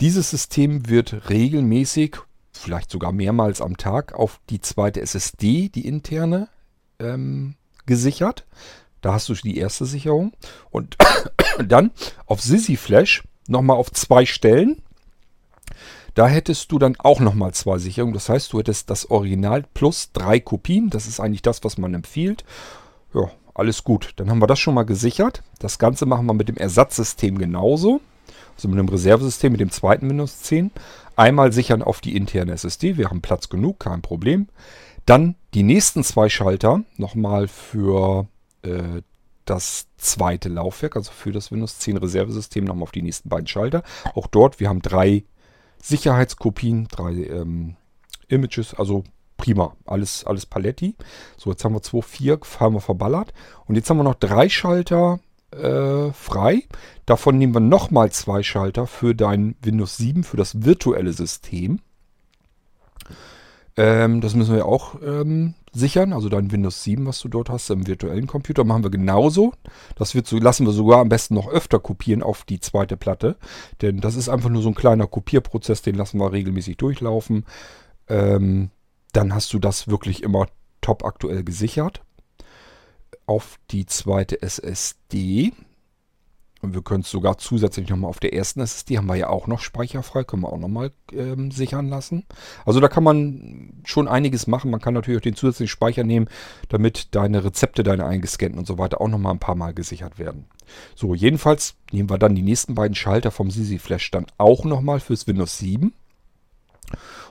[0.00, 2.16] Dieses System wird regelmäßig,
[2.52, 6.48] vielleicht sogar mehrmals am Tag, auf die zweite SSD, die interne,
[6.98, 7.54] ähm,
[7.86, 8.46] gesichert.
[9.00, 10.32] Da hast du die erste Sicherung.
[10.70, 10.96] Und
[11.66, 11.90] dann
[12.26, 14.82] auf Sisi Flash nochmal auf zwei Stellen.
[16.14, 18.14] Da hättest du dann auch nochmal zwei Sicherungen.
[18.14, 20.90] Das heißt, du hättest das Original plus drei Kopien.
[20.90, 22.44] Das ist eigentlich das, was man empfiehlt.
[23.14, 24.14] Ja, alles gut.
[24.16, 25.42] Dann haben wir das schon mal gesichert.
[25.60, 28.00] Das Ganze machen wir mit dem Ersatzsystem genauso.
[28.56, 30.72] Also mit dem Reservesystem, mit dem zweiten Windows 10.
[31.14, 32.96] Einmal sichern auf die interne SSD.
[32.96, 34.48] Wir haben Platz genug, kein Problem.
[35.08, 38.28] Dann die nächsten zwei Schalter nochmal für
[38.60, 39.00] äh,
[39.46, 43.82] das zweite Laufwerk, also für das Windows 10 Reservesystem nochmal auf die nächsten beiden Schalter.
[44.14, 45.24] Auch dort, wir haben drei
[45.82, 47.76] Sicherheitskopien, drei ähm,
[48.28, 49.02] Images, also
[49.38, 49.74] prima.
[49.86, 50.94] Alles, alles Paletti.
[51.38, 53.32] So, jetzt haben wir 2, 4, haben wir verballert.
[53.64, 55.20] Und jetzt haben wir noch drei Schalter
[55.52, 56.64] äh, frei.
[57.06, 61.80] Davon nehmen wir nochmal zwei Schalter für dein Windows 7, für das virtuelle System.
[63.78, 66.12] Ähm, das müssen wir auch ähm, sichern.
[66.12, 69.52] Also dein Windows 7, was du dort hast, im virtuellen Computer, machen wir genauso.
[69.94, 73.36] Das wird so, lassen wir sogar am besten noch öfter kopieren auf die zweite Platte.
[73.80, 77.46] Denn das ist einfach nur so ein kleiner Kopierprozess, den lassen wir regelmäßig durchlaufen.
[78.08, 78.70] Ähm,
[79.12, 80.48] dann hast du das wirklich immer
[80.80, 82.02] top aktuell gesichert.
[83.26, 85.52] Auf die zweite SSD.
[86.60, 89.46] Und wir können es sogar zusätzlich nochmal auf der ersten SSD, haben wir ja auch
[89.46, 92.24] noch speicherfrei, können wir auch nochmal ähm, sichern lassen.
[92.66, 94.70] Also da kann man schon einiges machen.
[94.70, 96.28] Man kann natürlich auch den zusätzlichen Speicher nehmen,
[96.68, 100.46] damit deine Rezepte, deine eingescannten und so weiter auch nochmal ein paar Mal gesichert werden.
[100.96, 105.00] So, jedenfalls nehmen wir dann die nächsten beiden Schalter vom Sisi Flash dann auch nochmal
[105.00, 105.94] fürs Windows 7.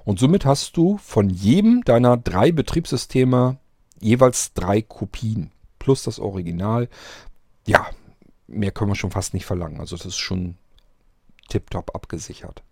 [0.05, 3.57] Und somit hast du von jedem deiner drei Betriebssysteme
[3.99, 6.89] jeweils drei Kopien plus das Original.
[7.65, 7.88] Ja,
[8.47, 9.79] mehr können wir schon fast nicht verlangen.
[9.79, 10.55] Also das ist schon
[11.49, 12.63] tiptop abgesichert.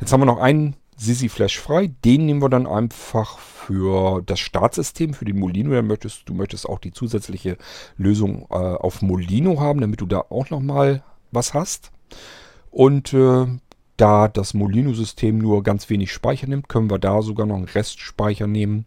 [0.00, 1.88] Jetzt haben wir noch einen Sisi Flash frei.
[2.04, 5.72] Den nehmen wir dann einfach für das Startsystem, für den Molino.
[5.72, 7.56] Dann möchtest, du möchtest auch die zusätzliche
[7.96, 11.02] Lösung äh, auf Molino haben, damit du da auch nochmal
[11.32, 11.90] was hast.
[12.70, 13.46] Und äh,
[13.96, 18.46] da das Molino-System nur ganz wenig Speicher nimmt, können wir da sogar noch einen Restspeicher
[18.46, 18.86] nehmen.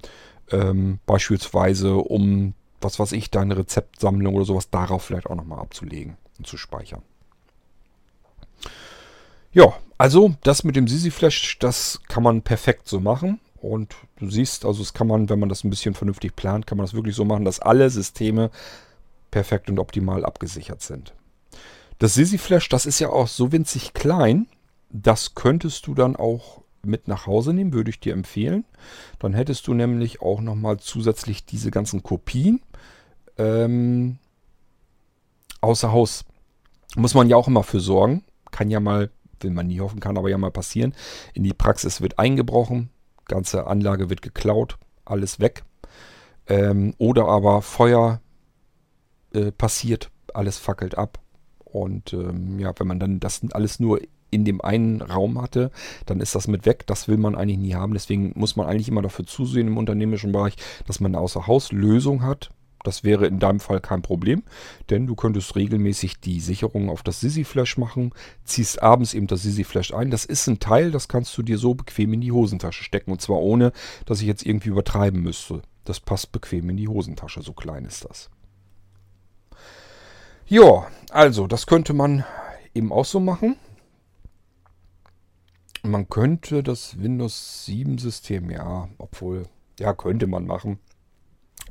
[0.52, 6.18] Ähm, beispielsweise um, was weiß ich, deine Rezeptsammlung oder sowas darauf vielleicht auch nochmal abzulegen
[6.38, 7.02] und zu speichern.
[9.52, 13.40] Ja, also das mit dem Sisi Flash, das kann man perfekt so machen.
[13.60, 16.78] Und du siehst, also das kann man, wenn man das ein bisschen vernünftig plant, kann
[16.78, 18.52] man das wirklich so machen, dass alle Systeme
[19.32, 21.14] perfekt und optimal abgesichert sind.
[21.98, 24.48] Das Sisi Flash, das ist ja auch so winzig klein,
[24.90, 28.66] das könntest du dann auch mit nach Hause nehmen, würde ich dir empfehlen.
[29.20, 32.62] Dann hättest du nämlich auch nochmal zusätzlich diese ganzen Kopien
[33.38, 34.18] ähm,
[35.62, 36.26] außer Haus.
[36.96, 38.24] Muss man ja auch immer für sorgen.
[38.52, 39.12] Kann ja mal,
[39.42, 40.94] wenn man nie hoffen kann, aber ja mal passieren.
[41.34, 42.90] In die Praxis wird eingebrochen,
[43.26, 45.64] ganze Anlage wird geklaut, alles weg.
[46.48, 48.22] Ähm, oder aber Feuer
[49.34, 51.20] äh, passiert, alles fackelt ab.
[51.66, 55.72] Und ähm, ja, wenn man dann das alles nur in dem einen Raum hatte,
[56.06, 56.86] dann ist das mit weg.
[56.88, 57.94] Das will man eigentlich nie haben.
[57.94, 60.56] Deswegen muss man eigentlich immer dafür zusehen im unternehmerischen Bereich,
[60.86, 62.52] dass man eine Außerhauslösung hat.
[62.84, 64.44] Das wäre in deinem Fall kein Problem,
[64.90, 68.14] denn du könntest regelmäßig die Sicherung auf das Sisi-Flash machen,
[68.46, 70.10] ziehst abends eben das Sisi-Flash ein.
[70.10, 73.22] Das ist ein Teil, das kannst du dir so bequem in die Hosentasche stecken und
[73.22, 73.74] zwar ohne,
[74.06, 75.64] dass ich jetzt irgendwie übertreiben müsste.
[75.84, 78.30] Das passt bequem in die Hosentasche, so klein ist das.
[80.46, 82.24] Ja, also das könnte man
[82.74, 83.58] eben auch so machen.
[85.88, 89.44] Man könnte das Windows 7 System, ja, obwohl
[89.80, 90.80] Ja, könnte man machen.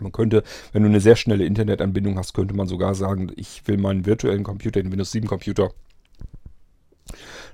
[0.00, 0.42] Man könnte,
[0.72, 4.44] wenn du eine sehr schnelle Internetanbindung hast, könnte man sogar sagen, ich will meinen virtuellen
[4.44, 5.70] Computer, den Windows 7 Computer,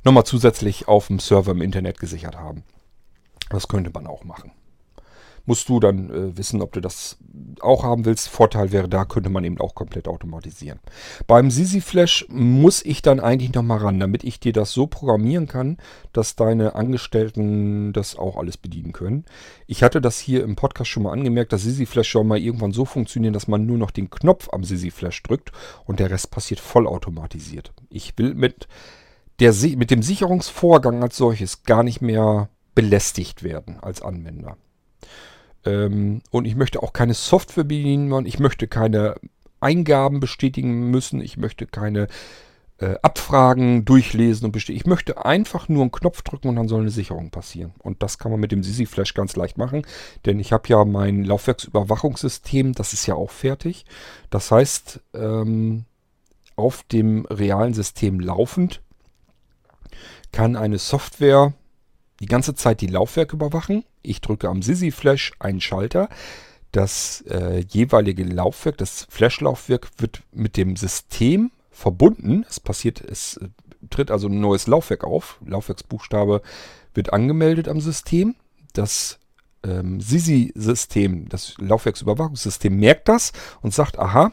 [0.04, 2.64] nochmal zusätzlich auf dem Server im Internet gesichert haben.
[3.50, 4.52] Das könnte man auch machen
[5.44, 7.18] musst du dann äh, wissen, ob du das
[7.60, 8.28] auch haben willst.
[8.28, 10.80] Vorteil wäre, da könnte man eben auch komplett automatisieren.
[11.26, 15.48] Beim Sisi Flash muss ich dann eigentlich nochmal ran, damit ich dir das so programmieren
[15.48, 15.78] kann,
[16.12, 19.24] dass deine Angestellten das auch alles bedienen können.
[19.66, 22.72] Ich hatte das hier im Podcast schon mal angemerkt, dass Sisi Flash soll mal irgendwann
[22.72, 25.52] so funktionieren, dass man nur noch den Knopf am Sisi Flash drückt
[25.84, 27.72] und der Rest passiert vollautomatisiert.
[27.88, 28.68] Ich will mit,
[29.40, 34.56] der, mit dem Sicherungsvorgang als solches gar nicht mehr belästigt werden als Anwender.
[35.64, 39.16] Ähm, und ich möchte auch keine Software bedienen, ich möchte keine
[39.60, 42.08] Eingaben bestätigen müssen, ich möchte keine
[42.78, 44.80] äh, Abfragen durchlesen und bestätigen.
[44.80, 47.72] Ich möchte einfach nur einen Knopf drücken und dann soll eine Sicherung passieren.
[47.78, 49.86] Und das kann man mit dem Sisi Flash ganz leicht machen,
[50.26, 53.84] denn ich habe ja mein Laufwerksüberwachungssystem, das ist ja auch fertig.
[54.30, 55.84] Das heißt, ähm,
[56.56, 58.82] auf dem realen System laufend
[60.32, 61.52] kann eine Software
[62.20, 63.84] die ganze Zeit die Laufwerke überwachen.
[64.02, 66.08] Ich drücke am Sisi-Flash einen Schalter.
[66.72, 72.46] Das äh, jeweilige Laufwerk, das Flash-Laufwerk wird mit dem System verbunden.
[72.48, 73.48] Es passiert, es äh,
[73.90, 75.38] tritt also ein neues Laufwerk auf.
[75.44, 76.42] Laufwerksbuchstabe
[76.94, 78.36] wird angemeldet am System.
[78.72, 79.18] Das
[79.64, 84.32] ähm, Sisi-System, das Laufwerksüberwachungssystem merkt das und sagt, aha,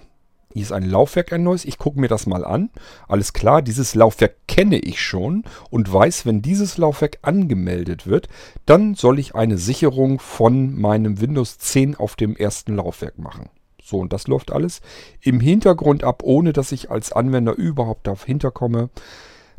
[0.52, 1.64] hier ist ein Laufwerk, ein neues.
[1.64, 2.72] Ich gucke mir das mal an.
[3.08, 8.30] Alles klar, dieses Laufwerk kenne ich schon und weiß, wenn dieses Laufwerk angemeldet wird,
[8.66, 13.50] dann soll ich eine Sicherung von meinem Windows 10 auf dem ersten Laufwerk machen.
[13.84, 14.82] So, und das läuft alles
[15.22, 18.90] im Hintergrund ab, ohne dass ich als Anwender überhaupt dahinter komme.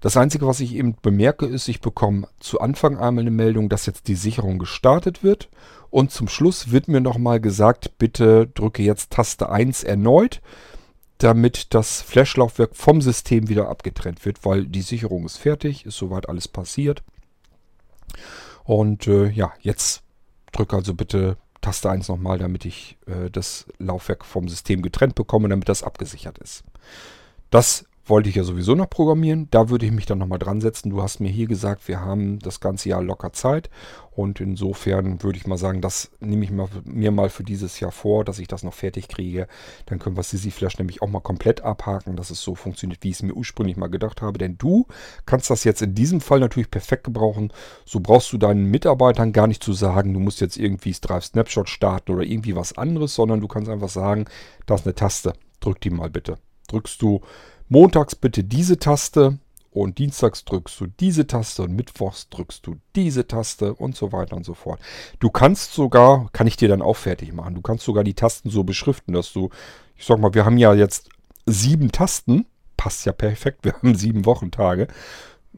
[0.00, 3.86] Das Einzige, was ich eben bemerke, ist, ich bekomme zu Anfang einmal eine Meldung, dass
[3.86, 5.50] jetzt die Sicherung gestartet wird.
[5.90, 10.40] Und zum Schluss wird mir nochmal gesagt, bitte drücke jetzt Taste 1 erneut
[11.22, 16.28] damit das Flash-Laufwerk vom System wieder abgetrennt wird, weil die Sicherung ist fertig, ist soweit
[16.28, 17.02] alles passiert.
[18.64, 20.02] Und äh, ja, jetzt
[20.52, 25.48] drücke also bitte Taste 1 nochmal, damit ich äh, das Laufwerk vom System getrennt bekomme,
[25.48, 26.64] damit das abgesichert ist.
[27.50, 29.48] Das wollte ich ja sowieso noch programmieren.
[29.50, 30.90] Da würde ich mich dann nochmal dran setzen.
[30.90, 33.70] Du hast mir hier gesagt, wir haben das ganze Jahr locker Zeit.
[34.10, 38.24] Und insofern würde ich mal sagen, das nehme ich mir mal für dieses Jahr vor,
[38.24, 39.46] dass ich das noch fertig kriege.
[39.86, 43.10] Dann können wir Sisi Flash nämlich auch mal komplett abhaken, dass es so funktioniert, wie
[43.10, 44.38] ich es mir ursprünglich mal gedacht habe.
[44.38, 44.86] Denn du
[45.24, 47.52] kannst das jetzt in diesem Fall natürlich perfekt gebrauchen.
[47.84, 51.68] So brauchst du deinen Mitarbeitern gar nicht zu sagen, du musst jetzt irgendwie Strive Snapshot
[51.68, 54.24] starten oder irgendwie was anderes, sondern du kannst einfach sagen,
[54.66, 55.32] da ist eine Taste.
[55.60, 56.38] Drück die mal bitte.
[56.68, 57.20] Drückst du
[57.70, 59.38] montags bitte diese Taste
[59.70, 64.36] und dienstags drückst du diese Taste und mittwochs drückst du diese Taste und so weiter
[64.36, 64.80] und so fort.
[65.20, 68.50] Du kannst sogar, kann ich dir dann auch fertig machen, du kannst sogar die Tasten
[68.50, 69.50] so beschriften, dass du,
[69.96, 71.08] ich sag mal, wir haben ja jetzt
[71.46, 72.46] sieben Tasten,
[72.76, 74.88] passt ja perfekt, wir haben sieben Wochentage.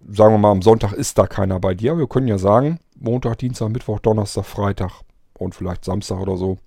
[0.08, 3.38] Sagen wir mal, am Sonntag ist da keiner bei dir, wir können ja sagen, Montag,
[3.38, 4.92] Dienstag, Mittwoch, Donnerstag, Freitag
[5.38, 6.58] und vielleicht Samstag oder so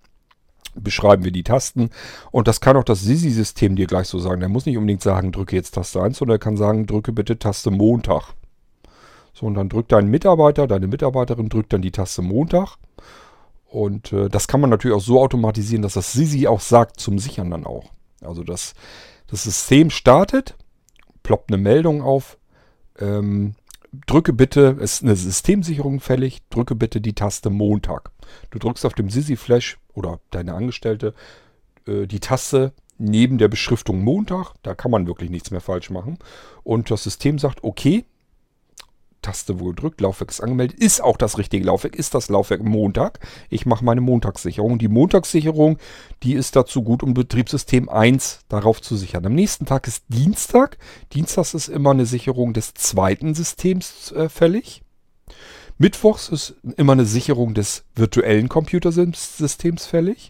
[0.76, 1.90] beschreiben wir die Tasten.
[2.32, 4.40] Und das kann auch das Sisi-System dir gleich so sagen.
[4.40, 7.40] Der muss nicht unbedingt sagen, drücke jetzt Taste 1, sondern er kann sagen, drücke bitte
[7.40, 8.34] Taste Montag.
[9.34, 12.78] So, und dann drückt dein Mitarbeiter, deine Mitarbeiterin drückt dann die Taste Montag.
[13.66, 17.20] Und äh, das kann man natürlich auch so automatisieren, dass das Sisi auch sagt zum
[17.20, 17.92] Sichern dann auch.
[18.22, 18.74] Also das,
[19.28, 20.56] das System startet,
[21.24, 22.38] ploppt eine Meldung auf,
[23.00, 23.56] ähm,
[24.08, 28.12] drücke bitte, es ist eine Systemsicherung fällig, drücke bitte die Taste Montag.
[28.52, 31.14] Du drückst auf dem Sisi Flash oder deine Angestellte
[31.88, 34.54] äh, die Taste neben der Beschriftung Montag.
[34.64, 36.18] Da kann man wirklich nichts mehr falsch machen.
[36.64, 38.06] Und das System sagt, okay,
[39.26, 43.20] Taste wohl gedrückt, Laufwerk ist angemeldet, ist auch das richtige Laufwerk, ist das Laufwerk Montag.
[43.50, 44.78] Ich mache meine Montagssicherung.
[44.78, 45.80] Die Montagssicherung,
[46.22, 49.26] die ist dazu gut, um Betriebssystem 1 darauf zu sichern.
[49.26, 50.78] Am nächsten Tag ist Dienstag.
[51.14, 54.84] Dienstags ist immer eine Sicherung des zweiten Systems äh, fällig.
[55.80, 60.30] Mittwochs ist immer eine Sicherung des virtuellen Computersystems fällig.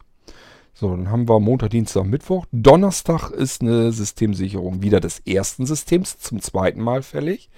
[0.73, 2.45] So, dann haben wir Montag, Dienstag, Mittwoch.
[2.53, 7.49] Donnerstag ist eine Systemsicherung wieder des ersten Systems zum zweiten Mal fällig.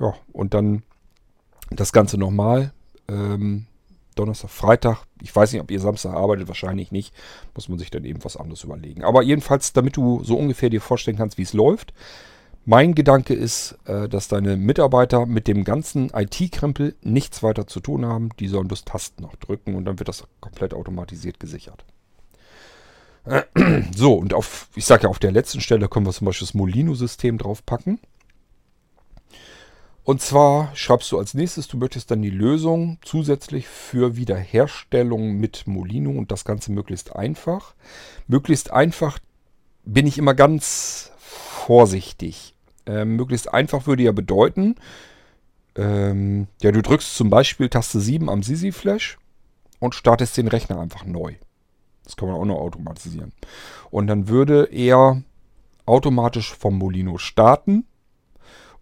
[0.00, 0.82] Ja, und dann
[1.70, 2.72] das Ganze nochmal.
[3.08, 3.66] Ähm,
[4.16, 5.04] Donnerstag, Freitag.
[5.22, 7.14] Ich weiß nicht, ob ihr Samstag arbeitet, wahrscheinlich nicht.
[7.54, 9.04] Muss man sich dann eben was anderes überlegen.
[9.04, 11.92] Aber jedenfalls, damit du so ungefähr dir vorstellen kannst, wie es läuft.
[12.66, 18.04] Mein Gedanke ist, äh, dass deine Mitarbeiter mit dem ganzen IT-Krempel nichts weiter zu tun
[18.04, 18.30] haben.
[18.38, 21.84] Die sollen das Tasten noch drücken und dann wird das komplett automatisiert gesichert.
[23.94, 26.54] So, und auf, ich sage ja, auf der letzten Stelle können wir zum Beispiel das
[26.54, 28.00] Molino-System draufpacken.
[30.04, 35.66] Und zwar schreibst du als nächstes, du möchtest dann die Lösung zusätzlich für Wiederherstellung mit
[35.66, 37.74] Molino und das Ganze möglichst einfach.
[38.26, 39.18] Möglichst einfach
[39.84, 42.54] bin ich immer ganz vorsichtig.
[42.86, 44.76] Ähm, möglichst einfach würde ja bedeuten,
[45.76, 49.18] ähm, ja, du drückst zum Beispiel Taste 7 am Sisi Flash
[49.78, 51.34] und startest den Rechner einfach neu.
[52.04, 53.32] Das kann man auch noch automatisieren.
[53.90, 55.22] Und dann würde er
[55.86, 57.84] automatisch vom Molino starten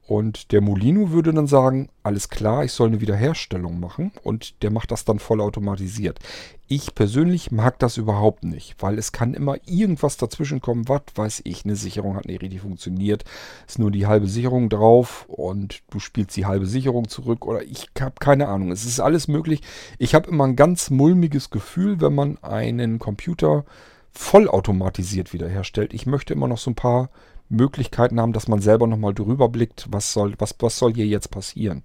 [0.09, 4.71] und der Molino würde dann sagen, alles klar, ich soll eine Wiederherstellung machen und der
[4.71, 6.19] macht das dann vollautomatisiert.
[6.67, 11.43] Ich persönlich mag das überhaupt nicht, weil es kann immer irgendwas dazwischen kommen, was weiß
[11.45, 13.25] ich, eine Sicherung hat nicht richtig funktioniert,
[13.67, 17.91] ist nur die halbe Sicherung drauf und du spielst die halbe Sicherung zurück oder ich
[18.01, 18.73] habe keine Ahnung.
[18.73, 19.61] Es ist alles möglich.
[19.99, 23.67] Ich habe immer ein ganz mulmiges Gefühl, wenn man einen Computer
[24.13, 25.95] vollautomatisiert wiederherstellt.
[25.95, 27.11] Ich möchte immer noch so ein paar
[27.49, 31.31] Möglichkeiten haben, dass man selber nochmal drüber blickt, was soll, was, was soll hier jetzt
[31.31, 31.83] passieren.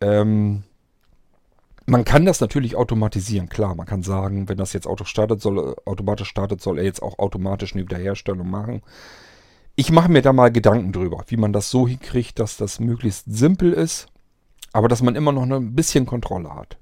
[0.00, 0.64] Ähm,
[1.86, 3.74] man kann das natürlich automatisieren, klar.
[3.74, 7.18] Man kann sagen, wenn das jetzt Auto startet, soll, automatisch startet, soll er jetzt auch
[7.18, 8.82] automatisch eine Wiederherstellung machen.
[9.76, 13.24] Ich mache mir da mal Gedanken drüber, wie man das so hinkriegt, dass das möglichst
[13.26, 14.06] simpel ist,
[14.72, 16.78] aber dass man immer noch ein bisschen Kontrolle hat.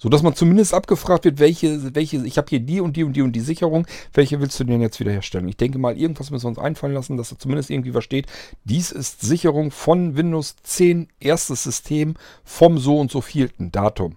[0.00, 3.12] So dass man zumindest abgefragt wird, welche, welche, ich habe hier die und die und
[3.12, 5.46] die und die Sicherung, welche willst du denn jetzt wiederherstellen?
[5.46, 8.26] Ich denke mal, irgendwas müssen wir uns einfallen lassen, dass da zumindest irgendwie was steht.
[8.64, 14.16] Dies ist Sicherung von Windows 10, erstes System, vom so und so vielten Datum.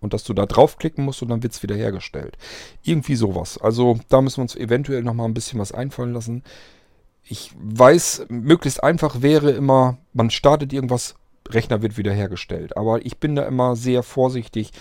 [0.00, 2.36] Und dass du da draufklicken musst und dann wird es wiederhergestellt.
[2.82, 3.58] Irgendwie sowas.
[3.58, 6.42] Also da müssen wir uns eventuell nochmal ein bisschen was einfallen lassen.
[7.22, 11.14] Ich weiß, möglichst einfach wäre immer, man startet irgendwas,
[11.48, 12.76] Rechner wird wiederhergestellt.
[12.76, 14.72] Aber ich bin da immer sehr vorsichtig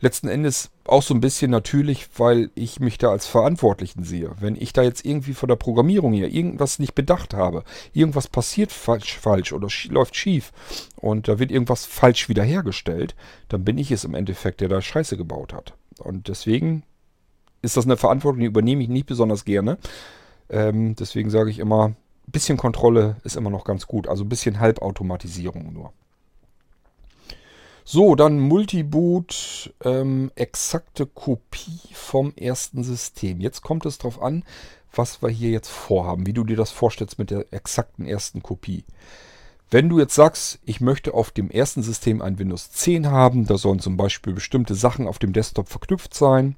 [0.00, 4.30] letzten Endes auch so ein bisschen natürlich, weil ich mich da als Verantwortlichen sehe.
[4.40, 8.72] Wenn ich da jetzt irgendwie von der Programmierung her irgendwas nicht bedacht habe, irgendwas passiert
[8.72, 10.52] falsch, falsch oder sch läuft schief
[10.96, 13.14] und da wird irgendwas falsch wiederhergestellt,
[13.48, 15.74] dann bin ich es im Endeffekt, der da Scheiße gebaut hat.
[15.98, 16.84] Und deswegen
[17.62, 19.78] ist das eine Verantwortung, die übernehme ich nicht besonders gerne.
[20.48, 21.96] Ähm, deswegen sage ich immer, ein
[22.32, 24.06] bisschen Kontrolle ist immer noch ganz gut.
[24.06, 25.92] Also ein bisschen Halbautomatisierung nur.
[27.90, 33.40] So, dann Multiboot, ähm, exakte Kopie vom ersten System.
[33.40, 34.44] Jetzt kommt es darauf an,
[34.94, 38.84] was wir hier jetzt vorhaben, wie du dir das vorstellst mit der exakten ersten Kopie.
[39.70, 43.56] Wenn du jetzt sagst, ich möchte auf dem ersten System ein Windows 10 haben, da
[43.56, 46.56] sollen zum Beispiel bestimmte Sachen auf dem Desktop verknüpft sein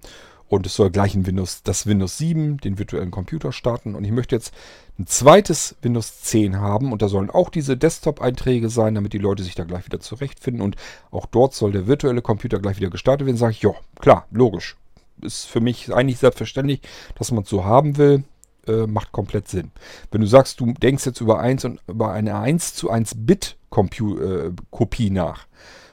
[0.50, 3.94] und es soll gleich ein Windows, das Windows 7, den virtuellen Computer starten.
[3.94, 4.52] Und ich möchte jetzt
[4.98, 6.90] ein zweites Windows 10 haben.
[6.90, 10.60] Und da sollen auch diese Desktop-Einträge sein, damit die Leute sich da gleich wieder zurechtfinden.
[10.60, 10.74] Und
[11.12, 13.36] auch dort soll der virtuelle Computer gleich wieder gestartet werden.
[13.36, 13.70] Sage ich, ja,
[14.00, 14.76] klar, logisch.
[15.22, 16.80] Ist für mich eigentlich selbstverständlich,
[17.16, 18.24] dass man es so haben will.
[18.66, 19.70] Äh, macht komplett Sinn.
[20.10, 25.06] Wenn du sagst, du denkst jetzt über, eins und, über eine 1 zu 1 Bit-Kopie
[25.06, 25.46] äh, nach,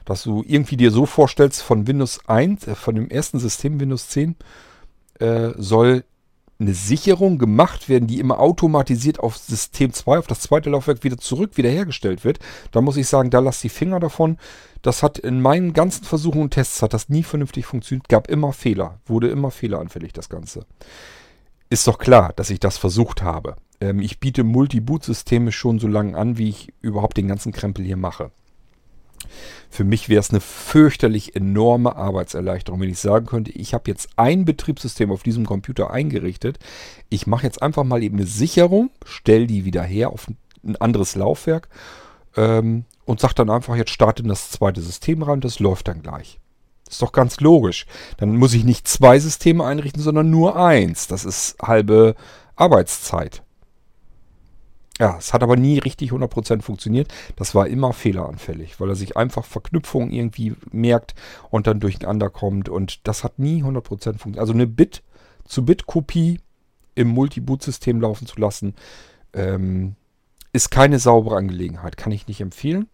[0.07, 4.07] dass du irgendwie dir so vorstellst, von Windows 1, äh, von dem ersten System Windows
[4.07, 4.35] 10,
[5.19, 6.05] äh, soll
[6.59, 11.17] eine Sicherung gemacht werden, die immer automatisiert auf System 2, auf das zweite Laufwerk wieder
[11.17, 12.39] zurück wiederhergestellt wird.
[12.71, 14.37] Da muss ich sagen, da lass die Finger davon.
[14.81, 18.53] Das hat in meinen ganzen Versuchen und Tests hat das nie vernünftig funktioniert, gab immer
[18.53, 20.65] Fehler, wurde immer fehleranfällig das Ganze.
[21.69, 23.57] Ist doch klar, dass ich das versucht habe.
[23.81, 27.97] Ähm, ich biete Multi-Boot-Systeme schon so lange an, wie ich überhaupt den ganzen Krempel hier
[27.97, 28.31] mache.
[29.69, 34.09] Für mich wäre es eine fürchterlich enorme Arbeitserleichterung, wenn ich sagen könnte, ich habe jetzt
[34.15, 36.57] ein Betriebssystem auf diesem Computer eingerichtet.
[37.09, 40.27] Ich mache jetzt einfach mal eben eine Sicherung, stelle die wieder her auf
[40.63, 41.69] ein anderes Laufwerk
[42.35, 46.01] ähm, und sage dann einfach, jetzt starte in das zweite System rein, das läuft dann
[46.01, 46.39] gleich.
[46.89, 47.85] Ist doch ganz logisch.
[48.17, 51.07] Dann muss ich nicht zwei Systeme einrichten, sondern nur eins.
[51.07, 52.15] Das ist halbe
[52.55, 53.43] Arbeitszeit.
[54.99, 57.13] Ja, es hat aber nie richtig 100% funktioniert.
[57.35, 61.13] Das war immer fehleranfällig, weil er sich einfach Verknüpfungen irgendwie merkt
[61.51, 62.67] und dann durcheinander kommt.
[62.67, 64.39] Und das hat nie 100% funktioniert.
[64.39, 66.39] Also eine Bit-zu-Bit-Kopie
[66.95, 68.73] im Multi-Boot-System laufen zu lassen,
[69.33, 69.95] ähm,
[70.51, 71.95] ist keine saubere Angelegenheit.
[71.95, 72.87] Kann ich nicht empfehlen.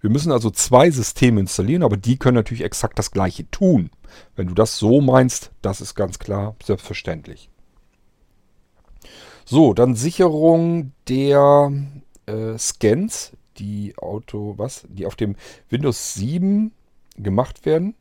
[0.00, 3.90] Wir müssen also zwei Systeme installieren, aber die können natürlich exakt das gleiche tun.
[4.36, 7.50] Wenn du das so meinst, das ist ganz klar selbstverständlich.
[9.50, 11.72] So, dann Sicherung der
[12.26, 14.84] äh, Scans, die Auto, was?
[14.90, 15.36] Die auf dem
[15.70, 16.70] Windows 7
[17.16, 17.94] gemacht werden.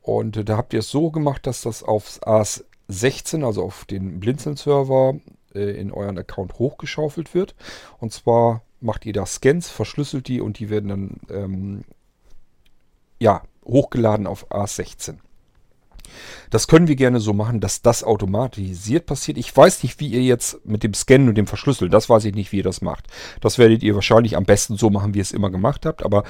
[0.00, 4.20] Und äh, da habt ihr es so gemacht, dass das aufs AS16, also auf den
[4.20, 5.16] Blinzeln-Server,
[5.54, 7.54] äh, in euren Account hochgeschaufelt wird.
[7.98, 11.84] Und zwar macht ihr da Scans, verschlüsselt die und die werden dann ähm,
[13.20, 15.18] ja, hochgeladen auf AS16.
[16.50, 19.38] Das können wir gerne so machen, dass das automatisiert passiert.
[19.38, 22.34] Ich weiß nicht, wie ihr jetzt mit dem Scannen und dem Verschlüsseln, das weiß ich
[22.34, 23.06] nicht, wie ihr das macht.
[23.40, 26.04] Das werdet ihr wahrscheinlich am besten so machen, wie ihr es immer gemacht habt.
[26.04, 26.24] Aber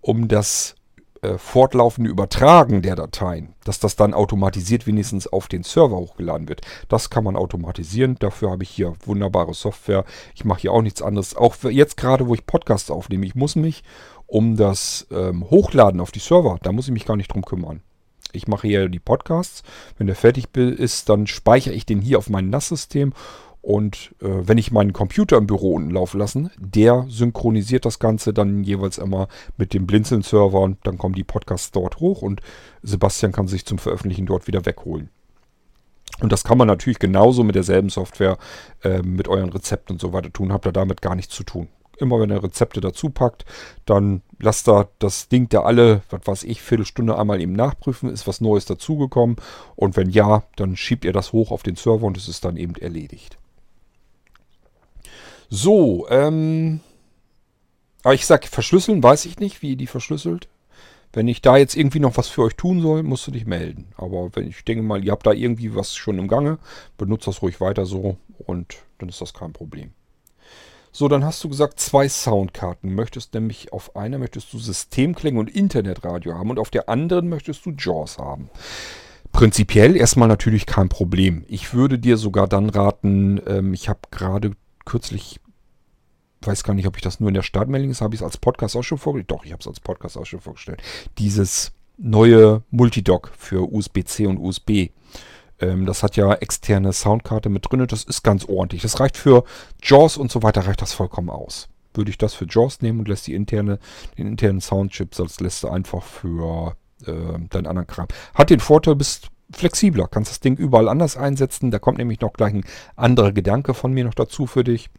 [0.00, 0.76] um das
[1.24, 6.60] äh, fortlaufende Übertragen der Dateien, dass das dann automatisiert wenigstens auf den Server hochgeladen wird.
[6.88, 8.16] Das kann man automatisieren.
[8.18, 10.04] Dafür habe ich hier wunderbare Software.
[10.34, 11.34] Ich mache hier auch nichts anderes.
[11.34, 13.84] Auch jetzt gerade, wo ich Podcasts aufnehme, ich muss mich
[14.26, 17.80] um das ähm, Hochladen auf die Server, da muss ich mich gar nicht drum kümmern.
[18.34, 19.62] Ich mache hier die Podcasts.
[19.98, 23.12] Wenn der fertig ist, dann speichere ich den hier auf mein NAS-System
[23.64, 28.34] und äh, wenn ich meinen Computer im Büro unten laufen lasse, der synchronisiert das Ganze
[28.34, 29.26] dann jeweils immer
[29.56, 32.42] mit dem Blinzeln-Server dann kommen die Podcasts dort hoch und
[32.82, 35.08] Sebastian kann sich zum Veröffentlichen dort wieder wegholen.
[36.20, 38.36] Und das kann man natürlich genauso mit derselben Software
[38.82, 40.52] äh, mit euren Rezepten und so weiter tun.
[40.52, 41.68] Habt ihr damit gar nichts zu tun.
[41.98, 43.44] Immer wenn ihr Rezepte dazu packt,
[43.86, 48.26] dann lasst da das Ding da alle, was weiß ich, Viertelstunde einmal eben nachprüfen, ist
[48.26, 49.36] was Neues dazugekommen.
[49.76, 52.56] Und wenn ja, dann schiebt ihr das hoch auf den Server und es ist dann
[52.56, 53.38] eben erledigt.
[55.48, 56.80] So, ähm.
[58.02, 60.48] Aber ich sag, verschlüsseln weiß ich nicht, wie ihr die verschlüsselt.
[61.14, 63.86] Wenn ich da jetzt irgendwie noch was für euch tun soll, musst du dich melden.
[63.96, 66.58] Aber wenn ich denke mal, ihr habt da irgendwie was schon im Gange,
[66.98, 68.16] benutzt das ruhig weiter so
[68.46, 69.92] und dann ist das kein Problem.
[70.96, 72.94] So, dann hast du gesagt, zwei Soundkarten.
[72.94, 77.66] Möchtest nämlich auf einer möchtest du Systemklänge und Internetradio haben und auf der anderen möchtest
[77.66, 78.48] du JAWS haben.
[79.32, 81.44] Prinzipiell erstmal natürlich kein Problem.
[81.48, 84.52] Ich würde dir sogar dann raten, ähm, ich habe gerade
[84.84, 85.40] kürzlich,
[86.42, 88.36] weiß gar nicht, ob ich das nur in der Startmeldung ist, habe ich es als
[88.36, 89.32] Podcast auch schon vorgestellt.
[89.32, 90.80] Doch, ich habe es als Podcast auch schon vorgestellt.
[91.18, 94.90] Dieses neue Multidock für USB-C und USB.
[95.64, 97.86] Ähm, das hat ja externe Soundkarte mit drin.
[97.86, 98.82] Das ist ganz ordentlich.
[98.82, 99.44] Das reicht für
[99.82, 101.68] JAWS und so weiter, reicht das vollkommen aus.
[101.94, 103.78] Würde ich das für JAWS nehmen und lässt die interne,
[104.18, 108.08] den internen Soundchip, sonst lässt du einfach für äh, deinen anderen Kram.
[108.34, 111.70] Hat den Vorteil, bist flexibler, kannst das Ding überall anders einsetzen.
[111.70, 112.64] Da kommt nämlich noch gleich ein
[112.96, 114.90] anderer Gedanke von mir noch dazu für dich.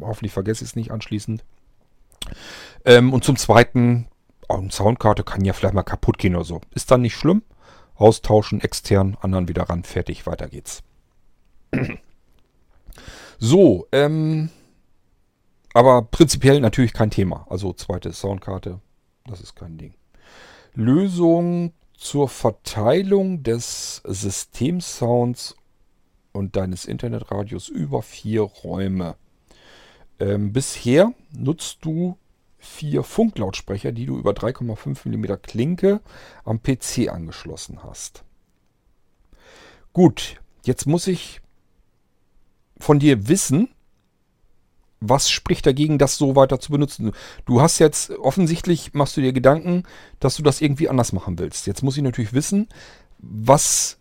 [0.00, 1.44] Hoffentlich vergesse ich es nicht anschließend.
[2.84, 4.08] Ähm, und zum Zweiten,
[4.48, 6.60] eine Soundkarte kann ja vielleicht mal kaputt gehen oder so.
[6.74, 7.42] Ist dann nicht schlimm.
[7.98, 10.82] Austauschen, extern, anderen wieder ran, fertig, weiter geht's.
[13.38, 14.50] so, ähm,
[15.74, 17.46] aber prinzipiell natürlich kein Thema.
[17.50, 18.80] Also zweite Soundkarte,
[19.26, 19.94] das ist kein Ding.
[20.74, 25.56] Lösung zur Verteilung des Systemsounds
[26.32, 29.16] und deines Internetradios über vier Räume.
[30.20, 32.16] Ähm, bisher nutzt du
[32.58, 36.00] vier Funklautsprecher, die du über 3,5 mm Klinke
[36.44, 38.24] am PC angeschlossen hast.
[39.92, 41.40] Gut, jetzt muss ich
[42.78, 43.68] von dir wissen,
[45.00, 47.12] was spricht dagegen, das so weiter zu benutzen?
[47.44, 49.84] Du hast jetzt offensichtlich, machst du dir Gedanken,
[50.18, 51.68] dass du das irgendwie anders machen willst.
[51.68, 52.68] Jetzt muss ich natürlich wissen,
[53.18, 53.98] was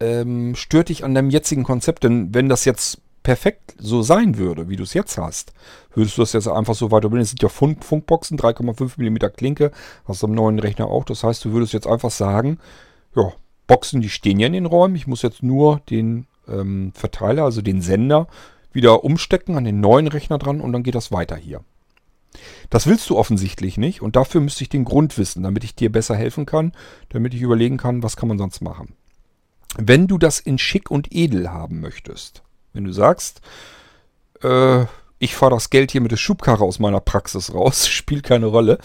[0.00, 2.04] ähm, stört dich an deinem jetzigen Konzept?
[2.04, 5.52] Denn wenn das jetzt perfekt so sein würde, wie du es jetzt hast,
[5.94, 7.22] würdest du das jetzt einfach so weiter benutzen.
[7.22, 9.70] Es sind ja Funk Funkboxen, 3,5 mm Klinke,
[10.04, 11.04] hast du am neuen Rechner auch.
[11.04, 12.58] Das heißt, du würdest jetzt einfach sagen,
[13.14, 13.32] ja,
[13.66, 14.96] Boxen, die stehen ja in den Räumen.
[14.96, 18.26] Ich muss jetzt nur den ähm, Verteiler, also den Sender,
[18.72, 21.60] wieder umstecken an den neuen Rechner dran und dann geht das weiter hier.
[22.70, 25.92] Das willst du offensichtlich nicht und dafür müsste ich den Grund wissen, damit ich dir
[25.92, 26.72] besser helfen kann,
[27.10, 28.94] damit ich überlegen kann, was kann man sonst machen.
[29.76, 32.42] Wenn du das in schick und edel haben möchtest,
[32.72, 33.40] wenn du sagst,
[34.42, 34.84] äh,
[35.18, 38.78] ich fahre das Geld hier mit der Schubkarre aus meiner Praxis raus, spielt keine Rolle,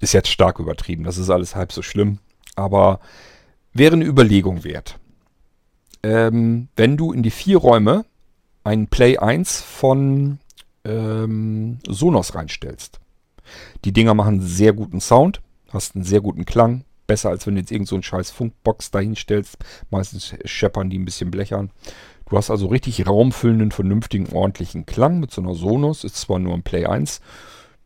[0.00, 2.18] ist jetzt stark übertrieben, das ist alles halb so schlimm,
[2.56, 3.00] aber
[3.72, 4.98] wäre eine Überlegung wert.
[6.02, 8.04] Ähm, wenn du in die vier Räume
[8.64, 10.38] einen Play 1 von
[10.84, 13.00] ähm, Sonos reinstellst.
[13.84, 16.84] Die Dinger machen sehr guten Sound, hast einen sehr guten Klang.
[17.06, 19.56] Besser als wenn du jetzt irgend so scheiß Funkbox dahinstellst.
[19.90, 21.70] Meistens scheppern die ein bisschen blechern.
[22.28, 26.04] Du hast also richtig raumfüllenden, vernünftigen, ordentlichen Klang mit so einer Sonos.
[26.04, 27.20] Ist zwar nur ein Play 1.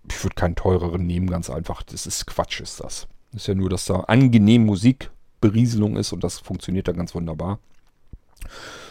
[0.09, 1.83] Ich würde keinen teureren nehmen, ganz einfach.
[1.83, 3.07] Das ist Quatsch, ist das.
[3.35, 7.61] Ist ja nur, dass da angenehm Musikberieselung ist und das funktioniert da ganz wunderbar.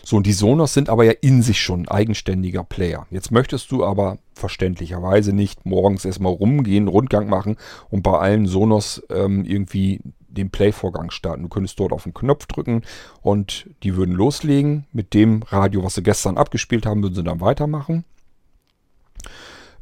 [0.03, 3.05] So, und die Sonos sind aber ja in sich schon ein eigenständiger Player.
[3.11, 7.57] Jetzt möchtest du aber verständlicherweise nicht morgens erstmal rumgehen, Rundgang machen
[7.89, 9.99] und bei allen Sonos ähm, irgendwie
[10.31, 11.43] den Play-Vorgang starten.
[11.43, 12.83] Du könntest dort auf den Knopf drücken
[13.21, 14.85] und die würden loslegen.
[14.91, 18.05] Mit dem Radio, was sie gestern abgespielt haben, würden sie dann weitermachen.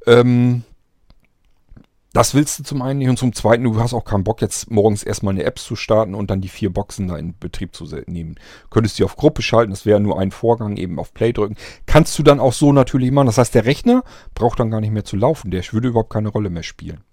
[0.05, 0.63] Ähm,
[2.13, 3.09] das willst du zum einen nicht.
[3.09, 6.15] Und zum zweiten, du hast auch keinen Bock, jetzt morgens erstmal eine App zu starten
[6.15, 8.35] und dann die vier Boxen da in Betrieb zu nehmen.
[8.71, 11.55] Könntest die auf Gruppe schalten, das wäre nur ein Vorgang, eben auf Play drücken.
[11.85, 13.27] Kannst du dann auch so natürlich machen.
[13.27, 15.51] Das heißt, der Rechner braucht dann gar nicht mehr zu laufen.
[15.51, 17.03] Der würde überhaupt keine Rolle mehr spielen.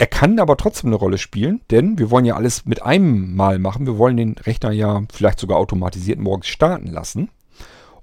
[0.00, 3.58] Er kann aber trotzdem eine Rolle spielen, denn wir wollen ja alles mit einem Mal
[3.58, 3.84] machen.
[3.84, 7.28] Wir wollen den Rechner ja vielleicht sogar automatisiert morgens starten lassen.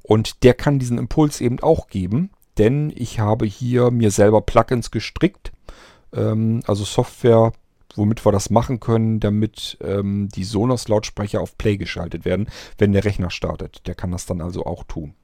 [0.03, 2.29] Und der kann diesen Impuls eben auch geben,
[2.59, 5.51] denn ich habe hier mir selber Plugins gestrickt,
[6.13, 7.51] ähm, also Software,
[7.95, 13.05] womit wir das machen können, damit ähm, die Sonos-Lautsprecher auf Play geschaltet werden, wenn der
[13.05, 13.87] Rechner startet.
[13.87, 15.15] Der kann das dann also auch tun.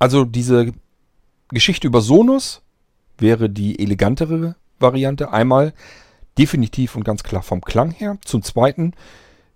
[0.00, 0.72] Also diese
[1.50, 2.63] Geschichte über Sonos
[3.18, 5.32] wäre die elegantere Variante.
[5.32, 5.72] Einmal
[6.38, 8.18] definitiv und ganz klar vom Klang her.
[8.24, 8.92] Zum Zweiten,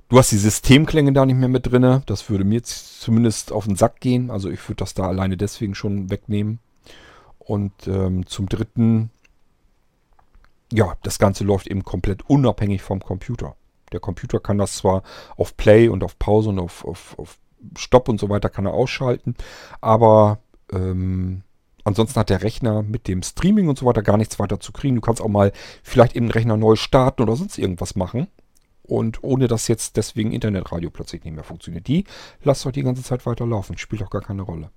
[0.09, 2.03] du hast die Systemklänge da nicht mehr mit drin.
[2.07, 4.31] Das würde mir zumindest auf den Sack gehen.
[4.31, 6.61] Also ich würde das da alleine deswegen schon wegnehmen.
[7.39, 9.11] Und ähm, zum Dritten,
[10.73, 13.57] ja, das Ganze läuft eben komplett unabhängig vom Computer.
[13.93, 15.03] Der Computer kann das zwar
[15.37, 17.39] auf Play und auf Pause und auf, auf, auf
[17.77, 19.35] Stopp und so weiter kann er ausschalten,
[19.81, 20.39] aber
[20.73, 21.43] ähm,
[21.89, 24.97] Ansonsten hat der Rechner mit dem Streaming und so weiter gar nichts weiter zu kriegen.
[24.97, 28.29] Du kannst auch mal vielleicht eben den Rechner neu starten oder sonst irgendwas machen.
[28.83, 31.89] Und ohne dass jetzt deswegen Internetradio plötzlich nicht mehr funktioniert.
[31.89, 32.05] Die
[32.43, 33.77] lasst doch die ganze Zeit weiter laufen.
[33.77, 34.71] Spielt doch gar keine Rolle.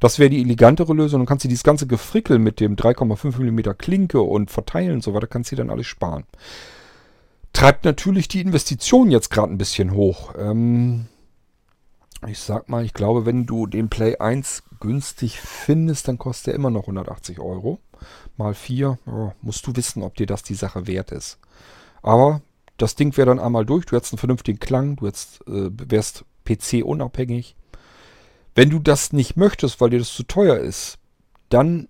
[0.00, 1.20] Das wäre die elegantere Lösung.
[1.20, 5.14] Dann kannst du dieses ganze Gefrickel mit dem 3,5 mm Klinke und Verteilen und so
[5.14, 6.24] weiter, kannst du dann alles sparen.
[7.52, 10.34] Treibt natürlich die Investition jetzt gerade ein bisschen hoch.
[10.38, 11.06] Ähm,
[12.26, 16.54] ich sag mal, ich glaube, wenn du den Play 1 günstig findest, dann kostet er
[16.54, 17.80] immer noch 180 Euro.
[18.36, 21.38] Mal 4, oh, musst du wissen, ob dir das die Sache wert ist.
[22.02, 22.42] Aber
[22.76, 26.24] das Ding wäre dann einmal durch, du hättest einen vernünftigen Klang, du hättest, äh, wärst
[26.44, 27.56] PC unabhängig.
[28.54, 30.98] Wenn du das nicht möchtest, weil dir das zu teuer ist,
[31.48, 31.88] dann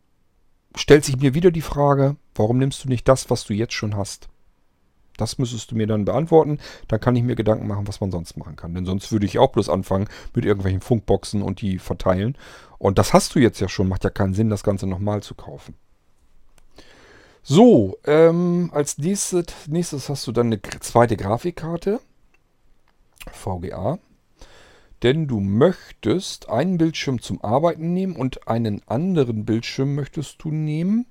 [0.76, 3.96] stellt sich mir wieder die Frage, warum nimmst du nicht das, was du jetzt schon
[3.96, 4.28] hast?
[5.22, 6.58] Das müsstest du mir dann beantworten.
[6.88, 8.74] Dann kann ich mir Gedanken machen, was man sonst machen kann.
[8.74, 12.36] Denn sonst würde ich auch bloß anfangen mit irgendwelchen Funkboxen und die verteilen.
[12.78, 13.88] Und das hast du jetzt ja schon.
[13.88, 15.74] Macht ja keinen Sinn, das Ganze nochmal zu kaufen.
[17.44, 22.00] So, ähm, als nächstes, nächstes hast du dann eine zweite Grafikkarte.
[23.30, 23.98] VGA.
[25.04, 31.06] Denn du möchtest einen Bildschirm zum Arbeiten nehmen und einen anderen Bildschirm möchtest du nehmen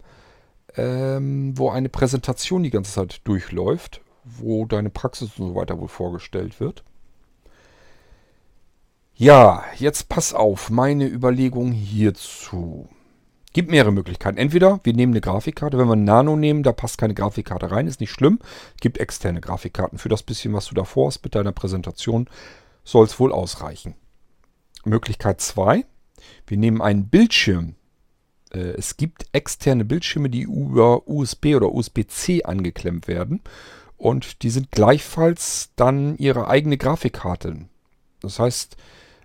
[0.78, 5.88] ähm, wo eine Präsentation die ganze Zeit durchläuft, wo deine Praxis und so weiter wohl
[5.88, 6.84] vorgestellt wird.
[9.14, 12.90] Ja, jetzt pass auf, meine Überlegung hierzu.
[13.54, 14.38] Gibt mehrere Möglichkeiten.
[14.38, 17.86] Entweder wir nehmen eine Grafikkarte, wenn wir ein Nano nehmen, da passt keine Grafikkarte rein,
[17.86, 18.40] ist nicht schlimm.
[18.80, 22.30] Gibt externe Grafikkarten für das bisschen, was du davor hast mit deiner Präsentation,
[22.86, 23.96] soll es wohl ausreichen.
[24.86, 25.86] Möglichkeit 2,
[26.48, 27.76] wir nehmen einen Bildschirm,
[28.60, 33.42] es gibt externe Bildschirme, die über USB oder USB-C angeklemmt werden.
[33.98, 37.66] Und die sind gleichfalls dann ihre eigene Grafikkarte.
[38.22, 38.76] Das heißt,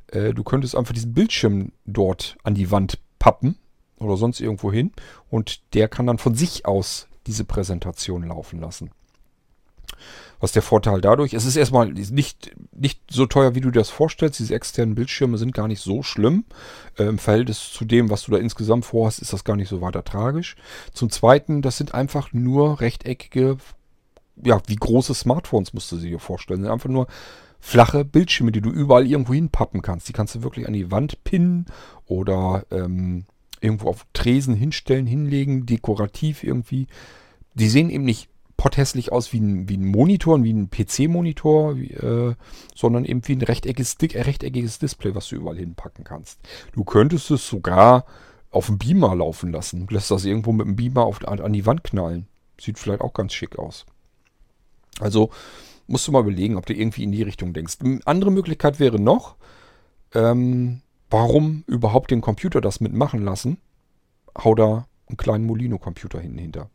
[0.09, 3.57] äh, du könntest einfach diesen Bildschirm dort an die Wand pappen
[3.99, 4.93] oder sonst irgendwo hin.
[5.31, 8.91] Und der kann dann von sich aus diese Präsentation laufen lassen.
[10.39, 11.33] Was der Vorteil dadurch?
[11.33, 14.39] Es ist erstmal nicht, nicht so teuer, wie du dir das vorstellst.
[14.39, 16.45] Diese externen Bildschirme sind gar nicht so schlimm.
[16.99, 19.81] Äh, Im Verhältnis zu dem, was du da insgesamt vorhast, ist das gar nicht so
[19.81, 20.57] weiter tragisch.
[20.93, 23.57] Zum Zweiten, das sind einfach nur rechteckige,
[24.45, 26.61] ja, wie große Smartphones musst du sie dir vorstellen.
[26.61, 27.07] Das sind einfach nur
[27.59, 30.09] flache Bildschirme, die du überall irgendwo hinpappen kannst.
[30.09, 31.67] Die kannst du wirklich an die Wand pinnen
[32.05, 33.25] oder ähm,
[33.61, 36.87] irgendwo auf Tresen hinstellen, hinlegen, dekorativ irgendwie.
[37.55, 38.29] Die sehen eben nicht
[38.67, 42.35] potthässlich aus wie ein, wie ein Monitor, wie ein PC-Monitor, äh,
[42.75, 46.41] sondern eben wie ein rechteckiges, äh, rechteckiges Display, was du überall hinpacken kannst.
[46.73, 48.07] Du könntest es sogar
[48.51, 49.87] auf dem Beamer laufen lassen.
[49.89, 52.27] Lässt das irgendwo mit dem Beamer auf, an, an die Wand knallen.
[52.61, 53.87] Sieht vielleicht auch ganz schick aus.
[54.99, 55.31] Also
[55.87, 57.77] musst du mal überlegen, ob du irgendwie in die Richtung denkst.
[57.85, 59.37] Eine andere Möglichkeit wäre noch,
[60.13, 63.59] ähm, warum überhaupt den Computer das mitmachen lassen?
[64.37, 66.69] Hau da einen kleinen Molino-Computer hinten hinter.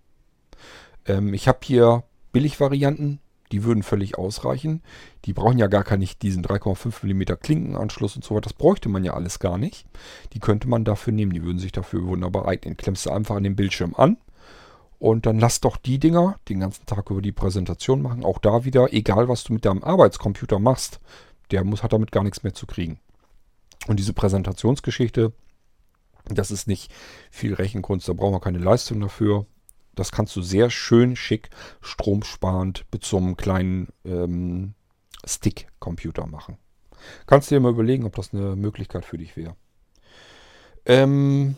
[1.06, 3.20] Ähm, ich habe hier Billigvarianten,
[3.52, 4.82] die würden völlig ausreichen.
[5.26, 8.50] Die brauchen ja gar keinen diesen 3,5 mm Klinkenanschluss und so weiter.
[8.50, 9.86] Das bräuchte man ja alles gar nicht.
[10.34, 11.34] Die könnte man dafür nehmen.
[11.34, 12.78] Die würden sich dafür wunderbar eignen.
[12.78, 14.18] Klemmst du einfach an den Bildschirm an
[15.02, 18.24] und dann lass doch die Dinger den ganzen Tag über die Präsentation machen.
[18.24, 21.00] Auch da wieder, egal was du mit deinem Arbeitscomputer machst,
[21.50, 23.00] der muss, hat damit gar nichts mehr zu kriegen.
[23.88, 25.34] Und diese Präsentationsgeschichte,
[26.26, 26.94] das ist nicht
[27.32, 29.48] viel Rechenkunst, da brauchen wir keine Leistung dafür.
[29.96, 31.50] Das kannst du sehr schön schick,
[31.82, 34.74] stromsparend mit so einem kleinen ähm,
[35.26, 36.58] Stick-Computer machen.
[37.26, 39.56] Kannst du dir mal überlegen, ob das eine Möglichkeit für dich wäre.
[40.86, 41.58] Ähm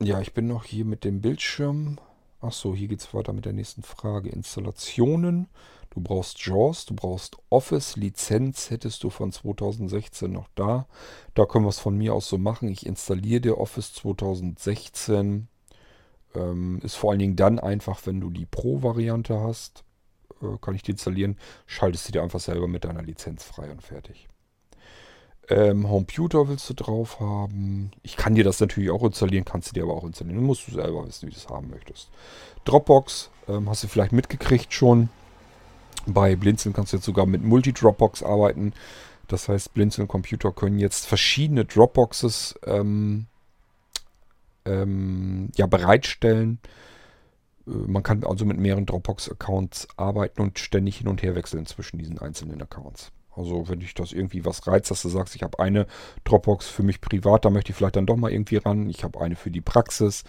[0.00, 1.98] ja, ich bin noch hier mit dem Bildschirm
[2.40, 4.28] Achso, hier geht es weiter mit der nächsten Frage.
[4.28, 5.48] Installationen.
[5.90, 10.86] Du brauchst JAWS, du brauchst Office, Lizenz hättest du von 2016 noch da.
[11.34, 12.68] Da können wir es von mir aus so machen.
[12.68, 15.48] Ich installiere dir Office 2016.
[16.34, 19.84] Ähm, ist vor allen Dingen dann einfach, wenn du die Pro-Variante hast.
[20.42, 21.36] Äh, kann ich die installieren.
[21.66, 24.28] Schaltest du dir einfach selber mit deiner Lizenz frei und fertig.
[25.50, 27.90] Ähm, Computer willst du drauf haben.
[28.02, 30.36] Ich kann dir das natürlich auch installieren, kannst du dir aber auch installieren.
[30.40, 32.10] Du musst du selber wissen, wie du es haben möchtest.
[32.66, 35.08] Dropbox ähm, hast du vielleicht mitgekriegt schon.
[36.06, 38.74] Bei Blinzeln kannst du jetzt sogar mit Multi-Dropbox arbeiten.
[39.26, 43.26] Das heißt, Blinzeln Computer können jetzt verschiedene Dropboxes ähm,
[44.68, 46.60] ähm, ja, bereitstellen.
[47.66, 51.98] Äh, man kann also mit mehreren Dropbox-Accounts arbeiten und ständig hin und her wechseln zwischen
[51.98, 53.12] diesen einzelnen Accounts.
[53.34, 55.86] Also wenn dich das irgendwie was reizt, dass du sagst, ich habe eine
[56.24, 58.90] Dropbox für mich privat, da möchte ich vielleicht dann doch mal irgendwie ran.
[58.90, 60.24] Ich habe eine für die Praxis.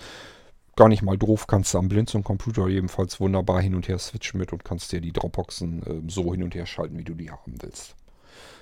[0.76, 4.40] Gar nicht mal doof, kannst du am Blinzeln Computer ebenfalls wunderbar hin und her switchen
[4.40, 7.32] mit und kannst dir die Dropboxen äh, so hin und her schalten, wie du die
[7.32, 7.96] haben willst.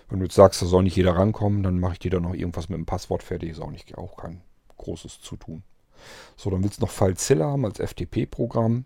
[0.10, 2.34] Wenn du jetzt sagst, da soll nicht jeder rankommen, dann mache ich dir da noch
[2.34, 3.52] irgendwas mit dem Passwort fertig.
[3.52, 4.42] Ist auch, nicht, auch kein
[4.78, 5.64] großes Zutun.
[6.36, 8.86] So, dann willst du noch FileZilla haben als FTP-Programm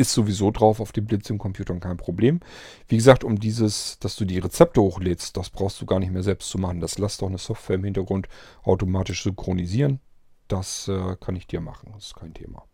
[0.00, 2.40] ist sowieso drauf auf dem Blinzeln-Computern kein Problem.
[2.88, 6.22] Wie gesagt, um dieses, dass du die Rezepte hochlädst, das brauchst du gar nicht mehr
[6.22, 6.80] selbst zu machen.
[6.80, 8.26] Das lässt doch eine Software im Hintergrund
[8.62, 10.00] automatisch synchronisieren.
[10.48, 12.64] Das äh, kann ich dir machen, das ist kein Thema.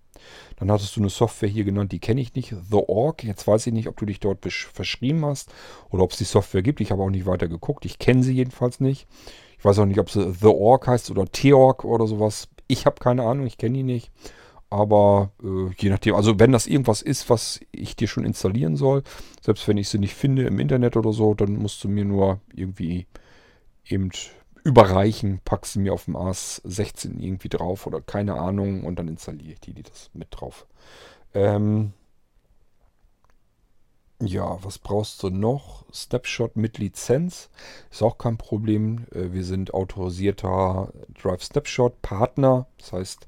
[0.57, 3.23] Dann hattest du eine Software hier genannt, die kenne ich nicht, The Org.
[3.23, 5.53] Jetzt weiß ich nicht, ob du dich dort verschrieben hast
[5.91, 6.81] oder ob es die Software gibt.
[6.81, 7.85] Ich habe auch nicht weiter geguckt.
[7.85, 9.07] Ich kenne sie jedenfalls nicht.
[9.59, 12.49] Ich weiß auch nicht, ob sie The Org heißt oder T-Org oder sowas.
[12.67, 14.11] Ich habe keine Ahnung, ich kenne die nicht.
[14.69, 19.05] Aber äh, je nachdem, also wenn das irgendwas ist, was ich dir schon installieren soll,
[19.41, 22.41] selbst wenn ich sie nicht finde im Internet oder so, dann musst du mir nur
[22.53, 23.07] irgendwie
[23.87, 24.11] eben
[24.65, 29.07] überreichen, packst sie mir auf dem AS 16 irgendwie drauf oder keine Ahnung und dann
[29.07, 30.67] installiere ich die, die das mit drauf.
[31.33, 31.93] Ähm
[34.21, 35.85] ja, was brauchst du noch?
[35.93, 37.51] Snapshot mit Lizenz
[37.91, 39.07] ist auch kein Problem.
[39.13, 42.67] Äh, wir sind autorisierter Drive Snapshot Partner.
[42.79, 43.27] Das heißt,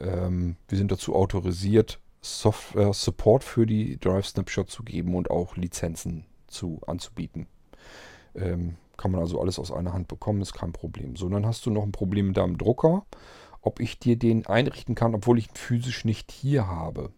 [0.00, 5.56] ähm, wir sind dazu autorisiert, Software Support für die Drive Snapshot zu geben und auch
[5.56, 7.48] Lizenzen zu, anzubieten.
[8.36, 11.16] Ähm, kann man also alles aus einer Hand bekommen, ist kein Problem.
[11.16, 13.04] So, dann hast du noch ein Problem mit deinem Drucker,
[13.60, 17.10] ob ich dir den einrichten kann, obwohl ich ihn physisch nicht hier habe.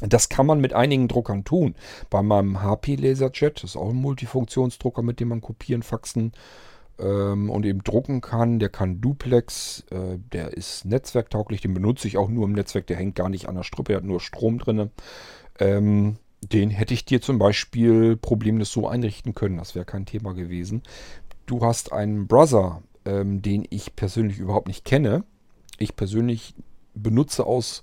[0.00, 1.74] Das kann man mit einigen Druckern tun.
[2.08, 6.32] Bei meinem HP Laserjet, das ist auch ein Multifunktionsdrucker, mit dem man kopieren, faxen
[6.98, 8.58] ähm, und eben drucken kann.
[8.58, 12.96] Der kann Duplex, äh, der ist netzwerktauglich, den benutze ich auch nur im Netzwerk, der
[12.96, 14.90] hängt gar nicht an der Strippe, der hat nur Strom drin.
[15.58, 20.32] Ähm, den hätte ich dir zum Beispiel problemlos so einrichten können, das wäre kein Thema
[20.32, 20.82] gewesen.
[21.44, 25.24] Du hast einen Brother, ähm, den ich persönlich überhaupt nicht kenne.
[25.78, 26.54] Ich persönlich
[26.94, 27.82] benutze aus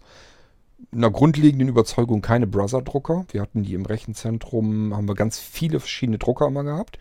[0.91, 3.25] einer grundlegenden Überzeugung keine Brother-Drucker.
[3.31, 6.99] Wir hatten die im Rechenzentrum, haben wir ganz viele verschiedene Drucker immer gehabt.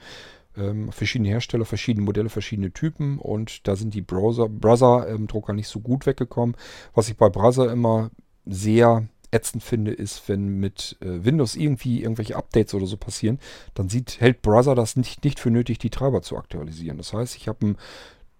[0.56, 5.80] Ähm, verschiedene Hersteller, verschiedene Modelle, verschiedene Typen und da sind die Brother-Drucker ähm, nicht so
[5.80, 6.56] gut weggekommen.
[6.94, 8.10] Was ich bei Brother immer
[8.46, 13.38] sehr ätzend finde, ist, wenn mit äh, Windows irgendwie irgendwelche Updates oder so passieren,
[13.74, 16.96] dann sieht, hält Brother das nicht, nicht für nötig, die Treiber zu aktualisieren.
[16.96, 17.76] Das heißt, ich habe einen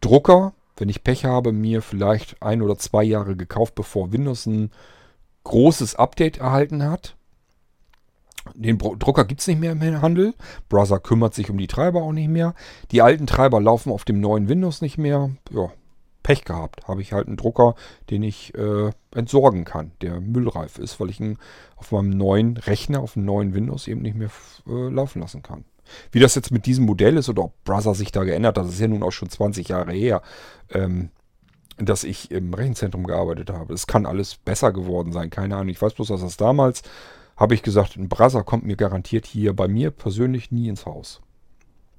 [0.00, 4.70] Drucker, wenn ich Pech habe, mir vielleicht ein oder zwei Jahre gekauft, bevor Windows ein
[5.46, 7.16] großes Update erhalten hat.
[8.54, 10.34] Den Drucker gibt es nicht mehr im Handel.
[10.68, 12.54] Browser kümmert sich um die Treiber auch nicht mehr.
[12.90, 15.30] Die alten Treiber laufen auf dem neuen Windows nicht mehr.
[15.50, 15.70] Ja,
[16.22, 16.88] Pech gehabt.
[16.88, 17.74] Habe ich halt einen Drucker,
[18.10, 21.38] den ich äh, entsorgen kann, der müllreif ist, weil ich ihn
[21.76, 24.30] auf meinem neuen Rechner, auf dem neuen Windows eben nicht mehr
[24.66, 25.64] äh, laufen lassen kann.
[26.10, 28.74] Wie das jetzt mit diesem Modell ist oder ob Browser sich da geändert hat, das
[28.74, 30.22] ist ja nun auch schon 20 Jahre her,
[30.70, 31.10] ähm,
[31.78, 33.74] dass ich im Rechenzentrum gearbeitet habe.
[33.74, 35.68] Es kann alles besser geworden sein, keine Ahnung.
[35.68, 36.82] Ich weiß bloß, dass das damals
[37.36, 41.20] habe ich gesagt, ein Brasser kommt mir garantiert hier bei mir persönlich nie ins Haus.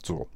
[0.03, 0.27] So.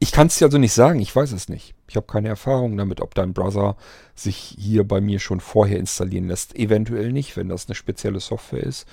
[0.00, 1.74] Ich kann es dir also nicht sagen, ich weiß es nicht.
[1.88, 3.76] Ich habe keine Erfahrung damit, ob dein Browser
[4.16, 6.56] sich hier bei mir schon vorher installieren lässt.
[6.56, 8.88] Eventuell nicht, wenn das eine spezielle Software ist.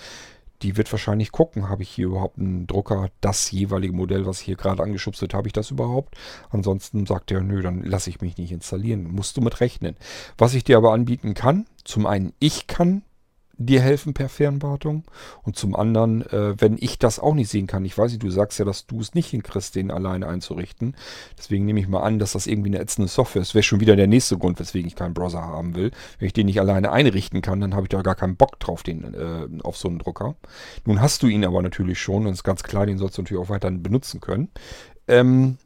[0.62, 4.56] Die wird wahrscheinlich gucken, habe ich hier überhaupt einen Drucker, das jeweilige Modell, was hier
[4.56, 6.16] gerade angeschubst wird, habe ich das überhaupt?
[6.50, 9.04] Ansonsten sagt er, nö, dann lasse ich mich nicht installieren.
[9.04, 9.96] Musst du mit rechnen.
[10.38, 13.04] Was ich dir aber anbieten kann, zum einen, ich kann
[13.66, 15.04] dir helfen per Fernwartung.
[15.44, 18.30] Und zum anderen, äh, wenn ich das auch nicht sehen kann, ich weiß nicht, du
[18.30, 20.96] sagst ja, dass du es nicht hinkriegst, den alleine einzurichten.
[21.38, 23.56] Deswegen nehme ich mal an, dass das irgendwie eine ätzende Software ist.
[23.56, 25.92] Wäre schon wieder der nächste Grund, weswegen ich keinen Browser haben will.
[26.20, 28.84] Wenn ich den nicht alleine einrichten kann, dann habe ich da gar keinen Bock drauf,
[28.84, 30.36] den äh, auf so einen Drucker.
[30.86, 33.44] Nun hast du ihn aber natürlich schon und ist ganz klar, den sollst du natürlich
[33.44, 34.50] auch weiterhin benutzen können.
[35.08, 35.58] Ähm,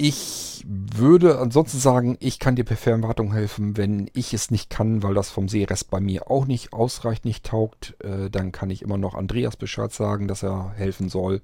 [0.00, 3.76] Ich würde ansonsten sagen, ich kann dir per Fernwartung helfen.
[3.76, 7.44] Wenn ich es nicht kann, weil das vom Seerest bei mir auch nicht ausreicht, nicht
[7.44, 11.42] taugt, äh, dann kann ich immer noch Andreas Bescheid sagen, dass er helfen soll.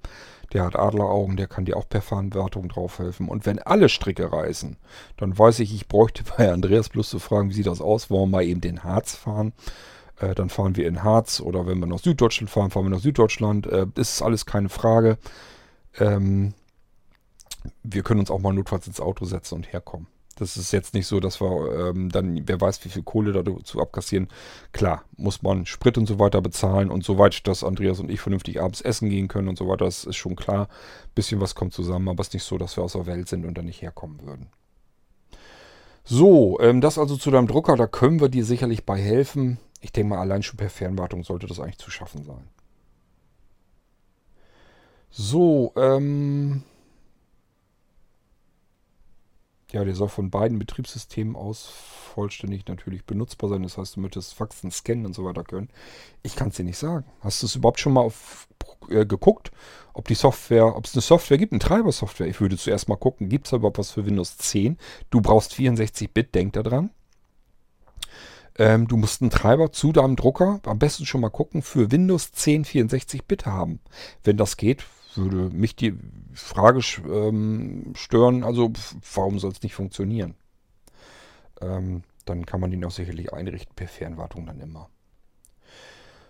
[0.53, 3.29] Der hat Adleraugen, der kann dir auch per Fernwartung drauf helfen.
[3.29, 4.77] Und wenn alle Stricke reißen,
[5.17, 8.31] dann weiß ich, ich bräuchte bei Andreas bloß zu fragen, wie sieht das aus, wollen
[8.31, 9.53] wir mal eben den Harz fahren.
[10.21, 13.01] Äh, dann fahren wir in Harz oder wenn wir nach Süddeutschland fahren, fahren wir nach
[13.01, 13.67] Süddeutschland.
[13.67, 15.19] Äh, ist alles keine Frage.
[15.99, 16.55] Ähm,
[17.83, 20.07] wir können uns auch mal notfalls ins Auto setzen und herkommen.
[20.37, 23.81] Das ist jetzt nicht so, dass wir ähm, dann, wer weiß, wie viel Kohle dazu
[23.81, 24.29] abkassieren.
[24.73, 28.61] Klar, muss man Sprit und so weiter bezahlen und soweit, dass Andreas und ich vernünftig
[28.61, 30.69] abends essen gehen können und so weiter, das ist schon klar.
[31.15, 33.45] Bisschen was kommt zusammen, aber es ist nicht so, dass wir aus der Welt sind
[33.45, 34.49] und dann nicht herkommen würden.
[36.03, 39.59] So, ähm, das also zu deinem Drucker, da können wir dir sicherlich bei helfen.
[39.81, 42.49] Ich denke mal, allein schon per Fernwartung sollte das eigentlich zu schaffen sein.
[45.11, 46.65] So, ähm,
[49.75, 51.67] ja, der soll von beiden Betriebssystemen aus
[52.15, 53.65] vollständig natürlich benutzbar sein.
[53.65, 55.69] Das heißt, du möchtest Faxen, scannen und so weiter können.
[56.23, 57.05] Ich kann es dir nicht sagen.
[57.21, 58.47] Hast du es überhaupt schon mal auf,
[58.89, 59.51] äh, geguckt,
[59.93, 62.29] ob die Software, ob es eine Software gibt, eine Treiber-Software?
[62.29, 64.79] Ich würde zuerst mal gucken, gibt es überhaupt was für Windows 10?
[65.11, 66.91] Du brauchst 64-Bit, denk da dran.
[68.57, 72.31] Ähm, du musst einen Treiber zu deinem Drucker, am besten schon mal gucken, für Windows
[72.31, 73.81] 10 64-Bit haben.
[74.23, 74.85] Wenn das geht,
[75.17, 75.95] würde mich die
[76.33, 78.73] Frage ähm, stören, also
[79.15, 80.35] warum soll es nicht funktionieren?
[81.61, 84.89] Ähm, dann kann man den auch sicherlich einrichten per Fernwartung dann immer.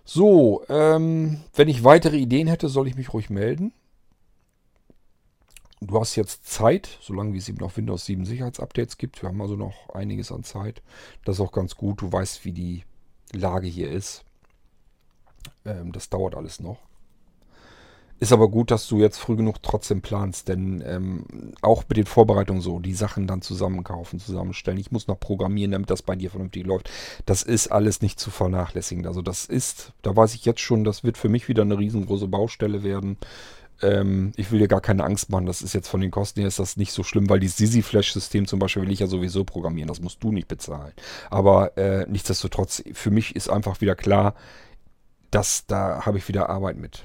[0.04, 3.72] So, ähm, wenn ich weitere Ideen hätte, soll ich mich ruhig melden.
[5.80, 9.22] Du hast jetzt Zeit, solange wie es eben noch Windows 7 Sicherheitsupdates gibt.
[9.22, 10.82] Wir haben also noch einiges an Zeit.
[11.24, 12.00] Das ist auch ganz gut.
[12.00, 12.84] Du weißt, wie die
[13.32, 14.24] Lage hier ist.
[15.64, 16.78] Ähm, das dauert alles noch.
[18.20, 22.06] Ist aber gut, dass du jetzt früh genug trotzdem planst, denn ähm, auch mit den
[22.06, 24.78] Vorbereitungen so, die Sachen dann zusammenkaufen, zusammenstellen.
[24.78, 26.90] Ich muss noch programmieren, damit das bei dir vernünftig läuft.
[27.26, 29.06] Das ist alles nicht zu vernachlässigen.
[29.06, 32.28] Also das ist, da weiß ich jetzt schon, das wird für mich wieder eine riesengroße
[32.28, 33.18] Baustelle werden.
[33.82, 36.48] Ähm, ich will dir gar keine Angst machen, das ist jetzt von den Kosten her
[36.48, 39.44] ist das nicht so schlimm, weil dieses Sisi Flash-System zum Beispiel will ich ja sowieso
[39.44, 40.92] programmieren, das musst du nicht bezahlen.
[41.30, 44.34] Aber äh, nichtsdestotrotz, für mich ist einfach wieder klar,
[45.32, 47.02] dass da habe ich wieder Arbeit mit.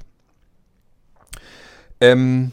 [2.00, 2.52] Ähm,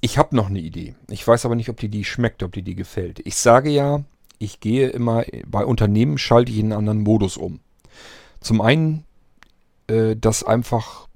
[0.00, 0.94] ich habe noch eine Idee.
[1.08, 3.20] Ich weiß aber nicht, ob dir die schmeckt, ob dir die gefällt.
[3.26, 4.02] Ich sage ja,
[4.38, 7.60] ich gehe immer, bei Unternehmen schalte ich in einen anderen Modus um.
[8.40, 9.04] Zum einen,
[9.86, 11.08] äh, dass einfach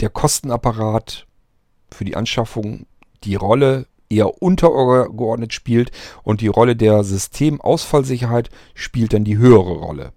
[0.00, 1.26] der Kostenapparat
[1.90, 2.86] für die Anschaffung
[3.24, 5.90] die Rolle eher untergeordnet spielt
[6.22, 10.12] und die Rolle der Systemausfallsicherheit spielt dann die höhere Rolle.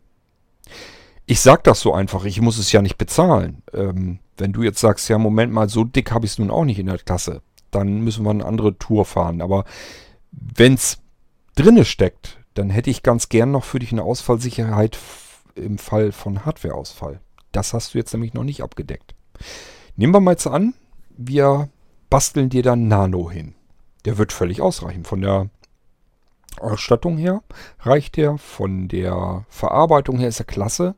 [1.25, 3.63] Ich sage das so einfach, ich muss es ja nicht bezahlen.
[3.73, 6.65] Ähm, wenn du jetzt sagst, ja, Moment mal, so dick habe ich es nun auch
[6.65, 9.41] nicht in der Klasse, dann müssen wir eine andere Tour fahren.
[9.41, 9.63] Aber
[10.31, 10.97] wenn es
[11.55, 14.97] drinne steckt, dann hätte ich ganz gern noch für dich eine Ausfallsicherheit
[15.55, 17.21] im Fall von Hardwareausfall.
[17.51, 19.15] Das hast du jetzt nämlich noch nicht abgedeckt.
[19.95, 20.73] Nehmen wir mal jetzt an,
[21.15, 21.69] wir
[22.09, 23.53] basteln dir dann Nano hin.
[24.05, 25.03] Der wird völlig ausreichen.
[25.03, 25.49] Von der
[26.59, 27.43] Ausstattung her
[27.79, 30.95] reicht der, von der Verarbeitung her ist er klasse.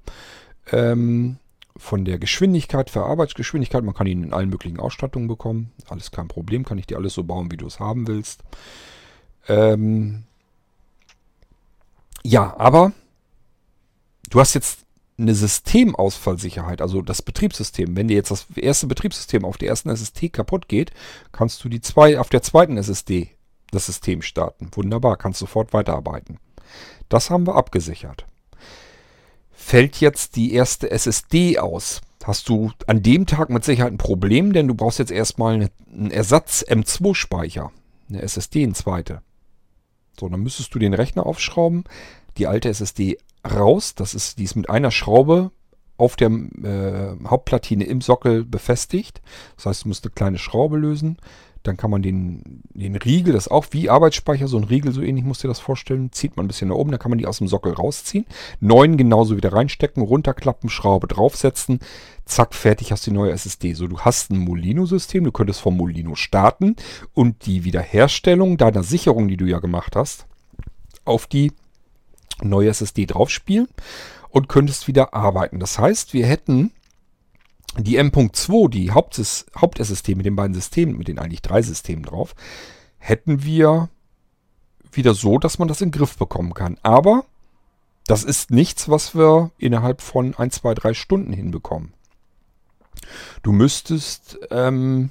[0.72, 1.38] Ähm,
[1.78, 5.72] von der Geschwindigkeit, Verarbeitsgeschwindigkeit, man kann ihn in allen möglichen Ausstattungen bekommen.
[5.88, 8.41] Alles kein Problem, kann ich dir alles so bauen, wie du es haben willst.
[9.48, 10.24] Ähm
[12.24, 12.94] ja, aber
[14.30, 14.80] du hast jetzt
[15.18, 17.95] eine Systemausfallsicherheit, also das Betriebssystem.
[17.95, 20.91] Wenn dir jetzt das erste Betriebssystem auf der ersten SSD kaputt geht,
[21.32, 23.32] kannst du die zwei auf der zweiten SSD
[23.72, 24.70] das System starten.
[24.74, 26.40] Wunderbar, kannst sofort weiterarbeiten.
[27.10, 28.26] Das haben wir abgesichert
[29.64, 34.53] fällt jetzt die erste SSD aus, hast du an dem Tag mit Sicherheit ein Problem,
[34.53, 37.72] denn du brauchst jetzt erstmal einen Ersatz M2-Speicher,
[38.10, 39.22] eine SSD, eine zweite.
[40.19, 41.85] So, dann müsstest du den Rechner aufschrauben,
[42.38, 43.18] die alte SSD
[43.49, 45.52] raus, das ist, die ist mit einer Schraube
[45.98, 49.22] auf der äh, Hauptplatine im Sockel befestigt.
[49.56, 51.18] Das heißt, du musst eine kleine Schraube lösen,
[51.64, 55.02] dann kann man den, den Riegel, das ist auch wie Arbeitsspeicher, so ein Riegel, so
[55.02, 57.18] ähnlich musst du dir das vorstellen, zieht man ein bisschen nach oben, dann kann man
[57.18, 58.26] die aus dem Sockel rausziehen.
[58.60, 61.80] Neun genauso wieder reinstecken, runterklappen, Schraube draufsetzen,
[62.26, 63.73] zack, fertig hast du die neue SSD.
[63.73, 66.76] So, du hast ein Molino-System, du könntest vom Molino starten
[67.14, 70.26] und die Wiederherstellung deiner Sicherung, die du ja gemacht hast,
[71.06, 71.53] auf die
[72.41, 73.69] neue SSD draufspielen
[74.30, 75.60] und könntest wieder arbeiten.
[75.60, 76.72] Das heißt, wir hätten
[77.78, 82.36] die M.2, die Haupt-SSD mit den beiden Systemen, mit den eigentlich drei Systemen drauf,
[82.98, 83.90] hätten wir
[84.91, 86.78] wieder so, dass man das in den Griff bekommen kann.
[86.84, 87.26] Aber
[88.06, 91.94] das ist nichts, was wir innerhalb von 1, 2, 3 Stunden hinbekommen.
[93.41, 95.10] Du müsstest ähm,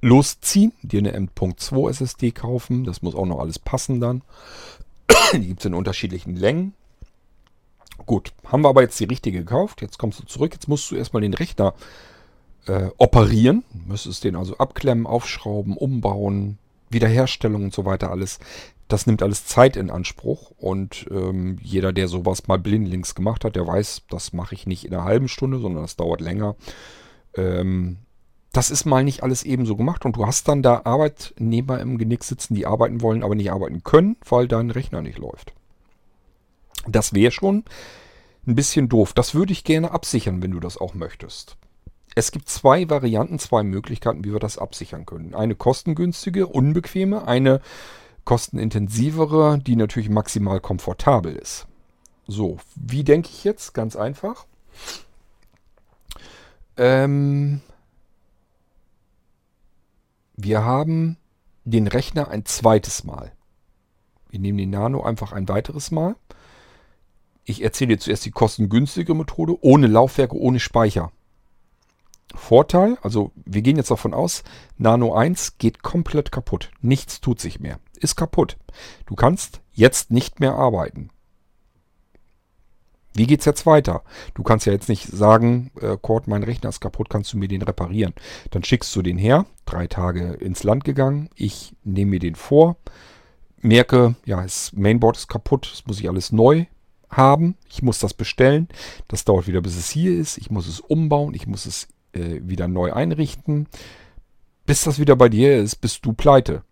[0.00, 2.84] losziehen, dir eine M.2 SSD kaufen.
[2.84, 4.22] Das muss auch noch alles passen dann.
[5.32, 6.74] die gibt es in unterschiedlichen Längen.
[8.06, 9.82] Gut, haben wir aber jetzt die richtige gekauft.
[9.82, 10.52] Jetzt kommst du zurück.
[10.52, 11.74] Jetzt musst du erstmal den Rechner
[12.66, 13.64] äh, operieren.
[13.86, 16.58] Müsstest den also abklemmen, aufschrauben, umbauen,
[16.90, 18.38] Wiederherstellung und so weiter alles.
[18.88, 23.54] Das nimmt alles Zeit in Anspruch und ähm, jeder, der sowas mal blindlings gemacht hat,
[23.54, 26.56] der weiß, das mache ich nicht in einer halben Stunde, sondern das dauert länger.
[27.36, 27.98] Ähm,
[28.52, 32.24] das ist mal nicht alles ebenso gemacht und du hast dann da Arbeitnehmer im Genick
[32.24, 35.52] sitzen, die arbeiten wollen, aber nicht arbeiten können, weil dein Rechner nicht läuft.
[36.86, 37.64] Das wäre schon
[38.46, 39.12] ein bisschen doof.
[39.12, 41.56] Das würde ich gerne absichern, wenn du das auch möchtest.
[42.14, 45.34] Es gibt zwei Varianten, zwei Möglichkeiten, wie wir das absichern können.
[45.34, 47.60] Eine kostengünstige, unbequeme, eine
[48.24, 51.66] kostenintensivere, die natürlich maximal komfortabel ist.
[52.26, 53.74] So, wie denke ich jetzt?
[53.74, 54.46] Ganz einfach.
[56.76, 57.60] Ähm,
[60.36, 61.16] wir haben
[61.64, 63.32] den Rechner ein zweites Mal.
[64.30, 66.16] Wir nehmen den Nano einfach ein weiteres Mal.
[67.50, 71.10] Ich erzähle dir zuerst die kostengünstige Methode, ohne Laufwerke, ohne Speicher.
[72.32, 74.44] Vorteil, also wir gehen jetzt davon aus,
[74.78, 76.70] Nano 1 geht komplett kaputt.
[76.80, 77.80] Nichts tut sich mehr.
[77.98, 78.56] Ist kaputt.
[79.06, 81.10] Du kannst jetzt nicht mehr arbeiten.
[83.14, 84.04] Wie geht's jetzt weiter?
[84.34, 87.48] Du kannst ja jetzt nicht sagen, äh, Cord, mein Rechner ist kaputt, kannst du mir
[87.48, 88.14] den reparieren?
[88.52, 92.76] Dann schickst du den her, drei Tage ins Land gegangen, ich nehme mir den vor,
[93.60, 96.66] merke, ja, das Mainboard ist kaputt, das muss ich alles neu
[97.10, 98.68] haben, ich muss das bestellen,
[99.08, 102.40] das dauert wieder, bis es hier ist, ich muss es umbauen, ich muss es äh,
[102.42, 103.66] wieder neu einrichten.
[104.66, 106.62] Bis das wieder bei dir ist, bist du pleite.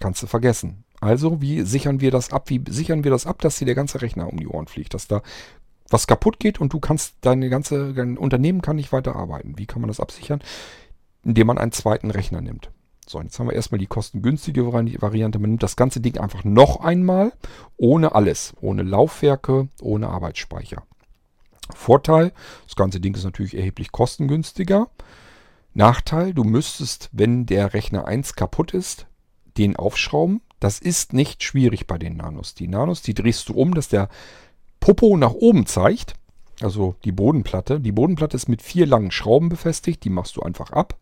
[0.00, 0.84] Kannst du vergessen.
[1.00, 2.48] Also, wie sichern wir das ab?
[2.48, 4.94] Wie sichern wir das ab, dass dir der ganze Rechner um die Ohren fliegt?
[4.94, 5.22] Dass da
[5.90, 9.58] was kaputt geht und du kannst, deine ganze, dein Unternehmen kann nicht weiter arbeiten.
[9.58, 10.42] Wie kann man das absichern?
[11.22, 12.70] Indem man einen zweiten Rechner nimmt.
[13.06, 15.38] So, jetzt haben wir erstmal die kostengünstige Variante.
[15.38, 17.32] Man nimmt das ganze Ding einfach noch einmal,
[17.76, 18.54] ohne alles.
[18.60, 20.82] Ohne Laufwerke, ohne Arbeitsspeicher.
[21.74, 22.32] Vorteil,
[22.66, 24.88] das ganze Ding ist natürlich erheblich kostengünstiger.
[25.74, 29.06] Nachteil, du müsstest, wenn der Rechner 1 kaputt ist,
[29.58, 30.40] den aufschrauben.
[30.60, 32.54] Das ist nicht schwierig bei den Nanos.
[32.54, 34.08] Die Nanos, die drehst du um, dass der
[34.80, 36.14] Popo nach oben zeigt.
[36.60, 37.80] Also die Bodenplatte.
[37.80, 40.04] Die Bodenplatte ist mit vier langen Schrauben befestigt.
[40.04, 40.96] Die machst du einfach ab.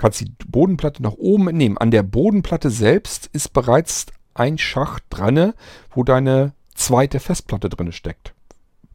[0.00, 1.76] Kannst die Bodenplatte nach oben nehmen.
[1.76, 5.52] An der Bodenplatte selbst ist bereits ein Schacht dran,
[5.94, 8.32] wo deine zweite Festplatte drin steckt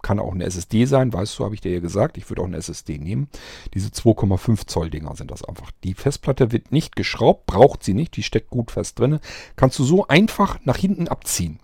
[0.06, 2.16] kann auch eine SSD sein, weißt du, habe ich dir ja gesagt.
[2.20, 3.28] Ich würde auch eine SSD nehmen.
[3.74, 5.72] Diese 2,5 Zoll Dinger sind das einfach.
[5.84, 9.20] Die Festplatte wird nicht geschraubt, braucht sie nicht, die steckt gut fest drin.
[9.56, 11.60] Kannst du so einfach nach hinten abziehen.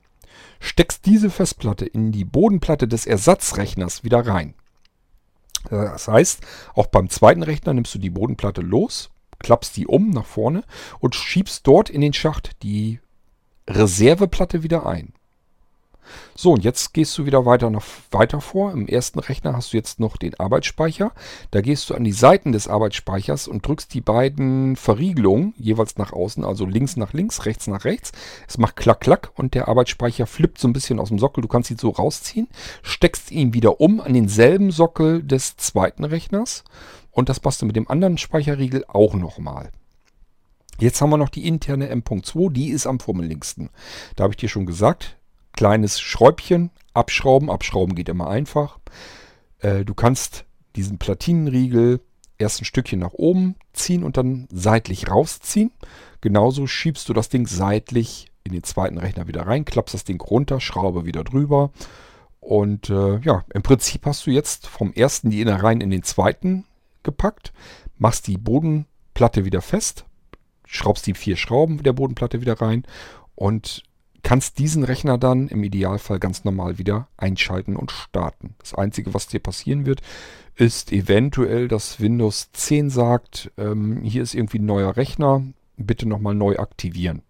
[0.60, 4.56] Steckst diese Festplatte in die Bodenplatte des Ersatzrechners wieder rein.
[5.70, 6.42] Das heißt,
[6.74, 9.11] auch beim zweiten Rechner nimmst du die Bodenplatte los,
[9.42, 10.64] klappst die um nach vorne
[11.00, 13.00] und schiebst dort in den Schacht die
[13.68, 15.14] Reserveplatte wieder ein.
[16.36, 18.72] So, und jetzt gehst du wieder weiter, noch weiter vor.
[18.72, 21.12] Im ersten Rechner hast du jetzt noch den Arbeitsspeicher.
[21.52, 26.14] Da gehst du an die Seiten des Arbeitsspeichers und drückst die beiden Verriegelungen jeweils nach
[26.14, 28.12] außen, also links nach links, rechts nach rechts.
[28.48, 31.42] Es macht klack, klack und der Arbeitsspeicher flippt so ein bisschen aus dem Sockel.
[31.42, 32.48] Du kannst ihn so rausziehen,
[32.82, 36.64] steckst ihn wieder um an denselben Sockel des zweiten Rechners.
[37.12, 39.72] Und das passt du mit dem anderen Speicherriegel auch nochmal.
[40.80, 43.70] Jetzt haben wir noch die interne M.2, die ist am fummeligsten.
[44.16, 45.18] Da habe ich dir schon gesagt,
[45.54, 47.50] kleines Schräubchen abschrauben.
[47.50, 48.80] Abschrauben geht immer einfach.
[49.60, 52.00] Äh, du kannst diesen Platinenriegel
[52.38, 55.72] erst ein Stückchen nach oben ziehen und dann seitlich rausziehen.
[56.22, 60.20] Genauso schiebst du das Ding seitlich in den zweiten Rechner wieder rein, klappst das Ding
[60.20, 61.72] runter, Schraube wieder drüber.
[62.40, 66.66] Und äh, ja, im Prinzip hast du jetzt vom ersten die Innereien in den zweiten
[67.04, 67.54] gepackt,
[67.98, 70.06] machst die Bodenplatte wieder fest,
[70.66, 72.84] schraubst die vier Schrauben der Bodenplatte wieder rein
[73.36, 73.84] und
[74.24, 78.56] kannst diesen Rechner dann im Idealfall ganz normal wieder einschalten und starten.
[78.60, 80.02] Das Einzige, was dir passieren wird,
[80.56, 85.44] ist eventuell, dass Windows 10 sagt, ähm, hier ist irgendwie ein neuer Rechner,
[85.78, 87.24] bitte nochmal neu aktivieren.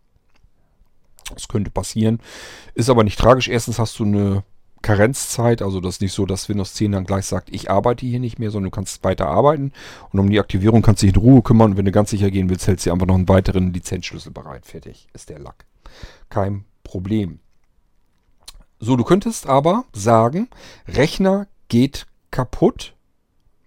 [1.34, 2.19] Das könnte passieren,
[2.73, 3.48] ist aber nicht tragisch.
[3.48, 4.43] Erstens hast du eine
[4.82, 8.20] Karenzzeit, also das ist nicht so, dass Windows 10 dann gleich sagt, ich arbeite hier
[8.20, 9.72] nicht mehr, sondern du kannst weiter arbeiten
[10.12, 12.32] und um die Aktivierung kannst du dich in Ruhe kümmern und wenn du ganz sicher
[12.32, 14.66] gehen willst, hältst du einfach noch einen weiteren Lizenzschlüssel bereit.
[14.66, 15.66] Fertig ist der Lack.
[16.30, 17.40] Kein Problem.
[18.80, 20.49] So, du könntest aber sagen,
[20.88, 22.95] Rechner geht kaputt,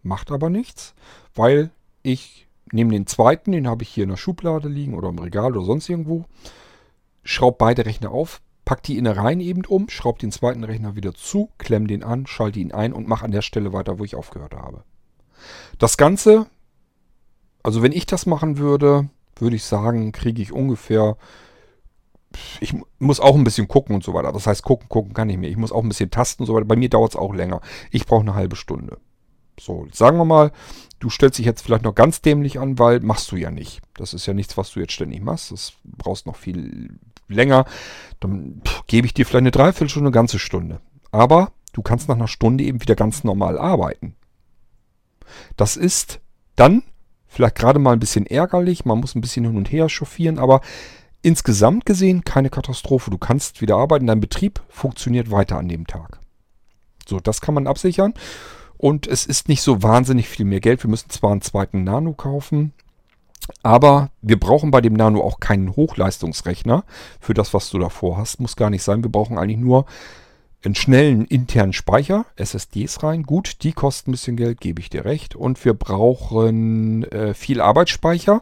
[0.03, 0.95] macht aber nichts,
[1.35, 1.71] weil
[2.03, 5.57] ich nehme den zweiten, den habe ich hier in der Schublade liegen oder im Regal
[5.57, 6.25] oder sonst irgendwo,
[7.23, 11.51] schraube beide Rechner auf, pack die Innereien eben um, schraube den zweiten Rechner wieder zu,
[11.59, 14.55] klemm den an, schalte ihn ein und mache an der Stelle weiter, wo ich aufgehört
[14.55, 14.85] habe.
[15.79, 16.47] Das Ganze,
[17.63, 21.17] also wenn ich das machen würde, würde ich sagen, kriege ich ungefähr
[22.61, 24.33] ich muss auch ein bisschen gucken und so weiter.
[24.33, 25.49] Das heißt, gucken, gucken kann ich mir.
[25.49, 26.65] Ich muss auch ein bisschen tasten und so weiter.
[26.65, 27.61] Bei mir dauert es auch länger.
[27.91, 28.99] Ich brauche eine halbe Stunde.
[29.59, 30.51] So, sagen wir mal,
[30.99, 33.83] du stellst dich jetzt vielleicht noch ganz dämlich an, weil machst du ja nicht.
[33.95, 35.53] Das ist ja nichts, was du jetzt ständig machst.
[35.53, 37.65] Das brauchst noch viel länger.
[38.21, 40.81] Dann gebe ich dir vielleicht eine Dreiviertelstunde, eine ganze Stunde.
[41.11, 44.17] Aber du kannst nach einer Stunde eben wieder ganz normal arbeiten.
[45.57, 46.21] Das ist
[46.57, 46.83] dann
[47.27, 48.85] vielleicht gerade mal ein bisschen ärgerlich.
[48.85, 50.61] Man muss ein bisschen hin und her chauffieren, aber
[51.23, 53.11] insgesamt gesehen keine Katastrophe.
[53.11, 54.07] Du kannst wieder arbeiten.
[54.07, 56.21] Dein Betrieb funktioniert weiter an dem Tag.
[57.09, 58.15] So, das kann man absichern.
[58.77, 60.83] Und es ist nicht so wahnsinnig viel mehr Geld.
[60.83, 62.73] Wir müssen zwar einen zweiten Nano kaufen,
[63.63, 66.85] aber wir brauchen bei dem Nano auch keinen Hochleistungsrechner
[67.21, 68.41] für das, was du davor hast.
[68.41, 69.03] Muss gar nicht sein.
[69.03, 69.87] Wir brauchen eigentlich nur
[70.65, 73.23] einen schnellen internen Speicher, SSDs rein.
[73.25, 75.37] Gut, die kosten ein bisschen Geld, gebe ich dir recht.
[75.37, 78.41] Und wir brauchen äh, viel Arbeitsspeicher,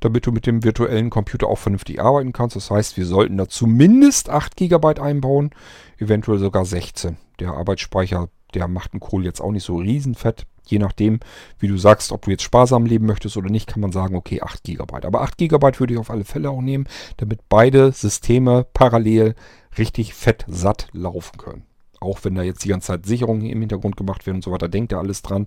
[0.00, 2.56] damit du mit dem virtuellen Computer auch vernünftig arbeiten kannst.
[2.56, 5.50] Das heißt, wir sollten da zumindest 8 GB einbauen,
[5.98, 7.18] eventuell sogar 16.
[7.38, 10.46] Der Arbeitsspeicher der macht einen Kohl jetzt auch nicht so riesenfett.
[10.70, 11.20] Je nachdem,
[11.58, 14.40] wie du sagst, ob du jetzt sparsam leben möchtest oder nicht, kann man sagen, okay,
[14.40, 15.06] 8 GB.
[15.06, 16.86] Aber 8 GB würde ich auf alle Fälle auch nehmen,
[17.16, 19.34] damit beide Systeme parallel
[19.78, 21.64] richtig fett satt laufen können.
[22.00, 24.68] Auch wenn da jetzt die ganze Zeit Sicherungen im Hintergrund gemacht werden und so weiter,
[24.68, 25.46] denkt er alles dran.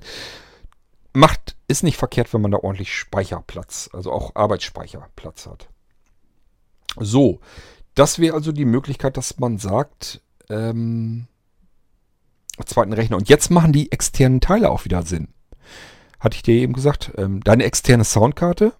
[1.14, 5.70] Macht, ist nicht verkehrt, wenn man da ordentlich Speicherplatz, also auch Arbeitsspeicherplatz hat.
[7.00, 7.40] So,
[7.96, 11.28] das wäre also die Möglichkeit, dass man sagt, ähm,
[12.66, 13.18] zweiten Rechner.
[13.18, 15.30] Und jetzt machen die externen Teile auch wieder Sinn.
[16.20, 18.74] Hatte ich dir eben gesagt, ähm, deine externe Soundkarte,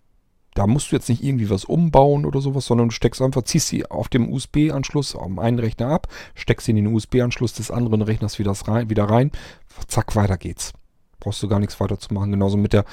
[0.54, 3.68] da musst du jetzt nicht irgendwie was umbauen oder sowas, sondern du steckst einfach, ziehst
[3.68, 8.02] sie auf dem USB-Anschluss am einen Rechner ab, steckst sie in den USB-Anschluss des anderen
[8.02, 9.32] Rechners wieder rein, wieder rein,
[9.88, 10.74] zack, weiter geht's.
[11.20, 12.32] Brauchst du gar nichts weiter zu machen.
[12.32, 12.86] Genauso mit der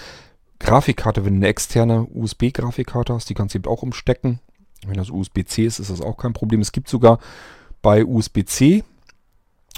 [0.59, 4.41] Grafikkarte, wenn du eine externe USB-Grafikkarte hast, die kannst du eben auch umstecken.
[4.87, 6.61] Wenn das USB-C ist, ist das auch kein Problem.
[6.61, 7.19] Es gibt sogar
[7.83, 8.85] bei USB-C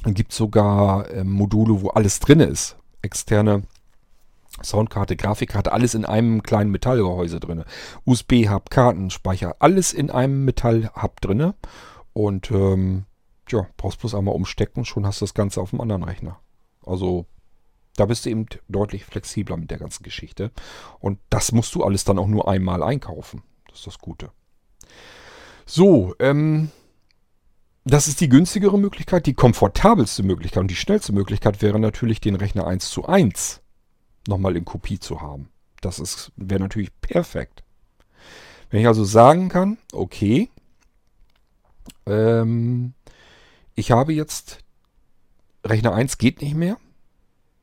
[0.05, 2.77] gibt sogar äh, Module, wo alles drin ist.
[3.03, 3.63] Externe
[4.63, 7.65] Soundkarte, Grafikkarte, alles in einem kleinen Metallgehäuse drin.
[8.05, 11.55] USB-Hub, Kartenspeicher, alles in einem Metallhub drin.
[12.13, 13.05] Und ähm,
[13.49, 16.39] ja, brauchst bloß einmal umstecken, schon hast du das Ganze auf dem anderen Rechner.
[16.85, 17.27] Also
[17.97, 20.51] da bist du eben deutlich flexibler mit der ganzen Geschichte.
[21.01, 23.43] Und das musst du alles dann auch nur einmal einkaufen.
[23.69, 24.31] Das ist das Gute.
[25.67, 26.71] So, ähm,
[27.85, 29.27] das ist die günstigere Möglichkeit.
[29.27, 33.61] Die komfortabelste Möglichkeit und die schnellste Möglichkeit wäre natürlich, den Rechner 1 zu 1
[34.29, 35.49] nochmal in Kopie zu haben.
[35.81, 37.65] Das wäre natürlich perfekt.
[38.71, 40.49] Wenn ich also sagen kann, okay,
[42.07, 42.95] ähm,
[43.75, 44.61] ich habe jetzt
[45.65, 46.77] Rechner 1 geht nicht mehr.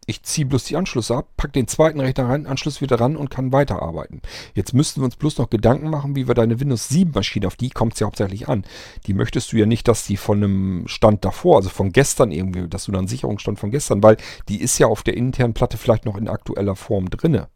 [0.10, 3.30] Ich ziehe bloß die Anschlüsse ab, packe den zweiten Rechner rein, Anschluss wieder ran und
[3.30, 4.24] kann weiterarbeiten.
[4.56, 7.56] Jetzt müssten wir uns bloß noch Gedanken machen, wie wir deine Windows 7 Maschine, auf
[7.56, 8.66] die kommt es ja hauptsächlich an.
[9.06, 12.68] Die möchtest du ja nicht, dass die von einem Stand davor, also von gestern irgendwie,
[12.68, 14.18] dass du dann Sicherungsstand von gestern, weil
[14.48, 17.48] die ist ja auf der internen Platte vielleicht noch in aktueller Form drinne.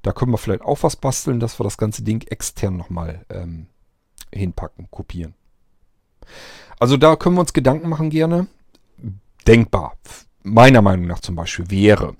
[0.00, 3.66] Da können wir vielleicht auch was basteln, dass wir das ganze Ding extern nochmal ähm,
[4.32, 5.34] hinpacken, kopieren.
[6.80, 8.46] Also da können wir uns Gedanken machen gerne.
[9.46, 9.98] Denkbar
[10.42, 12.16] meiner Meinung nach zum Beispiel wäre,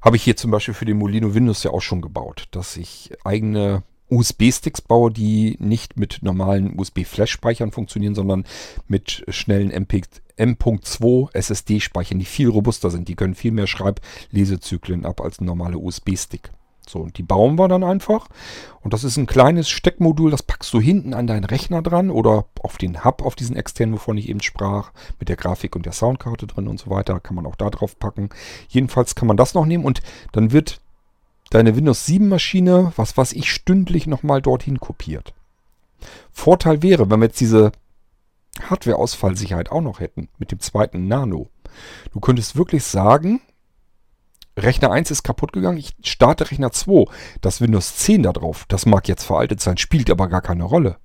[0.00, 3.12] habe ich hier zum Beispiel für den Molino Windows ja auch schon gebaut, dass ich
[3.24, 8.44] eigene USB-Sticks baue, die nicht mit normalen USB-Flash-Speichern funktionieren, sondern
[8.86, 13.08] mit schnellen M.2 SSD-Speichern, die viel robuster sind.
[13.08, 16.50] Die können viel mehr Schreiblesezyklen ab als ein normaler USB-Stick.
[16.88, 18.28] So, und die bauen wir dann einfach.
[18.80, 22.46] Und das ist ein kleines Steckmodul, das packst du hinten an deinen Rechner dran oder
[22.62, 25.92] auf den Hub, auf diesen externen, wovon ich eben sprach, mit der Grafik und der
[25.92, 27.20] Soundkarte drin und so weiter.
[27.20, 28.30] Kann man auch da drauf packen.
[28.68, 30.00] Jedenfalls kann man das noch nehmen und
[30.32, 30.80] dann wird
[31.50, 35.34] deine Windows 7 Maschine, was weiß ich, stündlich nochmal dorthin kopiert.
[36.32, 37.72] Vorteil wäre, wenn wir jetzt diese
[38.62, 41.48] Hardware-Ausfallsicherheit auch noch hätten, mit dem zweiten Nano.
[42.12, 43.40] Du könntest wirklich sagen,
[44.58, 47.10] Rechner 1 ist kaputt gegangen, ich starte Rechner 2.
[47.40, 50.96] Das Windows 10 da drauf, das mag jetzt veraltet sein, spielt aber gar keine Rolle.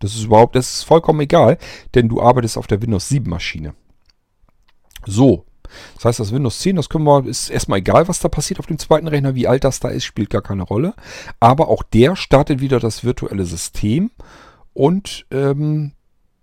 [0.00, 1.58] Das ist überhaupt, das ist vollkommen egal,
[1.94, 3.74] denn du arbeitest auf der Windows 7 Maschine.
[5.06, 5.46] So.
[5.94, 8.66] Das heißt, das Windows 10, das können wir, ist erstmal egal, was da passiert auf
[8.66, 10.94] dem zweiten Rechner, wie alt das da ist, spielt gar keine Rolle.
[11.40, 14.10] Aber auch der startet wieder das virtuelle System
[14.74, 15.92] und ähm,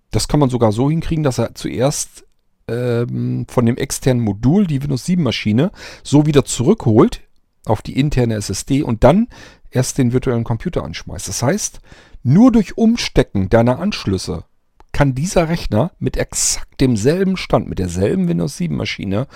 [0.10, 2.26] das kann man sogar so hinkriegen, dass er zuerst
[2.70, 5.72] ähm, von dem externen Modul die Windows 7 Maschine
[6.04, 7.22] so wieder zurückholt
[7.66, 9.28] auf die interne SSD und dann
[9.72, 11.28] erst den virtuellen Computer anschmeißt.
[11.28, 11.82] Das heißt,
[12.24, 14.46] nur durch Umstecken deiner Anschlüsse
[14.92, 19.28] kann dieser Rechner mit exakt demselben Stand, mit derselben Windows 7 Maschine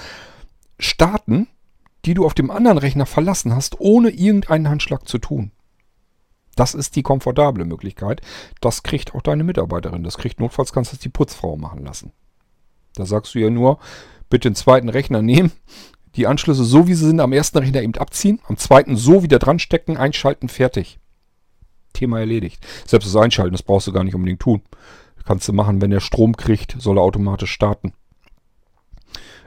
[0.79, 1.47] starten,
[2.05, 5.51] die du auf dem anderen Rechner verlassen hast, ohne irgendeinen Handschlag zu tun.
[6.55, 8.21] Das ist die komfortable Möglichkeit.
[8.61, 10.03] Das kriegt auch deine Mitarbeiterin.
[10.03, 12.11] Das kriegt notfalls kannst du die Putzfrau machen lassen.
[12.95, 13.79] Da sagst du ja nur,
[14.29, 15.51] bitte den zweiten Rechner nehmen,
[16.15, 19.39] die Anschlüsse so wie sie sind am ersten Rechner eben abziehen, am zweiten so wieder
[19.39, 20.99] dran stecken, einschalten, fertig.
[21.93, 22.65] Thema erledigt.
[22.87, 24.61] Selbst das Einschalten, das brauchst du gar nicht unbedingt tun.
[25.25, 27.93] Kannst du machen, wenn er Strom kriegt, soll er automatisch starten.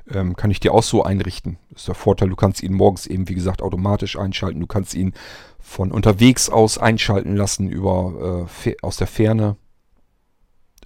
[0.08, 1.58] Ähm, kann ich dir auch so einrichten.
[1.70, 4.60] Das ist der Vorteil, du kannst ihn morgens eben, wie gesagt, automatisch einschalten.
[4.60, 5.12] Du kannst ihn
[5.58, 9.56] von unterwegs aus einschalten lassen über äh, aus der Ferne.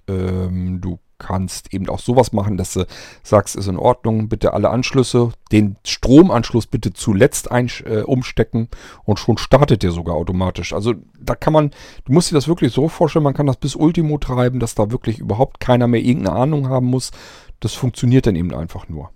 [0.07, 2.85] Ähm, du kannst eben auch sowas machen, dass du
[3.23, 8.69] sagst, ist in Ordnung, bitte alle Anschlüsse, den Stromanschluss bitte zuletzt äh, umstecken
[9.03, 10.73] und schon startet der sogar automatisch.
[10.73, 11.71] Also da kann man,
[12.05, 14.91] du musst dir das wirklich so vorstellen, man kann das bis Ultimo treiben, dass da
[14.91, 17.11] wirklich überhaupt keiner mehr irgendeine Ahnung haben muss.
[17.59, 19.11] Das funktioniert dann eben einfach nur.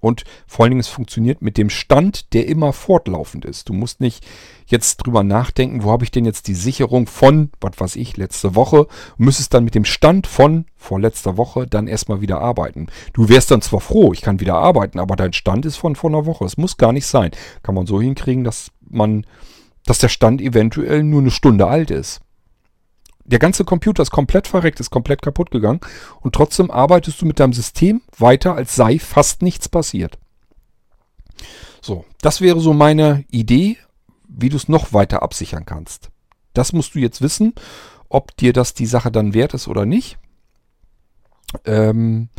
[0.00, 3.68] Und vor allen Dingen, es funktioniert mit dem Stand, der immer fortlaufend ist.
[3.68, 4.24] Du musst nicht
[4.66, 8.54] jetzt drüber nachdenken, wo habe ich denn jetzt die Sicherung von, was weiß ich, letzte
[8.54, 12.86] Woche, und müsstest dann mit dem Stand von vorletzter Woche dann erstmal wieder arbeiten.
[13.12, 16.10] Du wärst dann zwar froh, ich kann wieder arbeiten, aber dein Stand ist von vor
[16.10, 16.44] einer Woche.
[16.44, 17.32] Es muss gar nicht sein.
[17.62, 19.26] Kann man so hinkriegen, dass man,
[19.84, 22.20] dass der Stand eventuell nur eine Stunde alt ist
[23.28, 25.80] der ganze Computer ist komplett verreckt, ist komplett kaputt gegangen
[26.20, 30.18] und trotzdem arbeitest du mit deinem System weiter, als sei fast nichts passiert.
[31.82, 33.76] So, das wäre so meine Idee,
[34.26, 36.10] wie du es noch weiter absichern kannst.
[36.54, 37.54] Das musst du jetzt wissen,
[38.08, 40.18] ob dir das die Sache dann wert ist oder nicht.
[41.66, 42.30] Ähm,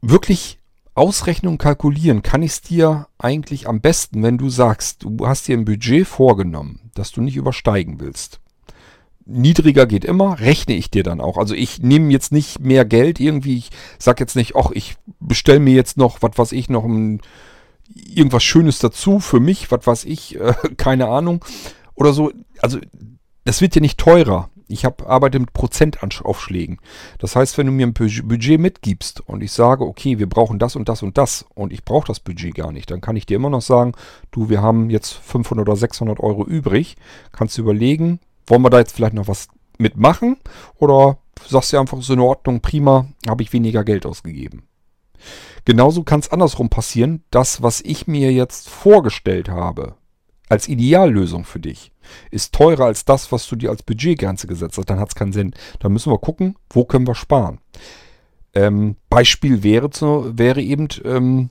[0.00, 0.60] wirklich
[0.94, 5.58] Ausrechnung kalkulieren kann ich es dir eigentlich am besten, wenn du sagst, du hast dir
[5.58, 8.40] ein Budget vorgenommen, das du nicht übersteigen willst
[9.26, 11.38] niedriger geht immer, rechne ich dir dann auch.
[11.38, 15.60] Also ich nehme jetzt nicht mehr Geld irgendwie, ich sag jetzt nicht, ach, ich bestelle
[15.60, 17.20] mir jetzt noch, was weiß ich, noch ein,
[17.94, 21.44] irgendwas Schönes dazu für mich, was weiß ich, äh, keine Ahnung.
[21.94, 22.78] Oder so, also
[23.44, 24.50] das wird ja nicht teurer.
[24.66, 26.78] Ich hab, arbeite mit Prozentaufschlägen.
[27.18, 30.74] Das heißt, wenn du mir ein Budget mitgibst und ich sage, okay, wir brauchen das
[30.74, 33.36] und das und das und ich brauche das Budget gar nicht, dann kann ich dir
[33.36, 33.92] immer noch sagen,
[34.30, 36.96] du, wir haben jetzt 500 oder 600 Euro übrig.
[37.30, 39.48] Kannst du überlegen, wollen wir da jetzt vielleicht noch was
[39.78, 40.36] mitmachen?
[40.76, 41.18] Oder
[41.48, 44.64] sagst du einfach, so in Ordnung, prima, habe ich weniger Geld ausgegeben.
[45.64, 47.24] Genauso kann es andersrum passieren.
[47.30, 49.94] Das, was ich mir jetzt vorgestellt habe,
[50.48, 51.92] als Ideallösung für dich,
[52.30, 54.90] ist teurer als das, was du dir als Budgetgrenze gesetzt hast.
[54.90, 55.54] Dann hat es keinen Sinn.
[55.80, 57.60] Dann müssen wir gucken, wo können wir sparen.
[58.54, 61.50] Ähm, Beispiel wäre, zu, wäre eben, ähm,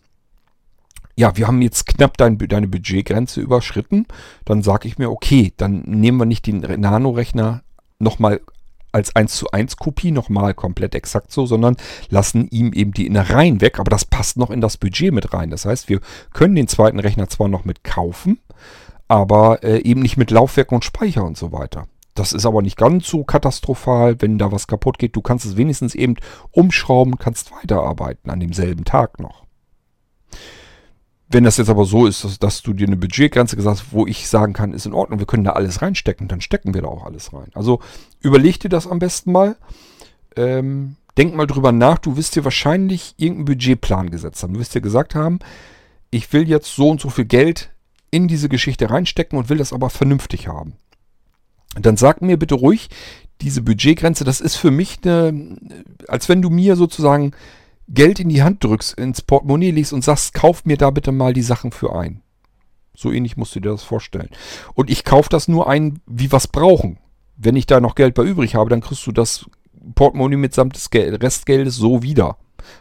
[1.15, 4.07] ja, wir haben jetzt knapp dein, deine Budgetgrenze überschritten,
[4.45, 7.61] dann sage ich mir, okay, dann nehmen wir nicht den Nano-Rechner
[7.99, 8.41] nochmal
[8.91, 11.75] als 1 zu 1 Kopie nochmal komplett exakt so, sondern
[12.09, 15.49] lassen ihm eben die Innereien weg, aber das passt noch in das Budget mit rein.
[15.49, 15.99] Das heißt, wir
[16.31, 18.39] können den zweiten Rechner zwar noch mit kaufen,
[19.07, 21.87] aber äh, eben nicht mit Laufwerk und Speicher und so weiter.
[22.13, 25.15] Das ist aber nicht ganz so katastrophal, wenn da was kaputt geht.
[25.15, 26.15] Du kannst es wenigstens eben
[26.51, 29.42] umschrauben, kannst weiterarbeiten an demselben Tag noch.
[31.33, 34.05] Wenn das jetzt aber so ist, dass, dass, du dir eine Budgetgrenze gesagt hast, wo
[34.05, 36.87] ich sagen kann, ist in Ordnung, wir können da alles reinstecken, dann stecken wir da
[36.89, 37.49] auch alles rein.
[37.55, 37.79] Also
[38.19, 39.55] überleg dir das am besten mal.
[40.35, 41.97] Ähm, denk mal drüber nach.
[41.97, 44.53] Du wirst dir wahrscheinlich irgendeinen Budgetplan gesetzt haben.
[44.53, 45.39] Du wirst dir gesagt haben,
[46.11, 47.71] ich will jetzt so und so viel Geld
[48.11, 50.73] in diese Geschichte reinstecken und will das aber vernünftig haben.
[51.75, 52.89] Dann sag mir bitte ruhig,
[53.41, 55.57] diese Budgetgrenze, das ist für mich eine,
[56.07, 57.31] als wenn du mir sozusagen
[57.87, 61.33] Geld in die Hand drückst, ins Portemonnaie legst und sagst, kauf mir da bitte mal
[61.33, 62.21] die Sachen für ein.
[62.95, 64.29] So ähnlich musst du dir das vorstellen.
[64.75, 66.99] Und ich kaufe das nur ein, wie es brauchen.
[67.35, 69.45] Wenn ich da noch Geld bei übrig habe, dann kriegst du das
[69.95, 72.37] Portemonnaie mitsamt des Restgeldes so wieder.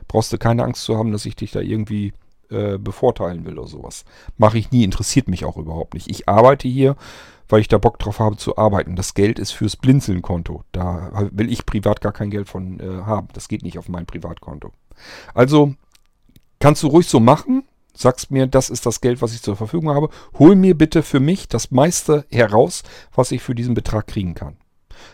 [0.09, 2.13] Brauchst du keine Angst zu haben, dass ich dich da irgendwie
[2.51, 4.05] äh, bevorteilen will oder sowas.
[4.37, 6.11] Mache ich nie, interessiert mich auch überhaupt nicht.
[6.11, 6.97] Ich arbeite hier,
[7.49, 8.95] weil ich da Bock drauf habe zu arbeiten.
[8.95, 10.63] Das Geld ist fürs Blinzeln-Konto.
[10.71, 13.29] Da will ich privat gar kein Geld von äh, haben.
[13.33, 14.71] Das geht nicht auf mein Privatkonto.
[15.35, 15.75] Also
[16.61, 17.65] kannst du ruhig so machen.
[17.95, 20.09] Sagst mir, das ist das Geld, was ich zur Verfügung habe.
[20.39, 22.83] Hol mir bitte für mich das meiste heraus,
[23.15, 24.57] was ich für diesen Betrag kriegen kann.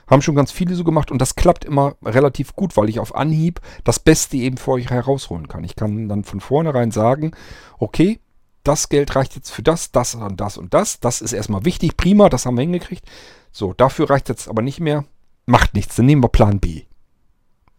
[0.07, 3.15] Haben schon ganz viele so gemacht und das klappt immer relativ gut, weil ich auf
[3.15, 5.65] Anhieb das Beste eben für euch herausholen kann.
[5.65, 7.33] Ich kann dann von vornherein sagen,
[7.79, 8.21] okay,
[8.65, 11.01] das Geld reicht jetzt für das, das und das und das.
[11.01, 13.05] Das ist erstmal wichtig, prima, das haben wir hingekriegt.
[13.51, 15.05] So, dafür reicht jetzt aber nicht mehr.
[15.47, 16.83] Macht nichts, dann nehmen wir Plan B.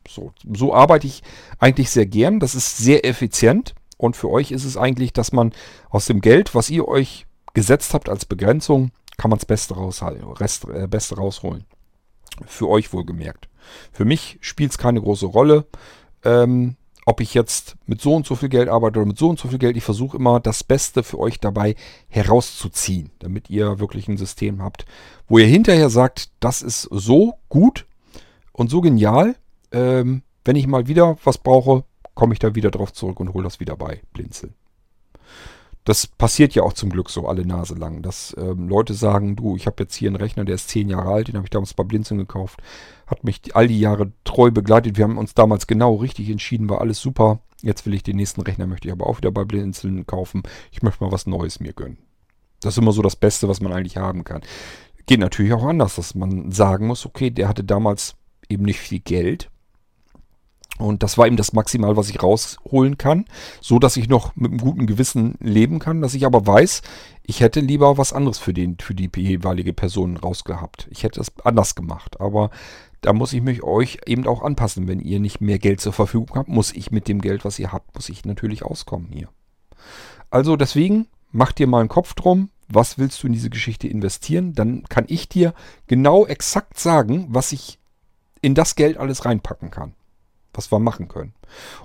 [0.07, 1.23] So, so arbeite ich
[1.59, 2.39] eigentlich sehr gern.
[2.39, 3.75] Das ist sehr effizient.
[3.97, 5.53] Und für euch ist es eigentlich, dass man
[5.89, 10.65] aus dem Geld, was ihr euch gesetzt habt als Begrenzung, kann man das Beste, Rest,
[10.69, 11.65] äh, Beste rausholen.
[12.45, 13.49] Für euch wohlgemerkt.
[13.91, 15.65] Für mich spielt es keine große Rolle.
[16.23, 19.39] Ähm, ob ich jetzt mit so und so viel Geld arbeite oder mit so und
[19.39, 21.75] so viel Geld, ich versuche immer das Beste für euch dabei
[22.07, 24.85] herauszuziehen, damit ihr wirklich ein System habt,
[25.27, 27.87] wo ihr hinterher sagt, das ist so gut
[28.53, 29.35] und so genial,
[29.71, 31.83] ähm, wenn ich mal wieder was brauche,
[32.13, 34.53] komme ich da wieder drauf zurück und hole das wieder bei Blinzeln.
[35.85, 39.55] Das passiert ja auch zum Glück so alle Nase lang, dass ähm, Leute sagen, du,
[39.55, 41.73] ich habe jetzt hier einen Rechner, der ist zehn Jahre alt, den habe ich damals
[41.73, 42.61] bei Blinzeln gekauft,
[43.07, 44.97] hat mich all die Jahre treu begleitet.
[44.97, 47.39] Wir haben uns damals genau richtig entschieden, war alles super.
[47.61, 50.43] Jetzt will ich den nächsten Rechner, möchte ich aber auch wieder bei Blinzeln kaufen.
[50.71, 51.97] Ich möchte mal was Neues mir gönnen.
[52.61, 54.41] Das ist immer so das Beste, was man eigentlich haben kann.
[55.05, 58.15] Geht natürlich auch anders, dass man sagen muss, okay, der hatte damals
[58.47, 59.49] eben nicht viel Geld,
[60.79, 63.25] und das war eben das Maximal, was ich rausholen kann,
[63.59, 66.81] so dass ich noch mit einem guten Gewissen leben kann, dass ich aber weiß,
[67.23, 70.87] ich hätte lieber was anderes für den, für die jeweilige Person rausgehabt.
[70.89, 72.21] Ich hätte es anders gemacht.
[72.21, 72.49] Aber
[73.01, 74.87] da muss ich mich euch eben auch anpassen.
[74.87, 77.73] Wenn ihr nicht mehr Geld zur Verfügung habt, muss ich mit dem Geld, was ihr
[77.73, 79.27] habt, muss ich natürlich auskommen hier.
[80.29, 82.49] Also deswegen macht dir mal einen Kopf drum.
[82.69, 84.53] Was willst du in diese Geschichte investieren?
[84.53, 85.53] Dann kann ich dir
[85.87, 87.79] genau exakt sagen, was ich
[88.41, 89.93] in das Geld alles reinpacken kann
[90.53, 91.33] was wir machen können.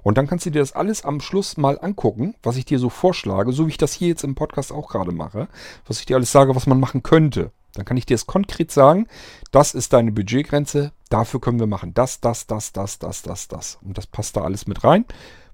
[0.02, 2.90] Und dann kannst du dir das alles am Schluss mal angucken, was ich dir so
[2.90, 5.48] vorschlage, so wie ich das hier jetzt im Podcast auch gerade mache,
[5.86, 7.50] was ich dir alles sage, was man machen könnte.
[7.74, 9.08] Dann kann ich dir es konkret sagen,
[9.50, 13.78] das ist deine Budgetgrenze, dafür können wir machen das, das, das, das, das, das, das.
[13.82, 15.04] Und das passt da alles mit rein.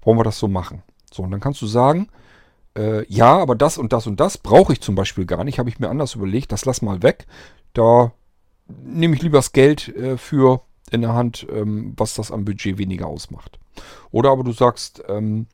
[0.03, 0.83] Wollen wir das so machen?
[1.11, 2.09] So, und dann kannst du sagen,
[2.77, 5.69] äh, ja, aber das und das und das brauche ich zum Beispiel gar nicht, habe
[5.69, 7.27] ich mir anders überlegt, das lass mal weg.
[7.73, 8.13] Da
[8.67, 12.77] nehme ich lieber das Geld äh, für in der Hand, ähm, was das am Budget
[12.77, 13.59] weniger ausmacht.
[14.11, 15.47] Oder aber du sagst, ähm,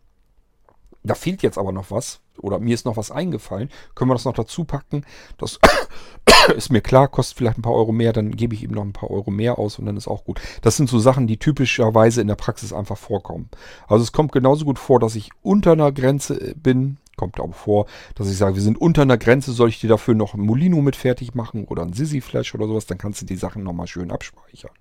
[1.04, 4.26] da fehlt jetzt aber noch was oder mir ist noch was eingefallen, können wir das
[4.26, 5.06] noch dazu packen?
[5.38, 5.60] Das
[6.56, 8.94] ist mir klar, kostet vielleicht ein paar Euro mehr, dann gebe ich eben noch ein
[8.94, 10.40] paar Euro mehr aus und dann ist auch gut.
[10.62, 13.50] Das sind so Sachen, die typischerweise in der Praxis einfach vorkommen.
[13.88, 17.88] Also es kommt genauso gut vor, dass ich unter einer Grenze bin, kommt auch vor,
[18.16, 20.82] dass ich sage, wir sind unter einer Grenze, soll ich dir dafür noch ein Molino
[20.82, 23.88] mit fertig machen oder ein Sissy Flash oder sowas, dann kannst du die Sachen nochmal
[23.88, 24.72] schön abspeichern.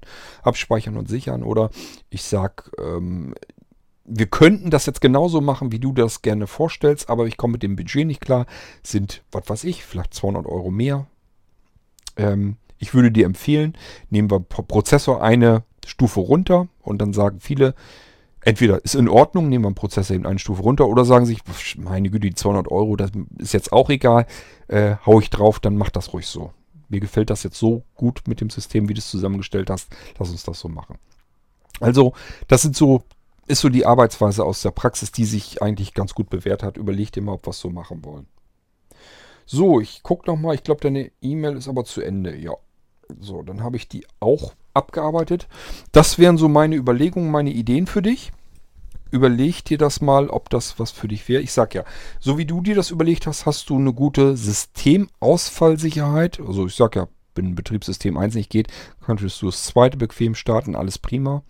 [0.43, 1.43] Abspeichern und sichern.
[1.43, 1.71] Oder
[2.11, 3.35] ich sag, ähm,
[4.05, 7.63] wir könnten das jetzt genauso machen, wie du das gerne vorstellst, aber ich komme mit
[7.63, 8.47] dem Budget nicht klar.
[8.83, 11.07] Sind, was weiß ich, vielleicht 200 Euro mehr.
[12.17, 13.77] Ähm, ich würde dir empfehlen,
[14.11, 17.75] nehmen wir Prozessor eine Stufe runter und dann sagen viele,
[18.47, 21.41] entweder ist in Ordnung, nehmen wir einen Prozessor eben eine Stufe runter oder sagen sich,
[21.77, 24.27] meine Güte, die 200 Euro, das ist jetzt auch egal,
[24.69, 26.53] äh, hau ich drauf, dann mach das ruhig so.
[26.89, 30.31] Mir gefällt das jetzt so gut mit dem System, wie du es zusammengestellt hast, lass
[30.31, 30.97] uns das so machen.
[31.81, 32.13] Also,
[32.47, 33.03] das sind so,
[33.49, 36.77] ist so die Arbeitsweise aus der Praxis, die sich eigentlich ganz gut bewährt hat.
[36.77, 38.27] Überleg dir mal, ob wir es so machen wollen.
[39.45, 42.53] So, ich gucke nochmal, ich glaube, deine E-Mail ist aber zu Ende, ja.
[43.21, 45.49] So, dann habe ich die auch abgearbeitet.
[45.91, 48.33] Das wären so meine Überlegungen, meine Ideen für dich.
[49.11, 51.43] Überleg dir das mal, ob das was für dich wäre.
[51.43, 51.85] Ich sag ja,
[52.21, 56.41] so wie du dir das überlegt hast, hast du eine gute Systemausfallsicherheit.
[56.41, 58.69] Also ich sag ja, wenn Betriebssystem 1 nicht geht,
[59.05, 61.43] könntest du das zweite bequem starten, alles prima.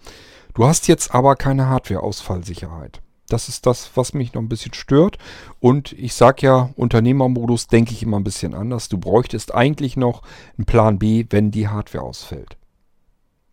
[0.55, 3.01] Du hast jetzt aber keine Hardware-Ausfallsicherheit.
[3.29, 5.19] Das ist das, was mich noch ein bisschen stört.
[5.59, 8.89] Und ich sage ja, Unternehmermodus denke ich immer ein bisschen anders.
[8.89, 10.23] Du bräuchtest eigentlich noch
[10.57, 12.57] einen Plan B, wenn die Hardware ausfällt.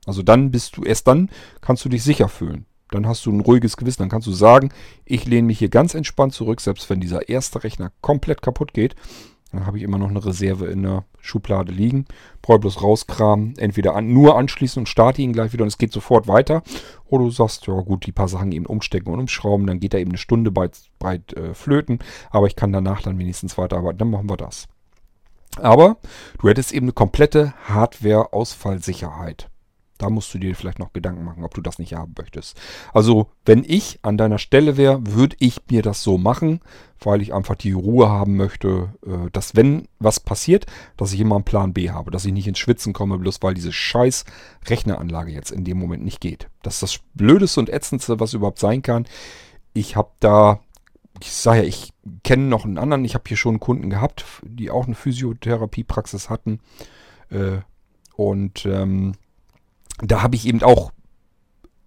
[0.06, 1.30] Also dann bist du, erst dann
[1.62, 2.66] kannst du dich sicher fühlen.
[2.92, 4.04] Dann hast du ein ruhiges Gewissen.
[4.04, 4.70] Dann kannst du sagen,
[5.06, 8.96] ich lehne mich hier ganz entspannt zurück, selbst wenn dieser erste Rechner komplett kaputt geht.
[9.54, 12.06] Dann habe ich immer noch eine Reserve in der Schublade liegen.
[12.42, 15.94] Brauche bloß rauskramen, entweder an, nur anschließen und starte ihn gleich wieder und es geht
[15.94, 16.64] sofort weiter.
[17.06, 20.00] Oder du sagst, ja gut, die paar Sachen eben umstecken und umschrauben, dann geht er
[20.00, 22.00] eben eine Stunde breit, breit äh, flöten,
[22.32, 24.00] aber ich kann danach dann wenigstens weiterarbeiten.
[24.00, 24.68] Dann machen wir das.
[25.62, 25.98] Aber
[26.40, 29.52] du hättest eben eine komplette Hardware-Ausfallsicherheit.
[30.04, 32.60] Da musst du dir vielleicht noch Gedanken machen, ob du das nicht haben möchtest.
[32.92, 36.60] Also, wenn ich an deiner Stelle wäre, würde ich mir das so machen,
[37.00, 40.66] weil ich einfach die Ruhe haben möchte, äh, dass wenn was passiert,
[40.98, 43.54] dass ich immer einen Plan B habe, dass ich nicht ins Schwitzen komme, bloß weil
[43.54, 44.26] diese scheiß
[44.68, 46.50] Rechneranlage jetzt in dem Moment nicht geht.
[46.64, 49.06] Das ist das Blödeste und Ätzendste, was überhaupt sein kann.
[49.72, 50.60] Ich habe da,
[51.22, 51.94] ich sage ja, ich
[52.26, 56.60] kenne noch einen anderen, ich habe hier schon Kunden gehabt, die auch eine Physiotherapiepraxis hatten.
[57.30, 57.60] Äh,
[58.18, 59.14] und ähm,
[60.02, 60.92] da habe ich eben auch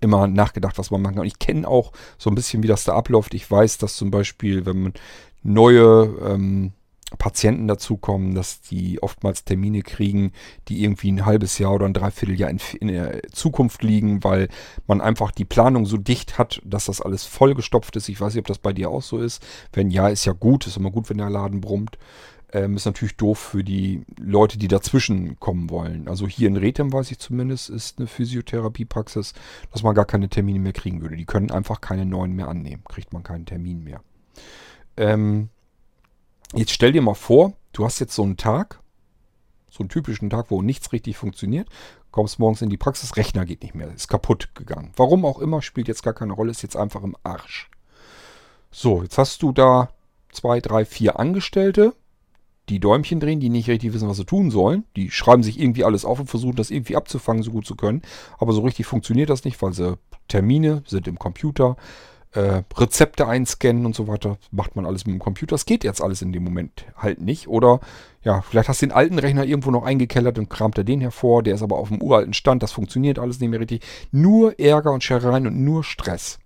[0.01, 1.23] immer nachgedacht, was man machen kann.
[1.23, 3.35] Und ich kenne auch so ein bisschen, wie das da abläuft.
[3.35, 4.93] Ich weiß, dass zum Beispiel, wenn
[5.43, 6.73] neue ähm,
[7.19, 10.33] Patienten dazukommen, dass die oftmals Termine kriegen,
[10.69, 14.49] die irgendwie ein halbes Jahr oder ein Dreivierteljahr in, in der Zukunft liegen, weil
[14.89, 18.09] man einfach die Planung so dicht hat, dass das alles vollgestopft ist.
[18.09, 19.41] Ich weiß nicht, ob das bei dir auch so ist.
[19.73, 20.67] Wenn ja, ist ja gut.
[20.67, 21.97] Ist immer gut, wenn der Laden brummt.
[22.57, 26.09] Ähm, ist natürlich doof für die Leute, die dazwischen kommen wollen.
[26.09, 29.35] Also hier in Rethem, weiß ich zumindest, ist eine Physiotherapiepraxis,
[29.71, 31.17] dass man gar keine Termine mehr kriegen würde.
[31.17, 32.83] Die können einfach keine neuen mehr annehmen.
[32.89, 34.01] Kriegt man keinen Termin mehr.
[34.97, 35.51] Ähm,
[36.55, 38.81] jetzt stell dir mal vor, du hast jetzt so einen Tag,
[39.71, 41.69] so einen typischen Tag, wo nichts richtig funktioniert.
[42.11, 44.93] Kommst morgens in die Praxis, Rechner geht nicht mehr, ist kaputt gegangen.
[44.97, 47.69] Warum auch immer, spielt jetzt gar keine Rolle, ist jetzt einfach im Arsch.
[48.71, 49.91] So, jetzt hast du da
[50.33, 51.95] zwei, drei, vier Angestellte,
[52.69, 54.85] die Däumchen drehen, die nicht richtig wissen, was sie tun sollen.
[54.97, 58.03] Die schreiben sich irgendwie alles auf und versuchen das irgendwie abzufangen, so gut zu können.
[58.39, 59.99] Aber so richtig funktioniert das nicht, weil sie
[60.29, 61.77] Termine sind im Computer,
[62.33, 64.39] äh, Rezepte einscannen und so weiter.
[64.51, 65.55] Macht man alles mit dem Computer.
[65.55, 67.49] Das geht jetzt alles in dem Moment halt nicht.
[67.49, 67.81] Oder
[68.23, 71.43] ja, vielleicht hast du den alten Rechner irgendwo noch eingekellert und kramt er den hervor.
[71.43, 72.63] Der ist aber auf dem uralten Stand.
[72.63, 73.83] Das funktioniert alles nicht mehr richtig.
[74.11, 76.39] Nur Ärger und Scherereien und nur Stress.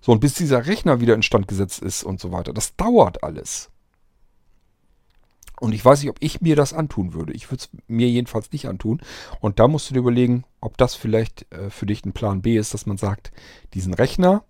[0.00, 2.52] So, und bis dieser Rechner wieder instand gesetzt ist und so weiter.
[2.52, 3.70] Das dauert alles.
[5.60, 7.32] Und ich weiß nicht, ob ich mir das antun würde.
[7.32, 9.00] Ich würde es mir jedenfalls nicht antun.
[9.40, 12.56] Und da musst du dir überlegen, ob das vielleicht äh, für dich ein Plan B
[12.56, 13.32] ist, dass man sagt,
[13.72, 14.44] diesen Rechner,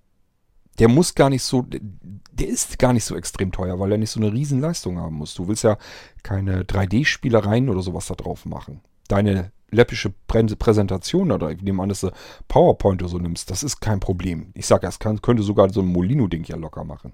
[0.78, 4.10] der muss gar nicht so, der ist gar nicht so extrem teuer, weil er nicht
[4.10, 5.34] so eine riesen Leistung haben muss.
[5.34, 5.78] Du willst ja
[6.22, 8.80] keine 3D-Spielereien oder sowas da drauf machen.
[9.06, 12.10] Deine läppische Präsentation oder ich nehme an, dass du
[12.48, 14.52] PowerPoint oder so nimmst, das ist kein Problem.
[14.54, 17.12] Ich sage, das kann, könnte sogar so ein Molino-Ding ja locker machen.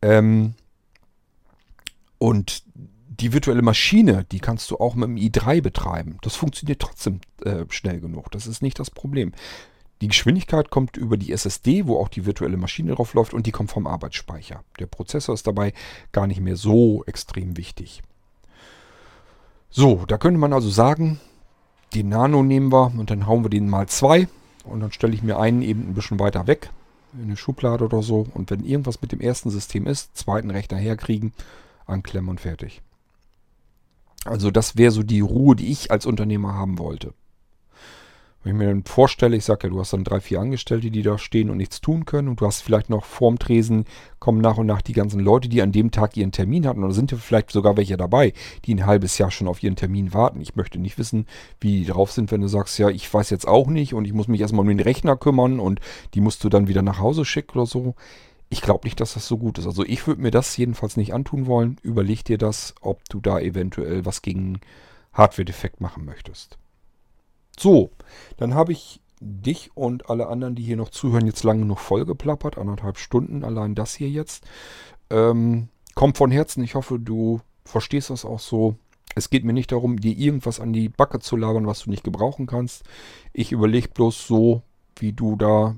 [0.00, 0.54] Ähm,
[2.18, 2.62] und
[3.20, 6.18] die virtuelle Maschine, die kannst du auch mit dem i3 betreiben.
[6.22, 8.30] Das funktioniert trotzdem äh, schnell genug.
[8.30, 9.32] Das ist nicht das Problem.
[10.00, 13.52] Die Geschwindigkeit kommt über die SSD, wo auch die virtuelle Maschine drauf läuft und die
[13.52, 14.64] kommt vom Arbeitsspeicher.
[14.78, 15.72] Der Prozessor ist dabei
[16.12, 18.02] gar nicht mehr so extrem wichtig.
[19.70, 21.20] So, da könnte man also sagen,
[21.94, 24.28] den Nano nehmen wir und dann hauen wir den mal zwei
[24.64, 26.70] und dann stelle ich mir einen eben ein bisschen weiter weg
[27.12, 30.78] in eine Schublade oder so und wenn irgendwas mit dem ersten System ist, zweiten Rechner
[30.78, 31.32] herkriegen,
[31.86, 32.82] anklemmen und fertig.
[34.24, 37.12] Also das wäre so die Ruhe, die ich als Unternehmer haben wollte.
[38.44, 41.00] Wenn ich mir dann vorstelle, ich sage ja, du hast dann drei, vier Angestellte, die
[41.00, 43.86] da stehen und nichts tun können und du hast vielleicht noch vorm Tresen,
[44.18, 46.92] kommen nach und nach die ganzen Leute, die an dem Tag ihren Termin hatten oder
[46.92, 48.34] sind ja vielleicht sogar welche dabei,
[48.66, 50.42] die ein halbes Jahr schon auf ihren Termin warten.
[50.42, 51.26] Ich möchte nicht wissen,
[51.58, 54.12] wie die drauf sind, wenn du sagst, ja, ich weiß jetzt auch nicht und ich
[54.12, 55.80] muss mich erstmal um den Rechner kümmern und
[56.12, 57.94] die musst du dann wieder nach Hause schicken oder so.
[58.50, 59.66] Ich glaube nicht, dass das so gut ist.
[59.66, 61.78] Also ich würde mir das jedenfalls nicht antun wollen.
[61.82, 64.60] Überleg dir das, ob du da eventuell was gegen
[65.12, 66.58] Hardware-Defekt machen möchtest.
[67.58, 67.90] So,
[68.36, 72.58] dann habe ich dich und alle anderen, die hier noch zuhören, jetzt lange genug vollgeplappert.
[72.58, 74.44] Anderthalb Stunden, allein das hier jetzt.
[75.10, 76.62] Ähm, kommt von Herzen.
[76.62, 78.76] Ich hoffe, du verstehst das auch so.
[79.14, 82.04] Es geht mir nicht darum, dir irgendwas an die Backe zu labern, was du nicht
[82.04, 82.82] gebrauchen kannst.
[83.32, 84.62] Ich überlege bloß so,
[84.96, 85.76] wie du da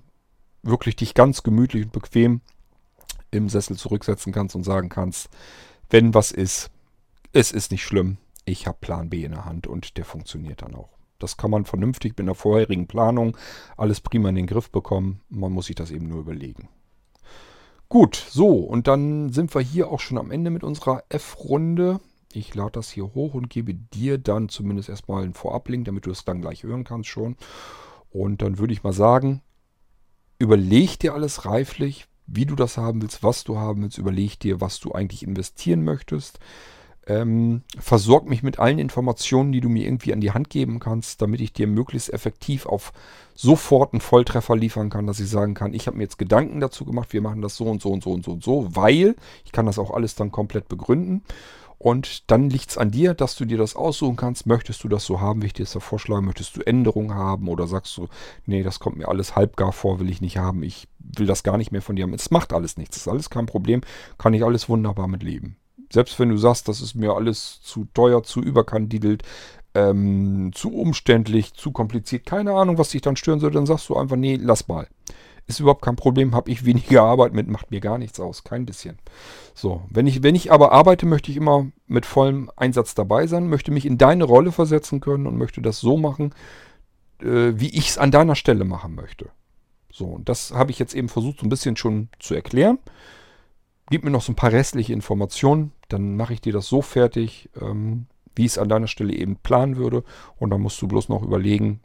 [0.63, 2.41] wirklich dich ganz gemütlich und bequem
[3.31, 5.29] im Sessel zurücksetzen kannst und sagen kannst,
[5.91, 6.71] wenn was ist,
[7.33, 8.19] es ist nicht schlimm.
[8.45, 10.97] Ich habe Plan B in der Hand und der funktioniert dann auch.
[11.19, 13.37] Das kann man vernünftig mit einer vorherigen Planung
[13.77, 15.21] alles prima in den Griff bekommen.
[15.29, 16.69] Man muss sich das eben nur überlegen.
[17.89, 22.01] Gut, so, und dann sind wir hier auch schon am Ende mit unserer F-Runde.
[22.33, 26.11] Ich lade das hier hoch und gebe dir dann zumindest erstmal einen Vorablink, damit du
[26.11, 27.37] es dann gleich hören kannst schon.
[28.11, 29.41] Und dann würde ich mal sagen,
[30.39, 33.99] überleg dir alles reiflich, wie du das haben willst, was du haben willst.
[33.99, 36.39] Überleg dir, was du eigentlich investieren möchtest.
[37.09, 41.23] Ähm, versorg mich mit allen Informationen, die du mir irgendwie an die Hand geben kannst,
[41.23, 42.93] damit ich dir möglichst effektiv auf
[43.37, 46.85] sofort einen Volltreffer liefern kann, dass ich sagen kann, ich habe mir jetzt Gedanken dazu
[46.85, 49.53] gemacht, wir machen das so und so und so und so und so, weil ich
[49.53, 51.23] kann das auch alles dann komplett begründen.
[51.79, 54.47] Und dann liegt es an dir, dass du dir das aussuchen kannst.
[54.47, 56.23] Möchtest du das so haben, wie ich dir das vorschlage?
[56.23, 57.49] Möchtest du Änderungen haben?
[57.49, 58.09] Oder sagst du,
[58.47, 60.63] nee, das kommt mir alles halbgar vor, will ich nicht haben.
[60.63, 62.15] Ich will das gar nicht mehr von dir haben.
[62.15, 62.97] Es macht alles nichts.
[62.97, 63.83] Das ist alles kein Problem.
[64.19, 65.57] Kann ich alles wunderbar mit leben
[65.93, 69.23] selbst wenn du sagst, das ist mir alles zu teuer, zu überkandidelt,
[69.75, 73.97] ähm, zu umständlich, zu kompliziert, keine Ahnung, was dich dann stören soll, dann sagst du
[73.97, 74.89] einfach, nee, lass mal.
[75.49, 78.67] Ist überhaupt kein Problem, habe ich weniger Arbeit mit, macht mir gar nichts aus, kein
[78.67, 78.99] bisschen.
[79.55, 83.49] So, wenn ich, wenn ich aber arbeite, möchte ich immer mit vollem Einsatz dabei sein,
[83.49, 86.35] möchte mich in deine Rolle versetzen können und möchte das so machen,
[87.21, 89.31] äh, wie ich es an deiner Stelle machen möchte.
[89.93, 92.79] So, und das habe ich jetzt eben versucht, so ein bisschen schon zu erklären.
[93.89, 97.49] Gib mir noch so ein paar restliche Informationen, dann mache ich dir das so fertig,
[97.61, 100.03] ähm, wie ich es an deiner Stelle eben planen würde.
[100.39, 101.81] Und dann musst du bloß noch überlegen,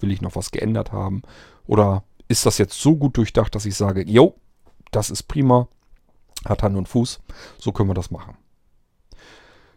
[0.00, 1.22] will ich noch was geändert haben?
[1.66, 4.34] Oder ist das jetzt so gut durchdacht, dass ich sage, jo,
[4.90, 5.68] das ist prima,
[6.44, 7.20] hat Hand und Fuß,
[7.58, 8.36] so können wir das machen.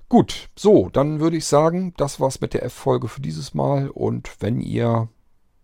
[0.07, 3.89] Gut, so, dann würde ich sagen, das war's mit der F-Folge für dieses Mal.
[3.89, 5.09] Und wenn ihr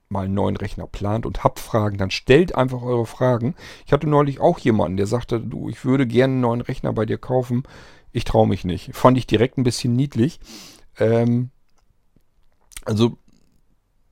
[0.09, 3.55] mal einen neuen Rechner plant und habt Fragen, dann stellt einfach eure Fragen.
[3.85, 7.05] Ich hatte neulich auch jemanden, der sagte, du, ich würde gerne einen neuen Rechner bei
[7.05, 7.63] dir kaufen.
[8.11, 8.95] Ich traue mich nicht.
[8.95, 10.39] Fand ich direkt ein bisschen niedlich.
[10.97, 11.51] Ähm,
[12.83, 13.17] also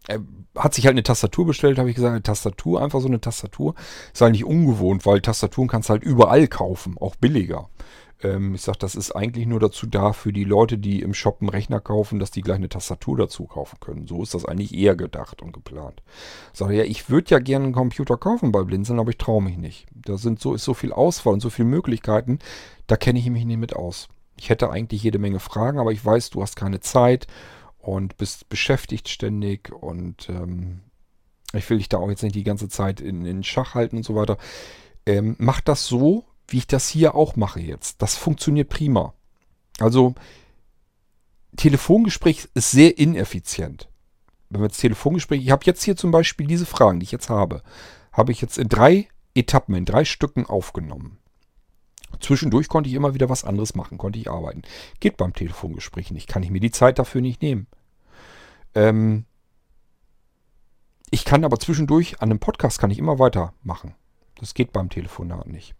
[0.08, 0.22] er
[0.56, 3.76] hat sich halt eine Tastatur bestellt, habe ich gesagt, eine Tastatur, einfach so eine Tastatur.
[4.14, 7.70] Ist eigentlich ungewohnt, weil Tastaturen kannst du halt überall kaufen, auch billiger.
[8.22, 11.38] Ähm, ich sage, das ist eigentlich nur dazu da für die Leute, die im Shop
[11.40, 14.08] einen Rechner kaufen, dass die gleich eine Tastatur dazu kaufen können.
[14.08, 16.02] So ist das eigentlich eher gedacht und geplant.
[16.54, 19.42] Ich sage, ja, ich würde ja gerne einen Computer kaufen bei Blinzeln, aber ich traue
[19.42, 19.88] mich nicht.
[19.94, 22.40] Da sind so, ist so viel Auswahl und so viele Möglichkeiten,
[22.88, 24.10] da kenne ich mich nicht mit aus.
[24.38, 27.28] Ich hätte eigentlich jede Menge Fragen, aber ich weiß, du hast keine Zeit
[27.90, 30.82] und bist beschäftigt ständig und ähm,
[31.54, 34.04] ich will dich da auch jetzt nicht die ganze Zeit in, in Schach halten und
[34.04, 34.38] so weiter.
[35.08, 38.02] Ähm, mach das so, wie ich das hier auch mache jetzt.
[38.02, 39.14] Das funktioniert prima.
[39.80, 40.14] Also,
[41.58, 43.90] Telefongespräch ist sehr ineffizient.
[44.50, 47.30] Wenn wir jetzt Telefongespräch, ich habe jetzt hier zum Beispiel diese Fragen, die ich jetzt
[47.30, 47.64] habe,
[48.12, 51.18] habe ich jetzt in drei Etappen, in drei Stücken aufgenommen.
[52.20, 54.62] Zwischendurch konnte ich immer wieder was anderes machen, konnte ich arbeiten.
[55.00, 57.68] Geht beim Telefongespräch nicht, kann ich mir die Zeit dafür nicht nehmen.
[58.76, 59.26] Ähm
[61.12, 63.96] ich kann aber zwischendurch an einem Podcast kann ich immer weitermachen.
[64.36, 65.74] Das geht beim Telefonat nicht.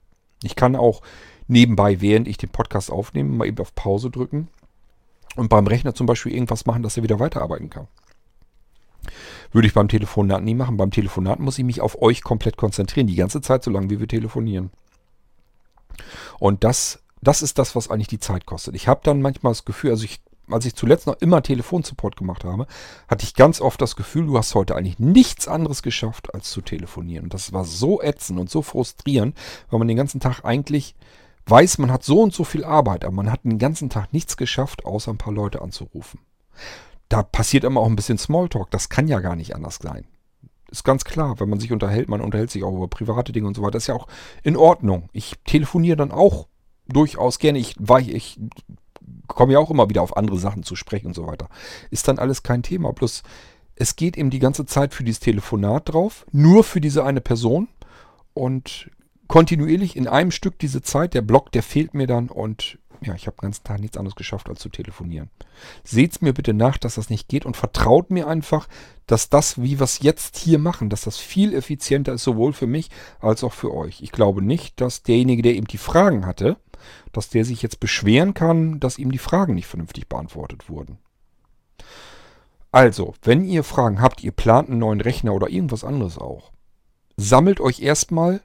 [0.44, 1.02] Ich kann auch
[1.48, 4.50] nebenbei, während ich den Podcast aufnehme, mal eben auf Pause drücken
[5.36, 7.88] und beim Rechner zum Beispiel irgendwas machen, dass er wieder weiterarbeiten kann.
[9.52, 10.78] Würde ich beim Telefonat nie machen.
[10.78, 14.00] Beim Telefonat muss ich mich auf euch komplett konzentrieren, die ganze Zeit, so lange wie
[14.00, 14.72] wir telefonieren.
[16.40, 18.76] Und das, das ist das, was eigentlich die Zeit kostet.
[18.76, 20.22] Ich habe dann manchmal das Gefühl, also ich,
[20.52, 22.68] als ich zuletzt noch immer Telefonsupport gemacht habe,
[23.08, 26.62] hatte ich ganz oft das Gefühl, du hast heute eigentlich nichts anderes geschafft, als zu
[26.62, 27.26] telefonieren.
[27.26, 29.38] Und das war so ätzend und so frustrierend,
[29.70, 30.96] weil man den ganzen Tag eigentlich
[31.46, 34.38] weiß, man hat so und so viel Arbeit, aber man hat den ganzen Tag nichts
[34.38, 36.20] geschafft, außer ein paar Leute anzurufen.
[37.08, 38.70] Da passiert immer auch ein bisschen Smalltalk.
[38.72, 40.06] Das kann ja gar nicht anders sein.
[40.70, 43.56] Ist ganz klar, wenn man sich unterhält, man unterhält sich auch über private Dinge und
[43.56, 43.74] so weiter.
[43.74, 44.08] Das ist ja auch
[44.44, 45.10] in Ordnung.
[45.14, 46.48] Ich telefoniere dann auch
[46.88, 47.58] durchaus gerne.
[47.58, 48.40] Ich, ich
[49.36, 51.50] komme ja auch immer wieder auf andere Sachen zu sprechen und so weiter.
[51.90, 52.92] Ist dann alles kein Thema.
[52.92, 53.24] Bloß
[53.76, 57.70] es geht eben die ganze Zeit für dieses Telefonat drauf, nur für diese eine Person
[58.34, 58.92] und
[59.28, 63.28] kontinuierlich in einem Stück diese Zeit, der Block, der fehlt mir dann und ja, ich
[63.28, 65.30] habe den ganzen Tag nichts anderes geschafft, als zu telefonieren.
[65.84, 68.68] Seht's mir bitte nach, dass das nicht geht und vertraut mir einfach,
[69.08, 72.68] dass das, wie wir es jetzt hier machen, dass das viel effizienter ist, sowohl für
[72.68, 72.90] mich
[73.22, 74.02] als auch für euch.
[74.02, 76.58] Ich glaube nicht, dass derjenige, der eben die Fragen hatte,
[77.12, 80.98] dass der sich jetzt beschweren kann, dass ihm die Fragen nicht vernünftig beantwortet wurden.
[82.72, 86.52] Also, wenn ihr Fragen habt, ihr plant einen neuen Rechner oder irgendwas anderes auch,
[87.18, 88.42] sammelt euch erstmal,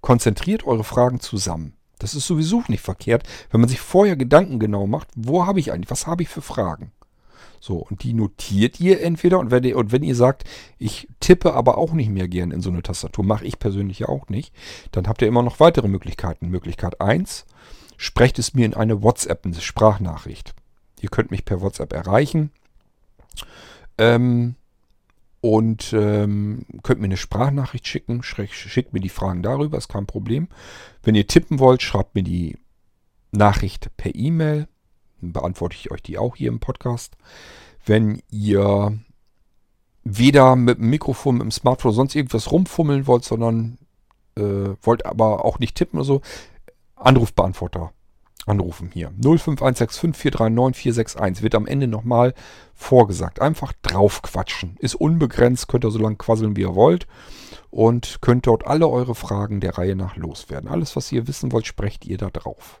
[0.00, 1.74] konzentriert eure Fragen zusammen.
[1.98, 5.72] Das ist sowieso nicht verkehrt, wenn man sich vorher Gedanken genau macht, wo habe ich
[5.72, 6.92] eigentlich, was habe ich für Fragen?
[7.60, 10.44] So, und die notiert ihr entweder und wenn ihr, und wenn ihr sagt,
[10.78, 14.08] ich tippe aber auch nicht mehr gern in so eine Tastatur, mache ich persönlich ja
[14.08, 14.54] auch nicht,
[14.92, 16.48] dann habt ihr immer noch weitere Möglichkeiten.
[16.48, 17.46] Möglichkeit 1,
[17.96, 20.54] sprecht es mir in eine WhatsApp, eine Sprachnachricht.
[21.00, 22.50] Ihr könnt mich per WhatsApp erreichen.
[23.98, 24.54] Ähm,
[25.40, 30.48] und ähm, könnt mir eine Sprachnachricht schicken, schickt mir die Fragen darüber, ist kein Problem.
[31.02, 32.58] Wenn ihr tippen wollt, schreibt mir die
[33.30, 34.66] Nachricht per E-Mail,
[35.20, 37.16] beantworte ich euch die auch hier im Podcast.
[37.84, 38.98] Wenn ihr
[40.04, 43.78] weder mit dem Mikrofon, mit dem Smartphone sonst irgendwas rumfummeln wollt, sondern
[44.36, 46.20] äh, wollt aber auch nicht tippen oder so,
[46.96, 47.92] Anrufbeantworter
[48.48, 49.12] anrufen hier.
[49.20, 52.32] 05165439461 wird am Ende nochmal
[52.74, 53.40] vorgesagt.
[53.40, 54.76] Einfach draufquatschen.
[54.78, 57.06] Ist unbegrenzt, könnt ihr so lange quasseln, wie ihr wollt.
[57.70, 60.70] Und könnt dort alle eure Fragen der Reihe nach loswerden.
[60.70, 62.80] Alles, was ihr wissen wollt, sprecht ihr da drauf.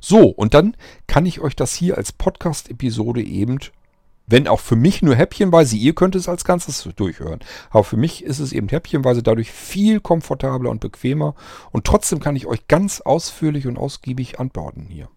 [0.00, 0.76] So, und dann
[1.06, 3.58] kann ich euch das hier als Podcast-Episode eben
[4.26, 7.40] wenn auch für mich nur häppchenweise, ihr könnt es als Ganzes durchhören.
[7.70, 11.34] Aber für mich ist es eben häppchenweise dadurch viel komfortabler und bequemer.
[11.70, 15.08] Und trotzdem kann ich euch ganz ausführlich und ausgiebig antworten hier.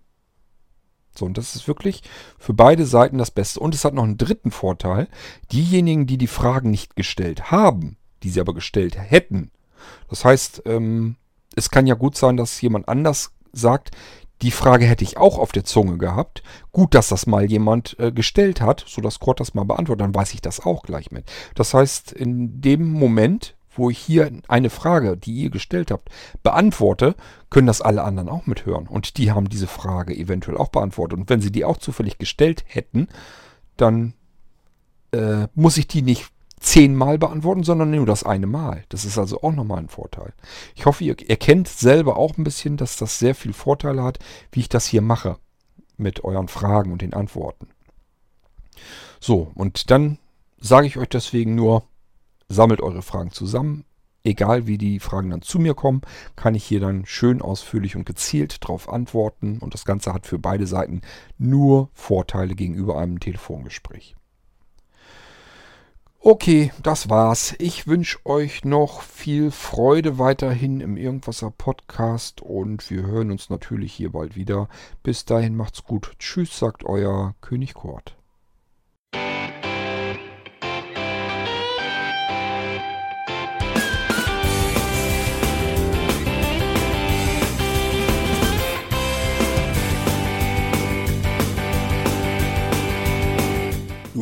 [1.17, 2.03] So, und das ist wirklich
[2.37, 3.59] für beide Seiten das Beste.
[3.59, 5.07] Und es hat noch einen dritten Vorteil.
[5.51, 9.51] Diejenigen, die die Fragen nicht gestellt haben, die sie aber gestellt hätten.
[10.09, 11.15] Das heißt, ähm,
[11.55, 13.91] es kann ja gut sein, dass jemand anders sagt,
[14.41, 16.43] die Frage hätte ich auch auf der Zunge gehabt.
[16.71, 20.33] Gut, dass das mal jemand äh, gestellt hat, sodass Kurt das mal beantwortet, dann weiß
[20.33, 21.25] ich das auch gleich mit.
[21.55, 26.09] Das heißt, in dem Moment, wo ich hier eine Frage, die ihr gestellt habt,
[26.43, 27.15] beantworte,
[27.49, 28.87] können das alle anderen auch mithören.
[28.87, 31.19] Und die haben diese Frage eventuell auch beantwortet.
[31.19, 33.07] Und wenn sie die auch zufällig gestellt hätten,
[33.77, 34.13] dann
[35.11, 36.29] äh, muss ich die nicht
[36.65, 38.83] zehnmal beantworten, sondern nur das eine Mal.
[38.89, 40.33] Das ist also auch nochmal ein Vorteil.
[40.75, 44.17] Ich hoffe, ihr erkennt selber auch ein bisschen, dass das sehr viel Vorteile hat,
[44.51, 45.37] wie ich das hier mache
[45.95, 47.67] mit euren Fragen und den Antworten.
[49.19, 50.17] So, und dann
[50.59, 51.83] sage ich euch deswegen nur,
[52.49, 53.85] sammelt eure Fragen zusammen,
[54.23, 56.01] egal wie die Fragen dann zu mir kommen,
[56.35, 59.59] kann ich hier dann schön ausführlich und gezielt darauf antworten.
[59.59, 61.01] Und das Ganze hat für beide Seiten
[61.37, 64.15] nur Vorteile gegenüber einem Telefongespräch.
[66.27, 67.53] Okay, das war's.
[67.59, 73.93] Ich wünsche euch noch viel Freude weiterhin im Irgendwasser Podcast und wir hören uns natürlich
[73.93, 74.67] hier bald wieder.
[75.03, 76.13] Bis dahin macht's gut.
[76.17, 78.15] Tschüss, sagt euer König Kort.